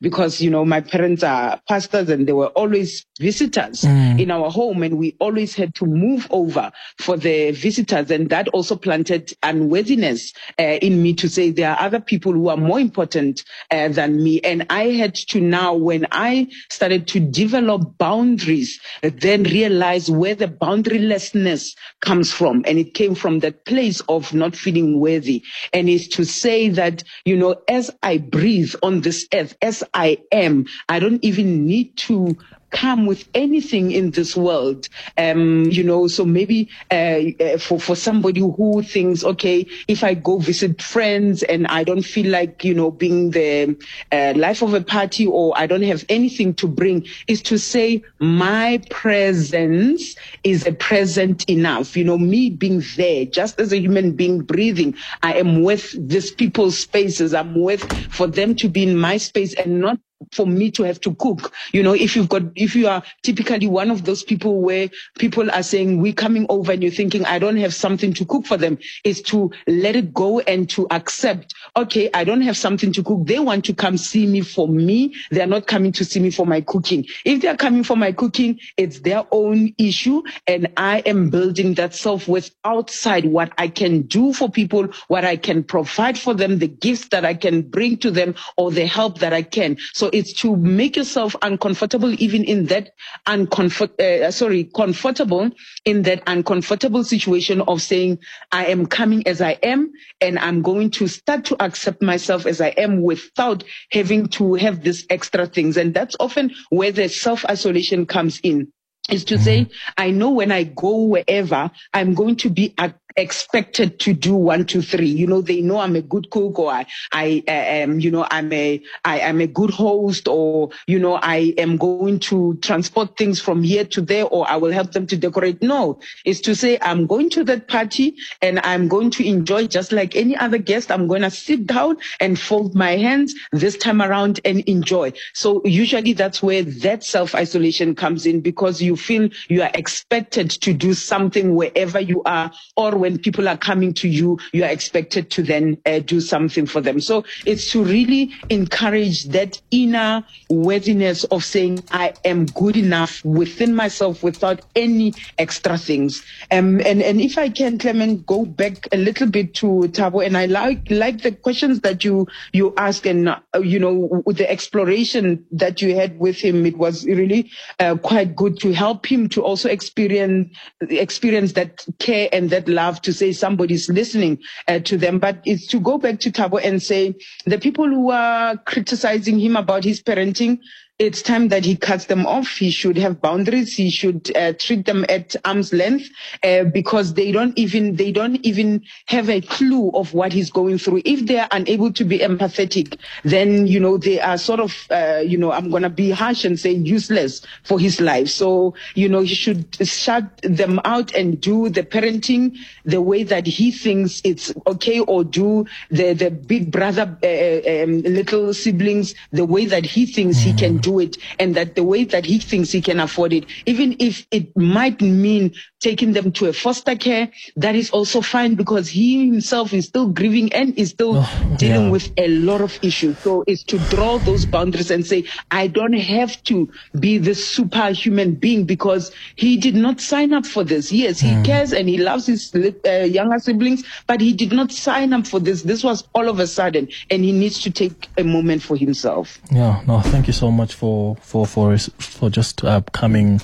because, 0.01 0.41
you 0.41 0.49
know, 0.49 0.65
my 0.65 0.81
parents 0.81 1.23
are 1.23 1.61
pastors 1.67 2.09
and 2.09 2.27
they 2.27 2.33
were 2.33 2.47
always 2.47 3.05
visitors 3.19 3.85
Mm. 3.85 4.19
in 4.19 4.31
our 4.31 4.49
home 4.49 4.83
and 4.83 4.97
we 4.97 5.15
always 5.19 5.55
had 5.55 5.73
to 5.75 5.85
move 5.85 6.27
over 6.29 6.71
for 6.97 7.17
the 7.17 7.51
visitors. 7.51 8.11
And 8.11 8.29
that 8.29 8.47
also 8.49 8.75
planted 8.75 9.33
unworthiness 9.43 10.33
uh, 10.59 10.63
in 10.63 11.01
me 11.01 11.13
to 11.15 11.29
say 11.29 11.51
there 11.51 11.71
are 11.71 11.79
other 11.79 11.99
people 11.99 12.33
who 12.33 12.49
are 12.49 12.57
more 12.57 12.79
important 12.79 13.43
uh, 13.71 13.89
than 13.89 14.21
me. 14.23 14.41
And 14.41 14.65
I 14.69 14.91
had 14.91 15.15
to 15.15 15.39
now, 15.39 15.73
when 15.75 16.07
I 16.11 16.47
started 16.69 17.07
to 17.09 17.19
develop 17.19 17.97
boundaries, 17.97 18.79
then 19.21 19.43
realize 19.43 20.09
where 20.09 20.35
the 20.35 20.47
boundarylessness 20.47 21.75
comes 22.01 22.31
from. 22.31 22.63
And 22.67 22.77
it 22.77 22.93
came 22.93 23.15
from 23.15 23.39
that 23.39 23.65
place 23.65 24.01
of 24.01 24.33
not 24.33 24.55
feeling 24.55 24.99
worthy. 24.99 25.43
And 25.73 25.89
is 25.89 26.07
to 26.09 26.25
say 26.25 26.69
that, 26.69 27.03
you 27.25 27.37
know, 27.37 27.55
as 27.67 27.91
I 28.03 28.17
breathe 28.17 28.73
on 28.83 29.01
this 29.01 29.27
earth, 29.33 29.55
as 29.61 29.83
I 29.93 30.19
am, 30.31 30.65
I 30.89 30.99
don't 30.99 31.23
even 31.23 31.65
need 31.65 31.97
to 31.97 32.37
come 32.75 33.05
with 33.05 33.27
anything 33.33 33.91
in 33.91 34.11
this 34.11 34.35
world. 34.35 34.87
Um, 35.17 35.65
you 35.65 35.83
know, 35.83 36.07
so 36.07 36.25
maybe 36.25 36.69
uh, 36.91 37.19
uh, 37.39 37.57
for 37.57 37.79
for 37.79 37.95
somebody 37.95 38.41
who 38.41 38.83
thinks, 38.83 39.23
okay, 39.23 39.65
if 39.87 40.03
I 40.03 40.13
go 40.13 40.37
visit 40.37 40.81
friends 40.81 41.41
and 41.43 41.65
I 41.67 41.83
don't 41.83 42.03
feel 42.03 42.29
like 42.29 42.63
you 42.63 42.73
know 42.73 42.91
being 42.91 43.31
the 43.31 43.75
uh, 44.11 44.33
life 44.35 44.61
of 44.61 44.73
a 44.73 44.81
party 44.81 45.25
or 45.25 45.57
I 45.57 45.65
don't 45.67 45.83
have 45.83 46.05
anything 46.09 46.53
to 46.55 46.67
bring, 46.67 47.07
is 47.27 47.41
to 47.43 47.57
say 47.57 48.03
my 48.19 48.81
presence 48.89 50.15
is 50.43 50.67
a 50.67 50.73
present 50.73 51.49
enough. 51.49 51.95
You 51.95 52.03
know, 52.03 52.17
me 52.17 52.49
being 52.49 52.83
there, 52.97 53.25
just 53.25 53.59
as 53.59 53.71
a 53.71 53.79
human 53.79 54.11
being 54.11 54.41
breathing, 54.41 54.95
I 55.23 55.35
am 55.35 55.63
with 55.63 55.95
these 56.09 56.31
people's 56.31 56.77
spaces. 56.77 57.33
I'm 57.33 57.55
with 57.55 57.83
for 58.11 58.27
them 58.27 58.55
to 58.55 58.67
be 58.67 58.83
in 58.83 58.97
my 58.97 59.17
space 59.17 59.53
and 59.53 59.79
not 59.79 59.99
for 60.31 60.45
me 60.45 60.71
to 60.71 60.83
have 60.83 60.99
to 61.01 61.15
cook. 61.15 61.53
You 61.71 61.83
know, 61.83 61.93
if 61.93 62.15
you've 62.15 62.29
got, 62.29 62.43
if 62.55 62.75
you 62.75 62.87
are 62.87 63.03
typically 63.23 63.67
one 63.67 63.91
of 63.91 64.05
those 64.05 64.23
people 64.23 64.61
where 64.61 64.89
people 65.17 65.49
are 65.51 65.63
saying, 65.63 66.01
we're 66.01 66.13
coming 66.13 66.45
over 66.49 66.71
and 66.71 66.81
you're 66.81 66.91
thinking, 66.91 67.25
I 67.25 67.39
don't 67.39 67.57
have 67.57 67.73
something 67.73 68.13
to 68.13 68.25
cook 68.25 68.45
for 68.45 68.57
them, 68.57 68.77
is 69.03 69.21
to 69.23 69.51
let 69.67 69.95
it 69.95 70.13
go 70.13 70.39
and 70.41 70.69
to 70.71 70.87
accept, 70.91 71.53
okay, 71.75 72.09
I 72.13 72.23
don't 72.23 72.41
have 72.41 72.57
something 72.57 72.91
to 72.93 73.03
cook. 73.03 73.25
They 73.25 73.39
want 73.39 73.65
to 73.65 73.73
come 73.73 73.97
see 73.97 74.25
me 74.25 74.41
for 74.41 74.67
me. 74.67 75.13
They're 75.31 75.47
not 75.47 75.67
coming 75.67 75.91
to 75.93 76.05
see 76.05 76.19
me 76.19 76.31
for 76.31 76.45
my 76.45 76.61
cooking. 76.61 77.05
If 77.25 77.41
they're 77.41 77.57
coming 77.57 77.83
for 77.83 77.95
my 77.95 78.11
cooking, 78.11 78.59
it's 78.77 78.99
their 79.01 79.25
own 79.31 79.73
issue. 79.77 80.23
And 80.47 80.67
I 80.77 80.99
am 80.99 81.29
building 81.29 81.75
that 81.75 81.93
self-worth 81.93 82.51
outside 82.63 83.25
what 83.25 83.51
I 83.57 83.67
can 83.67 84.03
do 84.03 84.33
for 84.33 84.49
people, 84.49 84.87
what 85.07 85.25
I 85.25 85.37
can 85.37 85.63
provide 85.63 86.17
for 86.17 86.33
them, 86.33 86.59
the 86.59 86.67
gifts 86.67 87.09
that 87.09 87.25
I 87.25 87.33
can 87.33 87.61
bring 87.61 87.97
to 87.97 88.11
them 88.11 88.35
or 88.57 88.71
the 88.71 88.85
help 88.85 89.19
that 89.19 89.33
I 89.33 89.41
can. 89.41 89.77
So 89.93 90.09
it's 90.15 90.31
to 90.31 90.55
make 90.55 90.95
yourself 90.95 91.35
uncomfortable 91.41 92.15
even 92.19 92.45
in 92.45 92.67
that 92.67 92.91
uncomfort, 93.27 93.99
uh, 93.99 94.31
sorry, 94.31 94.63
comfortable 94.63 95.51
in 95.83 96.03
that 96.03 96.23
uncomfortable 96.25 97.03
situation 97.03 97.59
of 97.59 97.81
saying, 97.81 98.17
I 98.49 98.67
am 98.67 98.85
coming 98.85 99.27
as 99.27 99.41
I 99.41 99.57
am 99.61 99.91
and 100.21 100.39
I'm 100.39 100.61
going 100.61 100.91
to 100.91 101.09
start 101.09 101.43
to 101.45 101.61
accept 101.61 102.01
myself 102.01 102.45
as 102.45 102.61
I 102.61 102.69
am 102.69 103.01
without 103.01 103.65
having 103.91 104.27
to 104.29 104.53
have 104.53 104.83
these 104.83 105.05
extra 105.09 105.47
things. 105.47 105.75
And 105.75 105.93
that's 105.93 106.15
often 106.17 106.55
where 106.69 106.93
the 106.93 107.09
self-isolation 107.09 108.05
comes 108.05 108.39
in 108.41 108.71
is 109.09 109.25
to 109.25 109.37
say, 109.37 109.67
I 109.97 110.11
know 110.11 110.31
when 110.31 110.51
I 110.51 110.63
go 110.63 111.03
wherever, 111.03 111.69
I'm 111.93 112.13
going 112.13 112.37
to 112.37 112.49
be 112.49 112.73
ac- 112.79 112.93
expected 113.17 113.99
to 113.99 114.13
do 114.13 114.35
one, 114.35 114.65
two, 114.65 114.81
three. 114.81 115.07
You 115.07 115.25
know, 115.27 115.41
they 115.41 115.61
know 115.61 115.79
I'm 115.79 115.95
a 115.95 116.01
good 116.01 116.29
cook 116.31 116.59
or 116.59 116.71
I, 116.71 116.85
I 117.13 117.43
uh, 117.47 117.51
am, 117.51 117.99
you 117.99 118.11
know, 118.11 118.27
I'm 118.29 118.51
a, 118.51 118.81
I 119.05 119.19
am 119.19 119.39
a 119.39 119.47
good 119.47 119.69
host 119.69 120.27
or, 120.27 120.69
you 120.87 120.99
know, 120.99 121.19
I 121.21 121.53
am 121.57 121.77
going 121.77 122.19
to 122.21 122.55
transport 122.61 123.15
things 123.17 123.39
from 123.39 123.63
here 123.63 123.85
to 123.85 124.01
there 124.01 124.25
or 124.25 124.49
I 124.49 124.57
will 124.57 124.71
help 124.71 124.91
them 124.91 125.07
to 125.07 125.17
decorate. 125.17 125.61
No, 125.61 125.99
it's 126.25 126.41
to 126.41 126.55
say 126.55 126.77
I'm 126.81 127.07
going 127.07 127.29
to 127.31 127.43
that 127.45 127.69
party 127.69 128.15
and 128.41 128.59
I'm 128.59 128.89
going 128.89 129.11
to 129.11 129.25
enjoy 129.25 129.67
just 129.67 129.93
like 129.93 130.15
any 130.15 130.35
other 130.35 130.57
guest. 130.57 130.91
I'm 130.91 131.07
going 131.07 131.21
to 131.21 131.31
sit 131.31 131.67
down 131.67 131.97
and 132.19 132.37
fold 132.37 132.75
my 132.75 132.97
hands 132.97 133.33
this 133.53 133.77
time 133.77 134.01
around 134.01 134.41
and 134.43 134.59
enjoy. 134.61 135.13
So 135.33 135.61
usually 135.63 136.13
that's 136.13 136.43
where 136.43 136.63
that 136.63 137.03
self-isolation 137.03 137.95
comes 137.95 138.25
in 138.25 138.41
because 138.41 138.81
you 138.81 138.97
feel 138.97 139.29
you 139.47 139.61
are 139.61 139.71
expected 139.73 140.49
to 140.49 140.73
do 140.73 140.93
something 140.93 141.55
wherever 141.55 141.99
you 141.99 142.21
are 142.23 142.51
or 142.75 143.04
when 143.05 143.19
people 143.19 143.47
are 143.47 143.55
coming 143.55 143.93
to 143.93 144.07
you, 144.07 144.39
you 144.51 144.63
are 144.63 144.71
expected 144.71 145.29
to 145.29 145.43
then 145.43 145.77
uh, 145.85 145.99
do 145.99 146.19
something 146.19 146.65
for 146.65 146.81
them. 146.81 146.99
So 146.99 147.23
it's 147.45 147.69
to 147.73 147.83
really 147.83 148.33
encourage 148.49 149.25
that 149.25 149.61
inner 149.69 150.25
worthiness 150.49 151.23
of 151.25 151.43
saying, 151.43 151.83
I 151.91 152.13
am 152.25 152.47
good 152.47 152.75
enough 152.75 153.23
within 153.23 153.75
myself 153.75 154.23
without 154.23 154.61
any 154.75 155.13
extra 155.37 155.77
things. 155.77 156.25
Um, 156.49 156.81
and, 156.81 157.03
and 157.03 157.21
if 157.21 157.37
I 157.37 157.49
can, 157.49 157.77
Clement, 157.77 158.25
go 158.25 158.43
back 158.43 158.87
a 158.91 158.97
little 158.97 159.27
bit 159.27 159.53
to 159.61 159.67
Tabo, 159.93 160.25
and 160.25 160.35
I 160.35 160.47
like, 160.47 160.89
like 160.89 161.21
the 161.21 161.31
questions 161.31 161.81
that 161.81 162.03
you, 162.03 162.25
you 162.53 162.73
asked 162.75 163.05
and, 163.05 163.29
uh, 163.29 163.39
you 163.61 163.77
know, 163.77 164.23
with 164.25 164.37
the 164.37 164.49
exploration 164.49 165.45
that 165.51 165.79
you 165.79 165.95
had 165.95 166.17
with 166.17 166.37
him, 166.37 166.65
it 166.65 166.77
was 166.77 167.05
really 167.05 167.51
uh, 167.79 167.97
quite 167.97 168.35
good 168.35 168.59
to 168.61 168.73
help 168.73 169.05
him 169.05 169.29
to 169.29 169.43
also 169.43 169.69
experience, 169.69 170.57
experience 170.89 171.53
that 171.53 171.85
care 171.99 172.29
and 172.33 172.49
that 172.49 172.67
love 172.67 172.94
to 173.01 173.13
say 173.13 173.31
somebody's 173.31 173.89
listening 173.89 174.39
uh, 174.67 174.79
to 174.79 174.97
them. 174.97 175.19
But 175.19 175.41
it's 175.45 175.67
to 175.67 175.79
go 175.79 175.97
back 175.97 176.19
to 176.21 176.31
Tabo 176.31 176.59
and 176.63 176.81
say 176.81 177.15
the 177.45 177.59
people 177.59 177.87
who 177.87 178.11
are 178.11 178.57
criticizing 178.57 179.39
him 179.39 179.55
about 179.55 179.83
his 179.83 180.01
parenting, 180.01 180.59
it's 180.97 181.21
time 181.21 181.49
that 181.49 181.65
he 181.65 181.75
cuts 181.75 182.05
them 182.05 182.25
off. 182.25 182.47
He 182.47 182.71
should 182.71 182.97
have 182.97 183.19
boundaries. 183.19 183.75
He 183.75 183.89
should 183.89 184.35
uh, 184.35 184.53
treat 184.53 184.85
them 184.85 185.05
at 185.09 185.35
arm's 185.43 185.73
length 185.73 186.09
uh, 186.41 186.63
because 186.63 187.15
they 187.15 187.33
don't 187.33 187.57
even 187.57 187.97
they 187.97 188.13
don't 188.13 188.35
even 188.45 188.81
have 189.07 189.29
a 189.29 189.41
clue 189.41 189.89
of 189.89 190.13
what 190.13 190.31
he's 190.31 190.49
going 190.49 190.77
through. 190.77 191.01
If 191.03 191.25
they 191.25 191.39
are 191.39 191.49
unable 191.51 191.91
to 191.91 192.05
be 192.05 192.19
empathetic, 192.19 192.97
then 193.23 193.67
you 193.67 193.77
know 193.77 193.97
they 193.97 194.21
are 194.21 194.37
sort 194.37 194.61
of 194.61 194.73
uh, 194.89 195.21
you 195.25 195.37
know 195.37 195.51
I'm 195.51 195.69
gonna 195.69 195.89
be 195.89 196.11
harsh 196.11 196.45
and 196.45 196.57
say 196.57 196.71
useless 196.71 197.45
for 197.63 197.77
his 197.77 197.99
life. 197.99 198.29
So 198.29 198.73
you 198.93 199.09
know 199.09 199.19
he 199.19 199.35
should 199.35 199.75
shut 199.85 200.37
them 200.43 200.79
out 200.85 201.13
and 201.13 201.41
do 201.41 201.67
the 201.67 201.83
parenting 201.83 202.57
the 202.85 203.01
way 203.01 203.23
that 203.23 203.45
he 203.45 203.69
thinks 203.71 204.21
it's 204.23 204.53
okay, 204.65 205.01
or 205.01 205.25
do 205.25 205.65
the 205.91 206.13
the 206.13 206.31
big 206.31 206.71
brother 206.71 207.17
uh, 207.21 207.83
um, 207.83 208.01
little 208.03 208.53
siblings 208.53 209.13
the 209.33 209.43
way 209.45 209.65
that 209.65 209.85
he 209.85 210.05
thinks 210.05 210.37
he 210.37 210.53
can 210.53 210.79
do 210.85 210.99
it 210.99 211.17
and 211.39 211.55
that 211.55 211.75
the 211.75 211.83
way 211.83 212.03
that 212.05 212.25
he 212.25 212.37
thinks 212.39 212.71
he 212.71 212.81
can 212.81 212.99
afford 212.99 213.33
it, 213.33 213.45
even 213.65 213.95
if 213.99 214.25
it 214.31 214.55
might 214.55 215.01
mean 215.01 215.53
taking 215.79 216.13
them 216.13 216.31
to 216.31 216.47
a 216.47 216.53
foster 216.53 216.95
care, 216.95 217.29
that 217.55 217.75
is 217.75 217.89
also 217.91 218.21
fine 218.21 218.55
because 218.55 218.87
he 218.87 219.27
himself 219.27 219.73
is 219.73 219.85
still 219.85 220.07
grieving 220.07 220.51
and 220.53 220.77
is 220.77 220.89
still 220.89 221.25
dealing 221.57 221.85
yeah. 221.85 221.89
with 221.89 222.11
a 222.17 222.27
lot 222.27 222.61
of 222.61 222.77
issues. 222.83 223.17
So 223.19 223.43
it's 223.47 223.63
to 223.65 223.77
draw 223.89 224.17
those 224.19 224.45
boundaries 224.45 224.91
and 224.91 225.05
say, 225.05 225.25
I 225.51 225.67
don't 225.67 225.93
have 225.93 226.41
to 226.45 226.69
be 226.99 227.17
this 227.17 227.47
superhuman 227.47 228.35
being 228.35 228.65
because 228.65 229.11
he 229.35 229.57
did 229.57 229.75
not 229.75 229.99
sign 230.01 230.33
up 230.33 230.45
for 230.45 230.63
this. 230.63 230.91
Yes, 230.91 231.19
he 231.19 231.31
cares 231.43 231.73
and 231.73 231.89
he 231.89 231.97
loves 231.97 232.27
his 232.27 232.53
uh, 232.55 232.89
younger 232.91 233.39
siblings, 233.39 233.83
but 234.07 234.21
he 234.21 234.33
did 234.33 234.51
not 234.51 234.71
sign 234.71 235.13
up 235.13 235.25
for 235.25 235.39
this. 235.39 235.63
This 235.63 235.83
was 235.83 236.07
all 236.13 236.29
of 236.29 236.39
a 236.39 236.47
sudden 236.47 236.87
and 237.09 237.23
he 237.23 237.31
needs 237.31 237.61
to 237.61 237.71
take 237.71 238.09
a 238.17 238.23
moment 238.23 238.61
for 238.61 238.77
himself. 238.77 239.39
Yeah, 239.51 239.81
no, 239.87 240.01
thank 240.01 240.27
you 240.27 240.33
so 240.33 240.51
much 240.51 240.74
for 240.75 241.15
for 241.21 241.47
for 241.47 241.77
for 241.77 242.29
just 242.29 242.63
uh, 242.63 242.81
coming 242.91 243.41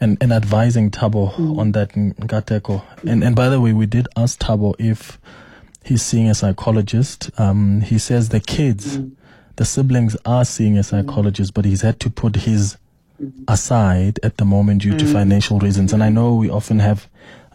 and, 0.00 0.18
and 0.20 0.32
advising 0.32 0.90
Tabo 0.90 1.32
mm. 1.34 1.58
on 1.58 1.72
that 1.72 1.92
Nkateko. 1.92 2.82
And 3.08 3.24
and 3.24 3.34
by 3.34 3.48
the 3.48 3.60
way, 3.60 3.72
we 3.72 3.86
did 3.86 4.08
ask 4.16 4.38
Tabo 4.38 4.74
if 4.78 5.18
he's 5.84 6.02
seeing 6.02 6.28
a 6.28 6.34
psychologist. 6.34 7.30
Um, 7.38 7.80
he 7.80 7.98
says 7.98 8.28
the 8.28 8.40
kids, 8.40 8.98
mm. 8.98 9.12
the 9.56 9.64
siblings 9.64 10.16
are 10.26 10.44
seeing 10.44 10.76
a 10.76 10.82
psychologist, 10.82 11.54
but 11.54 11.64
he's 11.64 11.82
had 11.82 12.00
to 12.00 12.10
put 12.10 12.36
his 12.36 12.76
mm. 13.22 13.32
aside 13.48 14.18
at 14.22 14.36
the 14.36 14.44
moment 14.44 14.82
due 14.82 14.96
to 14.98 15.06
financial 15.06 15.58
reasons. 15.58 15.92
And 15.92 16.02
I 16.02 16.10
know 16.10 16.34
we 16.34 16.50
often 16.50 16.80
have 16.80 17.08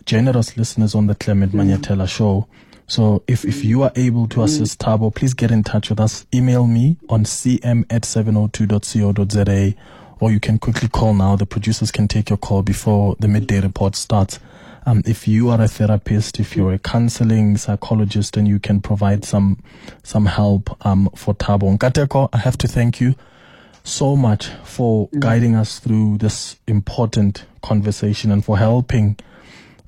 generous 0.06 0.58
listeners 0.58 0.96
on 0.96 1.08
the 1.08 1.16
Clement 1.16 1.54
Manyathela 1.54 2.08
show. 2.08 2.48
So 2.92 3.24
if, 3.26 3.46
if 3.46 3.64
you 3.64 3.84
are 3.84 3.92
able 3.96 4.28
to 4.28 4.44
assist 4.44 4.80
Tabo, 4.80 5.16
please 5.16 5.34
get 5.34 5.50
in 5.50 5.64
touch 5.64 5.90
with 5.90 5.98
us. 6.02 6.26
Email 6.34 6.68
me 6.68 6.98
on 7.08 7.24
cm 7.24 7.86
at 7.90 8.02
702.co.za 8.02 9.76
or 10.20 10.30
you 10.30 10.42
can 10.42 10.60
quickly 10.60 10.90
call 10.90 11.14
now. 11.14 11.38
The 11.38 11.46
producers 11.46 11.90
can 11.90 12.10
take 12.10 12.30
your 12.30 12.36
call 12.36 12.64
before 12.64 13.16
the 13.18 13.30
midday 13.30 13.62
report 13.62 13.96
starts. 13.96 14.42
Um, 14.86 15.04
if 15.06 15.26
you 15.26 15.48
are 15.52 15.62
a 15.62 15.70
therapist, 15.70 16.38
if 16.42 16.58
you're 16.58 16.74
a 16.74 16.80
counseling 16.80 17.56
psychologist, 17.56 18.36
and 18.36 18.46
you 18.46 18.60
can 18.60 18.82
provide 18.82 19.24
some 19.24 19.64
some 20.04 20.26
help 20.26 20.76
um, 20.86 21.10
for 21.16 21.34
Tabo. 21.34 21.78
Nkateko, 21.78 22.28
I 22.34 22.40
have 22.40 22.58
to 22.58 22.68
thank 22.68 23.00
you 23.00 23.16
so 23.86 24.18
much 24.18 24.48
for 24.66 25.08
guiding 25.18 25.56
us 25.56 25.80
through 25.80 26.18
this 26.18 26.58
important 26.68 27.46
conversation 27.62 28.32
and 28.32 28.44
for 28.44 28.58
helping 28.58 29.16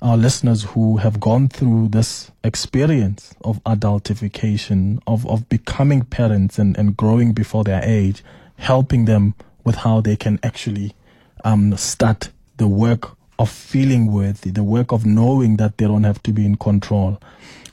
our 0.04 0.18
listeners 0.18 0.64
who 0.64 0.98
have 0.98 1.18
gone 1.18 1.48
through 1.48 1.88
this 1.88 2.30
experience 2.44 3.34
of 3.42 3.58
adultification, 3.64 5.00
of, 5.06 5.26
of 5.26 5.48
becoming 5.48 6.04
parents 6.04 6.58
and, 6.58 6.76
and 6.76 6.94
growing 6.94 7.32
before 7.32 7.64
their 7.64 7.80
age, 7.82 8.22
helping 8.58 9.06
them 9.06 9.34
with 9.64 9.76
how 9.76 10.02
they 10.02 10.14
can 10.14 10.38
actually 10.42 10.94
um, 11.42 11.74
start 11.78 12.28
the 12.58 12.68
work 12.68 13.16
of 13.38 13.48
feeling 13.48 14.12
worthy, 14.12 14.50
the 14.50 14.62
work 14.62 14.92
of 14.92 15.06
knowing 15.06 15.56
that 15.56 15.78
they 15.78 15.86
don't 15.86 16.04
have 16.04 16.22
to 16.22 16.32
be 16.32 16.44
in 16.44 16.56
control. 16.56 17.18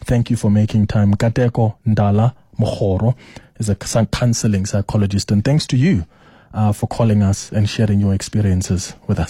Thank 0.06 0.30
you 0.30 0.38
for 0.38 0.50
making 0.50 0.88
time. 0.88 1.14
Nkateko 1.14 1.76
Ndala 1.86 2.34
Magoro 2.58 3.14
is 3.60 3.68
a 3.68 3.76
counseling 3.76 4.66
psychologist, 4.66 5.32
and 5.32 5.44
thanks 5.44 5.68
to 5.68 5.76
you 5.76 6.06
uh, 6.54 6.72
for 6.72 6.88
calling 6.88 7.24
us 7.24 7.52
and 7.52 7.70
sharing 7.70 8.00
your 8.00 8.14
experiences 8.14 8.96
with 9.06 9.20
us. 9.20 9.30